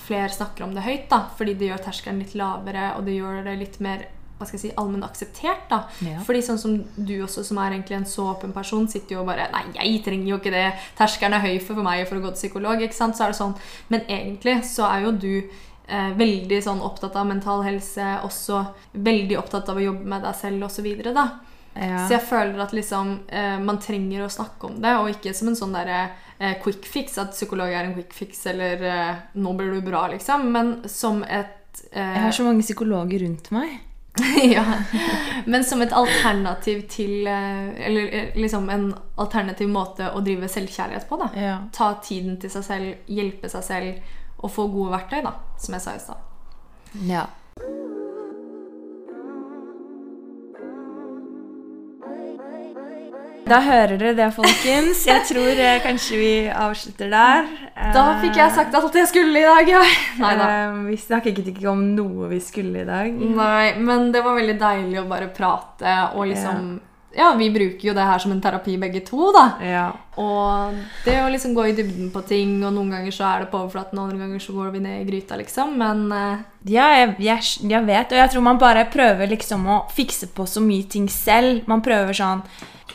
flere 0.08 0.30
snakker 0.30 0.64
om 0.64 0.74
det 0.74 0.84
høyt, 0.86 1.10
da, 1.10 1.24
fordi 1.38 1.54
det 1.58 1.68
gjør 1.72 1.82
terskelen 1.90 2.20
litt 2.24 2.34
lavere, 2.38 2.94
og 2.98 3.06
det 3.06 3.18
gjør 3.18 3.44
det 3.44 3.58
litt 3.60 3.80
mer 3.84 4.06
hva 4.38 4.46
skal 4.46 4.60
jeg 4.60 4.70
si, 4.70 4.76
allmenn 4.78 5.02
akseptert. 5.04 5.64
da. 5.70 5.80
Ja. 6.06 6.20
Fordi 6.22 6.44
sånn 6.46 6.60
som 6.62 6.76
du 6.96 7.16
også, 7.26 7.42
som 7.44 7.58
er 7.58 7.72
egentlig 7.74 7.96
en 7.98 8.06
så 8.06 8.28
åpen 8.36 8.54
person, 8.54 8.88
sitter 8.88 9.16
jo 9.16 9.22
og 9.24 9.32
bare 9.32 9.48
Nei, 9.52 9.64
jeg 9.74 10.04
trenger 10.06 10.28
jo 10.30 10.38
ikke 10.38 10.52
det. 10.54 10.74
Terskelen 10.96 11.34
er 11.34 11.40
høy 11.42 11.60
for 11.60 11.82
meg 11.82 12.04
for 12.08 12.18
å 12.18 12.22
gå 12.22 12.28
til 12.36 12.50
psykolog. 12.50 12.80
ikke 12.86 12.94
sant? 12.94 13.18
Så 13.18 13.24
er 13.26 13.34
det 13.34 13.40
sånn. 13.40 13.56
Men 13.90 14.02
egentlig 14.06 14.64
så 14.70 14.86
er 14.92 15.08
jo 15.08 15.12
du 15.12 15.32
eh, 15.42 15.50
veldig 15.88 16.58
sånn 16.64 16.82
opptatt 16.84 17.16
av 17.16 17.28
mental 17.30 17.62
helse, 17.64 18.06
også 18.28 18.64
veldig 18.92 19.38
opptatt 19.40 19.70
av 19.72 19.80
å 19.80 19.86
jobbe 19.86 20.10
med 20.12 20.26
deg 20.26 20.36
selv 20.36 20.68
osv. 20.68 20.88
da. 21.06 21.28
ja. 21.74 22.02
Så 22.08 22.18
jeg 22.18 22.26
føler 22.28 22.60
at 22.66 22.76
liksom 22.76 23.14
eh, 23.28 23.56
man 23.64 23.80
trenger 23.80 24.26
å 24.26 24.32
snakke 24.32 24.68
om 24.68 24.82
det, 24.84 24.96
og 25.00 25.12
ikke 25.14 25.36
som 25.38 25.52
en 25.52 25.60
sånn 25.60 25.76
derre 25.78 26.02
eh, 26.40 26.58
quick 26.64 26.86
fix, 26.86 27.18
at 27.22 27.32
psykolog 27.36 27.72
er 27.72 27.86
en 27.86 27.96
quick 27.96 28.14
fix, 28.14 28.46
eller 28.52 28.84
eh, 28.84 29.16
'nå 29.34 29.54
blir 29.58 29.72
du 29.74 29.82
bra', 29.82 30.08
liksom. 30.12 30.52
Men 30.52 30.78
som 30.90 31.24
et 31.24 31.84
eh, 31.92 32.14
Jeg 32.16 32.26
har 32.28 32.32
så 32.32 32.48
mange 32.48 32.66
psykologer 32.66 33.24
rundt 33.24 33.52
meg. 33.52 33.80
ja. 34.44 34.66
Men 35.46 35.64
som 35.64 35.82
et 35.82 35.94
alternativ 35.94 36.88
til 36.90 37.28
eh, 37.28 37.86
Eller 37.86 38.08
eh, 38.10 38.30
liksom 38.36 38.70
en 38.70 38.88
alternativ 39.16 39.70
måte 39.70 40.10
å 40.10 40.22
drive 40.26 40.50
selvkjærlighet 40.50 41.10
på. 41.10 41.20
da 41.22 41.30
Ja. 41.38 41.58
Ta 41.74 41.94
tiden 42.04 42.40
til 42.42 42.50
seg 42.50 42.66
selv, 42.66 42.94
hjelpe 43.06 43.50
seg 43.50 43.64
selv 43.64 44.16
og 44.40 44.52
få 44.52 44.68
gode 44.72 44.92
verktøy, 44.94 45.22
da 45.26 45.34
som 45.58 45.74
jeg 45.74 45.82
sa 45.82 45.96
i 45.98 46.00
stad. 46.00 46.18
ja. 47.08 47.26
Da 53.48 53.62
hører 53.64 53.96
dere 53.96 54.12
det, 54.18 54.26
folkens. 54.36 55.06
Jeg 55.08 55.24
tror 55.30 55.60
eh, 55.64 55.78
kanskje 55.80 56.18
vi 56.20 56.32
avslutter 56.52 57.08
der. 57.14 57.46
Da 57.96 58.04
fikk 58.20 58.36
jeg 58.42 58.52
sagt 58.58 58.76
alt 58.76 58.98
jeg 59.00 59.08
skulle 59.08 59.40
i 59.40 59.46
dag, 59.46 59.70
ja. 59.72 59.84
Nei 60.20 60.32
da. 60.36 60.48
Eh, 60.66 60.82
vi 60.90 60.98
snakket 61.00 61.40
ikke 61.54 61.70
om 61.72 61.86
noe 61.96 62.28
vi 62.34 62.42
skulle 62.44 62.84
i 62.84 62.88
dag. 62.88 63.16
Nei, 63.16 63.70
men 63.80 64.10
det 64.12 64.24
var 64.26 64.36
veldig 64.36 64.58
deilig 64.60 65.00
å 65.00 65.06
bare 65.08 65.32
prate 65.32 65.96
og 66.18 66.28
liksom 66.34 66.68
Ja, 66.76 66.87
vi 67.38 67.48
bruker 67.50 67.90
jo 67.90 67.96
det 67.98 68.06
her 68.06 68.22
som 68.22 68.34
en 68.34 68.42
terapi 68.44 68.76
begge 68.78 69.02
to, 69.08 69.32
da. 69.34 69.46
Ja. 69.66 69.86
Og 70.22 70.78
det 71.06 71.16
å 71.24 71.32
liksom 71.34 71.56
gå 71.58 71.66
i 71.66 71.74
dybden 71.78 72.12
på 72.14 72.22
ting, 72.30 72.60
og 72.62 72.76
noen 72.76 72.94
ganger 72.94 73.16
så 73.16 73.26
er 73.32 73.44
det 73.44 73.50
på 73.50 73.58
overflaten, 73.64 73.98
og 73.98 74.06
andre 74.06 74.22
ganger 74.22 74.44
så 74.44 74.54
går 74.54 74.70
vi 74.76 74.84
ned 74.86 75.02
i 75.02 75.08
gryta, 75.10 75.38
liksom. 75.42 75.74
Men 75.82 76.06
uh... 76.14 76.46
Ja, 76.70 76.92
jeg, 76.94 77.16
jeg, 77.26 77.50
jeg 77.72 77.90
vet, 77.90 78.14
og 78.14 78.22
jeg 78.22 78.34
tror 78.34 78.46
man 78.46 78.62
bare 78.62 78.86
prøver 78.94 79.34
liksom 79.34 79.66
å 79.66 79.82
fikse 79.98 80.30
på 80.36 80.46
så 80.50 80.62
mye 80.62 80.86
ting 80.90 81.10
selv. 81.10 81.66
Man 81.70 81.86
prøver 81.86 82.18
sånn 82.18 82.46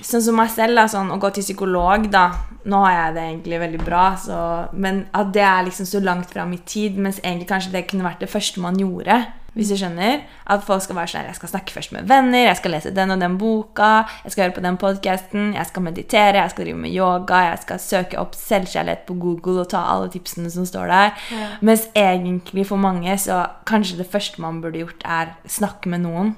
Sånn 0.02 0.22
som 0.24 0.34
meg 0.34 0.48
selv, 0.50 0.74
da, 0.78 0.86
sånn, 0.88 1.12
å 1.14 1.18
gå 1.20 1.28
til 1.36 1.44
psykolog, 1.44 2.08
da 2.10 2.24
Nå 2.66 2.78
har 2.84 2.94
jeg 2.94 3.14
det 3.16 3.22
egentlig 3.26 3.58
veldig 3.60 3.82
bra, 3.82 4.04
så, 4.18 4.38
men 4.72 5.02
at 5.18 5.32
det 5.34 5.42
er 5.42 5.64
liksom 5.66 5.86
så 5.86 6.00
langt 6.02 6.30
fram 6.30 6.52
i 6.54 6.60
tid, 6.62 6.94
mens 6.94 7.18
egentlig 7.18 7.48
kanskje 7.50 7.72
det 7.74 7.88
kunne 7.90 8.06
vært 8.06 8.22
det 8.22 8.30
første 8.30 8.62
man 8.62 8.78
gjorde. 8.78 9.16
Hvis 9.52 9.68
du 9.68 9.76
skjønner? 9.76 10.22
At 10.48 10.64
folk 10.64 10.80
skal 10.84 10.96
være 10.96 11.12
sånn 11.12 11.28
Jeg 11.28 11.36
skal 11.36 11.50
snakke 11.52 11.74
først 11.74 11.92
med 11.92 12.08
venner, 12.08 12.46
jeg 12.46 12.56
skal 12.56 12.72
lese 12.72 12.92
den 12.96 13.12
og 13.12 13.20
den 13.20 13.36
boka, 13.40 13.90
jeg 14.24 14.32
skal 14.32 14.46
høre 14.46 14.56
på 14.56 14.64
den 14.64 14.78
podkasten, 14.80 15.52
jeg 15.58 15.68
skal 15.68 15.84
meditere, 15.84 16.40
jeg 16.40 16.54
skal 16.54 16.66
drive 16.66 16.80
med 16.86 16.94
yoga, 16.96 17.42
jeg 17.50 17.62
skal 17.66 17.82
søke 17.84 18.20
opp 18.22 18.36
selvkjærlighet 18.38 19.04
på 19.08 19.18
Google 19.20 19.66
og 19.66 19.70
ta 19.74 19.84
alle 19.92 20.08
tipsene 20.12 20.50
som 20.52 20.66
står 20.68 20.88
der. 20.92 21.24
Ja. 21.36 21.52
Mens 21.60 21.86
egentlig 21.92 22.66
for 22.70 22.80
mange 22.80 23.18
så 23.20 23.44
kanskje 23.68 24.00
det 24.00 24.10
første 24.12 24.40
man 24.40 24.62
burde 24.64 24.80
gjort, 24.80 25.04
er 25.04 25.36
snakke 25.44 25.92
med 25.92 26.06
noen. 26.06 26.36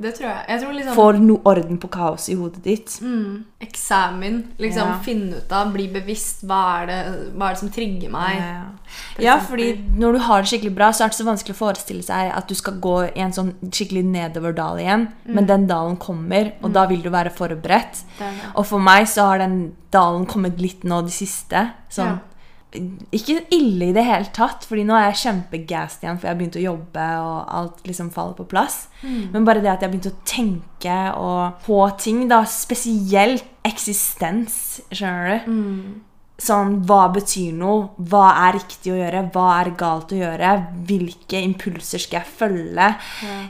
Det 0.00 0.10
tror 0.16 0.26
jeg. 0.28 0.44
Jeg 0.48 0.60
tror 0.60 0.72
liksom 0.74 0.94
Får 0.96 1.18
no 1.22 1.36
orden 1.44 1.78
på 1.78 1.88
kaoset 1.88 2.32
i 2.34 2.34
hodet 2.38 2.62
ditt. 2.64 2.98
mm, 3.02 3.44
Eksamen. 3.62 4.40
Liksom 4.58 4.88
Ja. 4.88 4.98
finne 5.02 5.36
ut 5.36 5.52
av, 5.52 5.72
bli 5.72 5.88
bevisst. 5.88 6.42
Hva 6.44 6.82
er 6.82 6.86
det, 6.86 6.98
hva 7.36 7.46
er 7.48 7.54
det 7.54 7.58
som 7.58 7.70
trigger 7.70 8.10
meg? 8.10 8.36
Ja, 8.38 8.62
for 9.14 9.22
ja, 9.22 9.38
fordi 9.38 9.68
når 9.96 10.12
du 10.12 10.18
har 10.18 10.42
det 10.42 10.48
skikkelig 10.50 10.74
bra, 10.74 10.90
så 10.90 11.04
er 11.04 11.08
det 11.08 11.16
så 11.18 11.24
vanskelig 11.24 11.54
å 11.54 11.62
forestille 11.62 12.02
seg 12.02 12.32
at 12.34 12.48
du 12.48 12.54
skal 12.54 12.74
gå 12.80 12.96
i 13.16 13.20
en 13.20 13.32
sånn 13.32 13.54
skikkelig 13.70 14.04
nedoverdal 14.04 14.78
igjen. 14.82 15.08
Mm. 15.26 15.34
Men 15.34 15.46
den 15.46 15.66
dalen 15.66 15.96
kommer, 15.96 16.52
og 16.62 16.72
da 16.72 16.86
vil 16.86 17.02
du 17.02 17.10
være 17.10 17.30
forberedt. 17.30 18.02
Det 18.18 18.26
er 18.26 18.30
det. 18.30 18.52
Og 18.56 18.66
for 18.66 18.78
meg 18.80 19.06
så 19.06 19.28
har 19.30 19.38
den 19.38 19.74
dalen 19.90 20.26
kommet 20.26 20.60
litt 20.60 20.82
nå 20.84 21.02
det 21.02 21.12
siste. 21.12 21.70
Sånn, 21.90 22.20
Ikke 23.14 23.36
ille 23.54 23.90
i 23.90 23.94
det 23.94 24.02
hele 24.06 24.30
tatt, 24.34 24.64
Fordi 24.66 24.82
nå 24.86 24.96
er 24.98 25.08
jeg 25.10 25.20
kjempegassed 25.24 26.02
igjen, 26.04 26.18
for 26.18 26.28
jeg 26.28 26.34
har 26.34 26.40
begynt 26.40 26.58
å 26.58 26.64
jobbe, 26.64 27.04
og 27.24 27.36
alt 27.58 27.84
liksom 27.88 28.10
faller 28.14 28.38
på 28.38 28.48
plass. 28.50 28.88
Mm. 29.02 29.20
Men 29.34 29.46
bare 29.46 29.62
det 29.62 29.70
at 29.72 29.84
jeg 29.84 29.88
har 29.88 29.94
begynt 29.94 30.10
å 30.10 30.24
tenke 30.28 30.96
og 31.20 31.60
på 31.66 31.78
ting, 32.02 32.24
da, 32.30 32.42
spesielt 32.48 33.46
eksistens, 33.64 34.82
skjønner 34.92 35.30
du. 35.30 35.54
Mm. 35.54 36.02
Sånn, 36.34 36.80
hva 36.82 37.06
betyr 37.14 37.52
noe? 37.54 37.92
Hva 38.10 38.26
er 38.48 38.56
riktig 38.56 38.90
å 38.90 38.98
gjøre? 38.98 39.20
Hva 39.32 39.46
er 39.60 39.70
galt 39.78 40.10
å 40.12 40.18
gjøre? 40.18 40.50
Hvilke 40.88 41.38
impulser 41.38 42.02
skal 42.02 42.20
jeg 42.20 42.32
følge? 42.40 42.88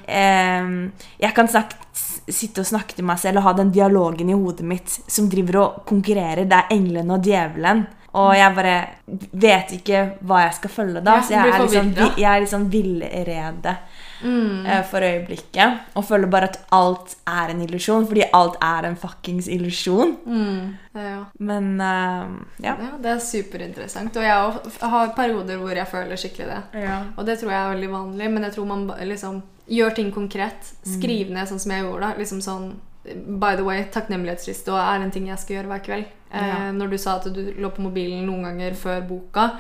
Ehm, 0.05 0.75
jeg 1.23 1.33
kan 1.37 1.49
snakke, 1.49 1.81
sitte 2.29 2.61
og 2.61 2.69
snakke 2.69 2.99
til 2.99 3.09
meg 3.09 3.23
selv 3.23 3.41
og 3.41 3.49
ha 3.49 3.55
den 3.57 3.73
dialogen 3.73 4.29
i 4.29 4.37
hodet 4.37 4.69
mitt 4.69 4.93
som 4.93 5.31
driver 5.33 5.63
og 5.63 5.83
konkurrerer. 5.89 6.45
Det 6.45 6.61
er 6.61 6.77
englene 6.77 7.17
og 7.17 7.25
djevelen. 7.25 7.87
Og 8.15 8.31
jeg 8.39 8.55
bare 8.55 8.75
vet 9.33 9.73
ikke 9.79 10.01
hva 10.23 10.45
jeg 10.45 10.55
skal 10.61 10.71
følge 10.71 11.01
da. 11.03 11.17
Ja, 11.19 11.23
så 11.27 11.35
jeg 11.35 11.51
er 11.51 11.63
liksom, 11.65 11.89
jeg 12.17 12.31
er 12.31 12.45
liksom 12.47 12.67
villrede 12.71 13.77
Mm. 14.25 14.67
eh, 14.67 14.83
for 14.89 15.05
øyeblikket. 15.05 15.79
Og 15.95 16.05
føler 16.05 16.31
bare 16.31 16.49
at 16.49 16.59
alt 16.73 17.17
er 17.27 17.51
en 17.53 17.61
illusjon, 17.63 18.07
fordi 18.07 18.23
alt 18.33 18.57
er 18.63 18.87
en 18.89 18.97
fuckings 18.97 19.49
illusjon. 19.49 20.17
Mm. 20.27 20.77
Ja. 20.95 21.25
Men 21.39 21.81
uh, 21.81 22.31
ja. 22.63 22.77
ja, 22.81 22.91
det 23.03 23.11
er 23.11 23.19
superinteressant. 23.19 24.17
Og 24.17 24.23
jeg 24.23 24.89
har 24.95 25.13
perioder 25.17 25.61
hvor 25.61 25.77
jeg 25.77 25.91
føler 25.91 26.17
skikkelig 26.17 26.47
det. 26.47 26.89
Og 27.17 27.27
det 27.27 27.39
tror 27.41 27.53
jeg 27.53 27.61
er 27.61 27.75
veldig 27.75 27.93
vanlig, 27.93 28.31
men 28.31 28.49
jeg 28.49 28.57
tror 28.57 28.71
man 28.71 28.87
liksom 29.03 29.43
gjør 29.69 29.95
ting 29.95 30.11
konkret. 30.15 30.73
Skriv 30.87 31.31
ned 31.35 31.49
sånn 31.51 31.61
som 31.61 31.73
jeg 31.73 31.85
gjorde. 31.85 32.01
da. 32.09 32.19
Liksom 32.19 32.41
sånn, 32.45 32.75
By 33.05 33.53
the 33.59 33.65
way, 33.67 33.83
takknemlighetsliste 33.93 34.73
og 34.73 34.79
er 34.81 35.03
en 35.05 35.11
ting 35.13 35.27
jeg 35.29 35.37
skal 35.39 35.59
gjøre 35.59 35.69
hver 35.75 35.83
kveld. 35.85 36.05
Eh, 36.35 36.47
Ja. 36.49 36.73
når 36.73 36.91
du 36.91 36.99
sa 36.99 37.17
at 37.21 37.29
du 37.33 37.41
lå 37.59 37.71
på 37.71 37.83
mobilen 37.83 38.27
noen 38.27 38.43
ganger 38.49 38.75
før 38.75 39.01
boka. 39.09 39.51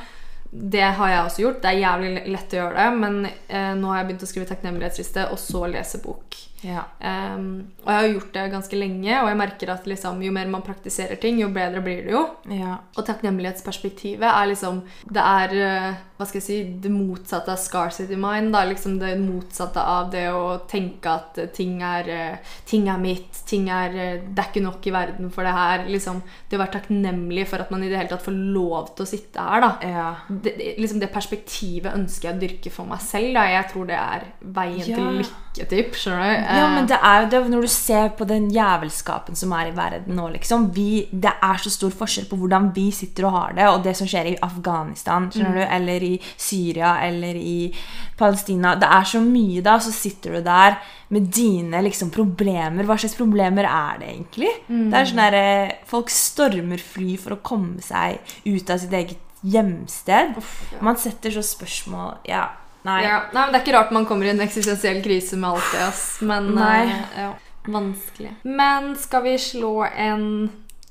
Det 0.50 0.82
har 0.82 1.08
jeg 1.08 1.24
også 1.24 1.42
gjort. 1.42 1.62
Det 1.62 1.70
er 1.70 1.80
jævlig 1.82 2.10
lett 2.32 2.52
å 2.54 2.58
gjøre 2.60 2.74
det, 2.78 2.98
men 2.98 3.26
eh, 3.48 3.74
nå 3.74 3.88
har 3.90 3.98
jeg 4.02 4.06
begynt 4.08 4.22
å 4.26 4.30
skrive 4.30 4.46
takknemlighetsliste 4.50 5.28
og 5.30 5.38
så 5.38 5.64
lese 5.70 5.98
bok. 6.02 6.36
Ja. 6.64 6.84
Um, 6.98 7.66
og 7.84 7.90
jeg 7.90 8.00
har 8.00 8.10
gjort 8.14 8.32
det 8.36 8.44
ganske 8.54 8.78
lenge, 8.78 9.12
og 9.20 9.28
jeg 9.28 9.40
merker 9.40 9.72
at 9.74 9.88
liksom, 9.88 10.22
jo 10.24 10.32
mer 10.32 10.48
man 10.50 10.64
praktiserer 10.64 11.20
ting, 11.20 11.38
jo 11.42 11.50
bedre 11.52 11.82
blir 11.84 12.06
det 12.06 12.14
jo. 12.14 12.24
ja. 12.52 12.78
Og 12.96 13.04
takknemlighetsperspektivet 13.04 14.26
er 14.28 14.50
liksom 14.50 14.82
Det 15.04 15.22
er 15.22 15.54
eh, 15.60 16.02
hva 16.14 16.26
skal 16.28 16.38
jeg 16.38 16.46
si, 16.46 16.56
det 16.78 16.90
motsatte 16.94 17.50
av 17.50 17.58
scarcity 17.58 18.16
mind. 18.18 18.52
Da. 18.54 18.62
Liksom 18.68 18.96
det 19.00 19.16
motsatte 19.18 19.82
av 19.82 20.12
det 20.12 20.28
å 20.30 20.60
tenke 20.70 21.10
at 21.10 21.40
ting 21.56 21.80
er, 21.82 22.08
eh, 22.08 22.52
ting 22.70 22.86
er 22.88 23.00
mitt, 23.02 23.40
ting 23.48 23.66
er 23.68 23.96
eh, 23.98 24.22
Det 24.22 24.44
er 24.44 24.50
ikke 24.52 24.64
nok 24.64 24.86
i 24.86 24.94
verden 24.94 25.32
for 25.34 25.46
det 25.46 25.54
her. 25.56 25.86
Liksom, 25.90 26.22
det 26.48 26.58
å 26.58 26.62
være 26.62 26.76
takknemlig 26.78 27.48
for 27.50 27.64
at 27.64 27.72
man 27.74 27.82
i 27.82 27.90
det 27.90 27.98
hele 27.98 28.12
tatt 28.12 28.24
får 28.24 28.38
lov 28.56 28.94
til 28.94 29.04
å 29.04 29.10
sitte 29.10 29.48
her. 29.48 29.66
da 29.66 29.72
ja. 29.82 30.08
det, 30.28 30.54
det, 30.56 30.74
liksom 30.78 31.02
det 31.02 31.12
perspektivet 31.12 31.92
ønsker 31.92 32.30
jeg 32.30 32.38
å 32.38 32.44
dyrke 32.46 32.74
for 32.74 32.88
meg 32.88 33.02
selv. 33.04 33.34
Da. 33.34 33.48
Jeg 33.50 33.70
tror 33.72 33.90
det 33.90 33.98
er 33.98 34.28
veien 34.54 34.86
til 34.86 35.18
lykke, 35.20 35.43
typ. 35.54 35.94
Skjønner 35.94 36.22
du? 36.24 36.44
Ja, 36.44 36.64
Eh, 36.66 36.74
men 36.74 36.86
det 36.90 36.98
er 37.02 37.22
jo 37.22 37.28
det 37.30 37.50
når 37.50 37.60
du 37.62 37.68
ser 37.68 38.08
på 38.18 38.26
den 38.26 38.50
jævelskapen 38.50 39.36
som 39.36 39.52
er 39.52 39.68
i 39.70 39.74
verden 39.76 40.14
nå, 40.16 40.28
liksom. 40.32 40.70
Vi, 40.74 41.06
det 41.12 41.32
er 41.42 41.56
så 41.62 41.70
stor 41.70 41.90
forskjell 41.90 42.26
på 42.30 42.36
hvordan 42.36 42.72
vi 42.74 42.90
sitter 42.90 43.24
og 43.26 43.32
har 43.32 43.52
det, 43.54 43.68
og 43.68 43.82
det 43.84 43.96
som 43.96 44.06
skjer 44.06 44.32
i 44.32 44.38
Afghanistan, 44.42 45.30
skjønner 45.30 45.60
du, 45.62 45.66
eller 45.78 46.02
i 46.02 46.20
Syria, 46.36 46.96
eller 47.06 47.34
i 47.38 47.74
Palestina. 48.18 48.74
Det 48.76 48.88
er 48.90 49.04
så 49.04 49.20
mye, 49.20 49.62
da. 49.62 49.78
Så 49.78 49.92
sitter 49.92 50.32
du 50.38 50.40
der 50.42 50.78
med 51.14 51.30
dine 51.34 51.82
liksom 51.82 52.10
problemer. 52.10 52.84
Hva 52.84 52.96
slags 52.98 53.14
problemer 53.18 53.64
er 53.68 53.98
det 54.00 54.08
egentlig? 54.14 54.50
Det 54.68 54.94
er 54.98 55.04
sånn 55.10 55.22
der, 55.22 55.34
eh, 55.34 55.72
Folk 55.86 56.10
stormer 56.10 56.78
fly 56.78 57.16
for 57.16 57.36
å 57.36 57.42
komme 57.42 57.80
seg 57.82 58.18
ut 58.46 58.70
av 58.70 58.78
sitt 58.78 58.92
eget 58.92 59.18
hjemsted. 59.44 60.34
ja. 60.36 60.78
Man 60.80 60.96
setter 60.96 61.30
så 61.30 61.42
spørsmål 61.44 62.16
Ja, 62.24 62.46
nei. 62.84 63.00
Ja, 63.06 63.22
nei, 63.32 63.44
men 63.44 63.54
Det 63.54 63.60
er 63.60 63.64
ikke 63.64 63.76
rart 63.78 63.94
man 63.96 64.08
kommer 64.08 64.28
i 64.28 64.34
en 64.34 64.44
eksistensiell 64.44 65.00
krise 65.04 65.38
med 65.40 65.50
alt 65.54 65.72
det. 65.72 65.86
Ass. 65.88 66.04
Men 66.24 66.52
Nei. 66.56 66.82
Uh, 66.88 67.16
ja, 67.22 67.30
vanskelig. 67.66 68.34
Men 68.44 68.92
skal 69.00 69.24
vi 69.26 69.38
slå 69.40 69.76
en 69.88 70.28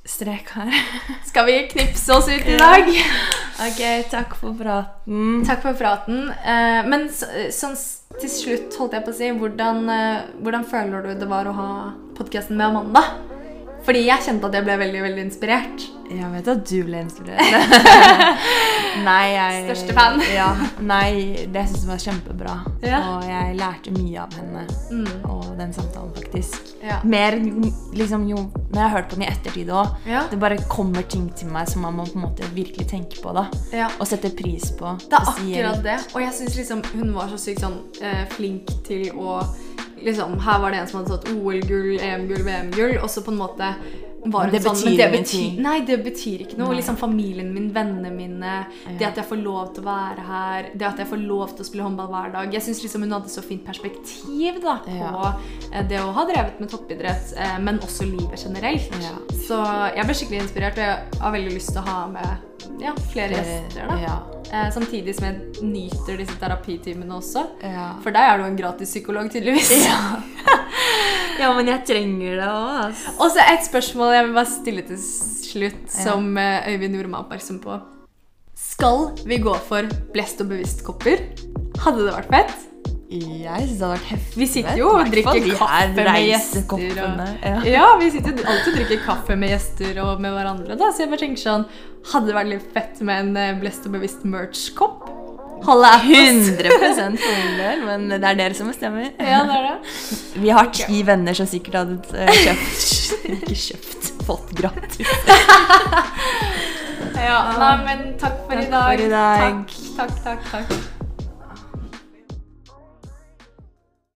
Strek 0.03 0.49
her. 0.51 0.73
Skal 1.29 1.45
vi 1.47 1.53
knipse 1.71 2.11
oss 2.11 2.27
ut 2.27 2.47
i 2.47 2.57
dag? 2.59 2.89
Ok, 3.63 3.79
takk 4.11 4.33
for 4.35 4.51
praten. 4.59 5.45
Takk 5.47 5.61
for 5.63 5.77
praten. 5.79 6.25
Eh, 6.43 6.81
men 6.91 7.05
sånn 7.07 7.77
til 8.19 8.31
slutt, 8.31 8.75
holdt 8.81 8.97
jeg 8.97 9.05
på 9.05 9.13
å 9.13 9.15
si, 9.15 9.29
hvordan, 9.39 9.79
eh, 9.93 10.25
hvordan 10.43 10.67
føler 10.67 11.07
du 11.07 11.13
det 11.21 11.29
var 11.31 11.47
å 11.47 11.55
ha 11.55 11.69
podkasten 12.17 12.59
med 12.59 12.73
Amanda? 12.73 13.05
Fordi 13.83 14.05
jeg 14.07 14.23
kjente 14.23 14.47
at 14.47 14.53
jeg 14.55 14.63
ble 14.63 14.77
veldig 14.79 15.01
veldig 15.03 15.23
inspirert. 15.27 15.81
Jeg 16.13 16.27
vet 16.31 16.47
at 16.51 16.61
du 16.69 16.77
ble 16.87 16.99
inspirert. 17.03 17.39
nei, 19.07 19.23
jeg 19.33 19.63
Største 19.65 19.95
fan. 19.97 20.21
Ja, 20.31 20.49
nei, 20.85 21.45
det 21.51 21.63
syns 21.67 21.81
jeg 21.83 21.89
var 21.89 22.01
kjempebra. 22.03 22.53
Ja. 22.85 22.99
Og 23.15 23.25
jeg 23.27 23.57
lærte 23.59 23.93
mye 23.95 24.21
av 24.23 24.37
henne 24.37 24.63
Mm. 24.93 25.07
og 25.27 25.45
den 25.57 25.73
samtalen, 25.73 26.11
faktisk. 26.15 26.69
Ja. 26.83 26.99
Mer 27.03 27.35
liksom, 27.97 28.27
jo 28.29 28.37
Når 28.73 28.79
jeg 28.79 28.83
har 28.83 28.93
hørt 28.93 29.09
på 29.09 29.15
den 29.17 29.23
i 29.25 29.29
ettertid 29.31 29.69
òg, 29.73 29.95
Ja. 30.09 30.23
det 30.31 30.39
bare 30.39 30.57
kommer 30.69 31.01
ting 31.09 31.27
til 31.35 31.47
meg 31.53 31.67
som 31.69 31.81
man 31.81 31.93
må 31.97 32.05
på 32.05 32.15
en 32.17 32.23
måte 32.27 32.47
virkelig 32.55 32.87
tenke 32.89 33.19
på 33.21 33.33
da, 33.35 33.47
ja. 33.71 33.89
og 33.99 34.07
sette 34.07 34.31
pris 34.35 34.71
på. 34.79 34.95
Det 35.09 35.13
er 35.19 35.29
akkurat 35.33 35.83
det. 35.83 35.99
Og 36.15 36.21
jeg 36.21 36.33
syns 36.39 36.55
liksom 36.57 36.81
hun 36.93 37.13
var 37.13 37.27
så 37.29 37.37
sykt 37.37 37.61
sånn 37.61 37.79
eh, 38.01 38.23
flink 38.33 38.71
til 38.87 39.11
å 39.13 39.41
liksom, 40.03 40.39
Her 40.39 40.59
var 40.59 40.71
det 40.71 40.81
en 40.81 40.87
som 40.87 40.99
hadde 41.01 41.17
tatt 41.17 41.31
OL-gull, 41.33 41.99
EM-gull, 41.99 42.43
VM-gull, 42.45 42.97
og 43.01 43.09
så 43.09 43.23
på 43.25 43.33
en 43.33 43.41
måte 43.41 43.73
var 44.25 44.49
Det 44.51 44.61
sånn, 44.63 44.75
betyr 44.75 44.85
men 44.85 44.97
det 44.97 45.07
ingenting. 45.09 45.49
betyr, 45.55 45.61
Nei, 45.63 45.79
det 45.85 45.97
betyr 46.03 46.41
ikke 46.45 46.57
noe. 46.57 46.69
Nei. 46.69 46.77
Liksom 46.79 46.95
Familien 46.97 47.53
min, 47.53 47.69
vennene 47.75 48.11
mine, 48.15 48.53
det 48.97 49.05
at 49.07 49.15
jeg 49.19 49.25
får 49.25 49.41
lov 49.43 49.73
til 49.75 49.83
å 49.83 49.85
være 49.87 50.21
her, 50.27 50.69
det 50.75 50.85
at 50.87 50.97
jeg 51.03 51.07
får 51.07 51.21
lov 51.27 51.49
til 51.55 51.65
å 51.65 51.67
spille 51.67 51.83
håndball 51.83 52.07
hver 52.13 52.31
dag. 52.33 52.53
Jeg 52.53 52.61
syns 52.63 52.83
liksom 52.83 53.01
hun 53.03 53.11
hadde 53.17 53.29
så 53.29 53.43
fint 53.43 53.65
perspektiv 53.65 54.61
da, 54.63 54.77
på 54.85 54.95
Ja. 54.95 55.33
eh, 55.73 55.83
det 55.87 55.99
å 55.99 56.13
ha 56.13 56.25
drevet 56.25 56.59
med 56.59 56.69
toppidrett, 56.69 57.33
eh, 57.37 57.57
men 57.59 57.79
også 57.79 58.05
livet 58.07 58.39
generelt. 58.45 58.91
Ja. 59.01 59.15
Så 59.47 59.59
jeg 59.95 60.05
ble 60.05 60.13
skikkelig 60.15 60.41
inspirert, 60.45 60.77
og 60.77 60.85
jeg 60.87 61.19
har 61.21 61.31
veldig 61.31 61.53
lyst 61.53 61.73
til 61.73 61.81
å 61.81 61.85
ha 61.85 62.07
med 62.07 62.79
ja, 62.81 62.93
flere 63.11 63.35
gjester. 63.43 63.87
da. 63.89 63.97
Ja. 63.99 64.15
Eh, 64.53 64.69
samtidig 64.71 65.15
som 65.15 65.25
jeg 65.25 65.63
nyter 65.65 66.17
disse 66.17 66.35
terapitimene 66.39 67.11
også. 67.17 67.43
Ja. 67.63 67.93
For 68.03 68.11
deg 68.11 68.21
er 68.21 68.37
du 68.37 68.43
en 68.45 68.55
gratis 68.55 68.89
psykolog, 68.93 69.29
tydeligvis. 69.33 69.71
ja, 69.85 70.21
men 71.57 71.67
jeg 71.71 71.85
trenger 71.87 72.35
det 72.39 72.49
òg, 72.49 72.75
altså. 72.87 73.13
Og 73.19 73.31
så 73.33 73.45
et 73.53 73.65
spørsmål 73.65 74.13
jeg 74.17 74.25
vil 74.27 74.35
bare 74.37 74.51
stille 74.51 74.83
til 74.87 74.99
slutt, 74.99 75.81
Ja. 75.87 76.03
som 76.03 76.37
eh, 76.37 76.67
Øyvind 76.73 76.95
gjorde 76.97 77.09
meg 77.13 77.23
oppmerksom 77.25 77.59
på. 77.63 77.79
Skal 78.55 79.09
vi 79.25 79.37
gå 79.43 79.53
for 79.67 79.89
blest 80.13 80.41
og 80.41 80.49
bevisst-kopper? 80.53 81.25
Hadde 81.83 82.05
det 82.05 82.13
vært 82.15 82.29
fett? 82.33 82.69
Jeg 83.13 83.67
syns 83.67 83.77
det 83.77 83.85
hadde 83.85 83.93
vært 83.93 84.09
heftig. 84.09 84.37
Vi 84.41 84.45
sitter 84.49 84.77
jo 84.79 84.87
og 84.89 85.11
drikker 85.13 85.49
kaffe 85.59 86.05
med 86.07 86.23
gjester. 86.25 86.63
Og... 86.73 86.85
Ja. 87.43 87.57
Ja, 87.69 87.87
vi 88.01 88.07
sitter 88.15 88.33
jo 88.33 88.47
alltid 88.49 88.71
og 88.73 88.77
drikker 88.79 89.03
kaffe 89.05 89.37
med 89.37 89.53
gjester 89.53 89.99
og 90.01 90.23
med 90.23 90.33
hverandre. 90.33 90.77
da, 90.79 90.89
Så 90.89 91.03
jeg 91.05 91.11
bare 91.13 91.21
tenker 91.21 91.43
sånn 91.43 91.67
Hadde 92.09 92.31
det 92.31 92.35
vært 92.35 92.49
litt 92.49 92.65
fett 92.73 93.03
med 93.05 93.27
en 93.27 93.37
eh, 93.37 93.59
blest 93.61 93.85
og 93.85 93.93
bevisst 93.95 94.25
merch-kopp? 94.25 95.05
Holde 95.63 95.89
apples. 95.97 96.49
100 96.59 97.17
for 97.17 97.37
min 97.39 97.57
del, 97.59 97.83
men 97.87 98.07
det 98.11 98.19
er 98.23 98.39
dere 98.39 98.57
som 98.57 98.69
bestemmer. 98.71 99.11
Ja, 99.19 99.43
det 99.47 99.57
er 99.57 99.67
det. 99.69 99.77
Vi 100.43 100.49
har 100.53 100.71
ti 100.75 101.03
venner 101.07 101.37
som 101.37 101.47
sikkert 101.49 101.79
hadde 101.81 101.99
eh, 102.17 102.33
kjøpt 102.43 102.89
Ikke 103.37 103.59
kjøpt, 103.65 104.09
fått 104.27 104.51
gratis. 104.57 105.13
Ja, 107.23 107.37
nei, 107.55 107.75
men 107.85 108.01
takk 108.19 108.41
for 108.49 108.59
i 108.59 108.67
dag. 108.67 108.89
for 108.97 109.05
i 109.05 109.11
dag. 109.13 109.63
Takk, 109.95 110.17
takk, 110.25 110.43
takk. 110.51 110.51
takk. 110.51 110.92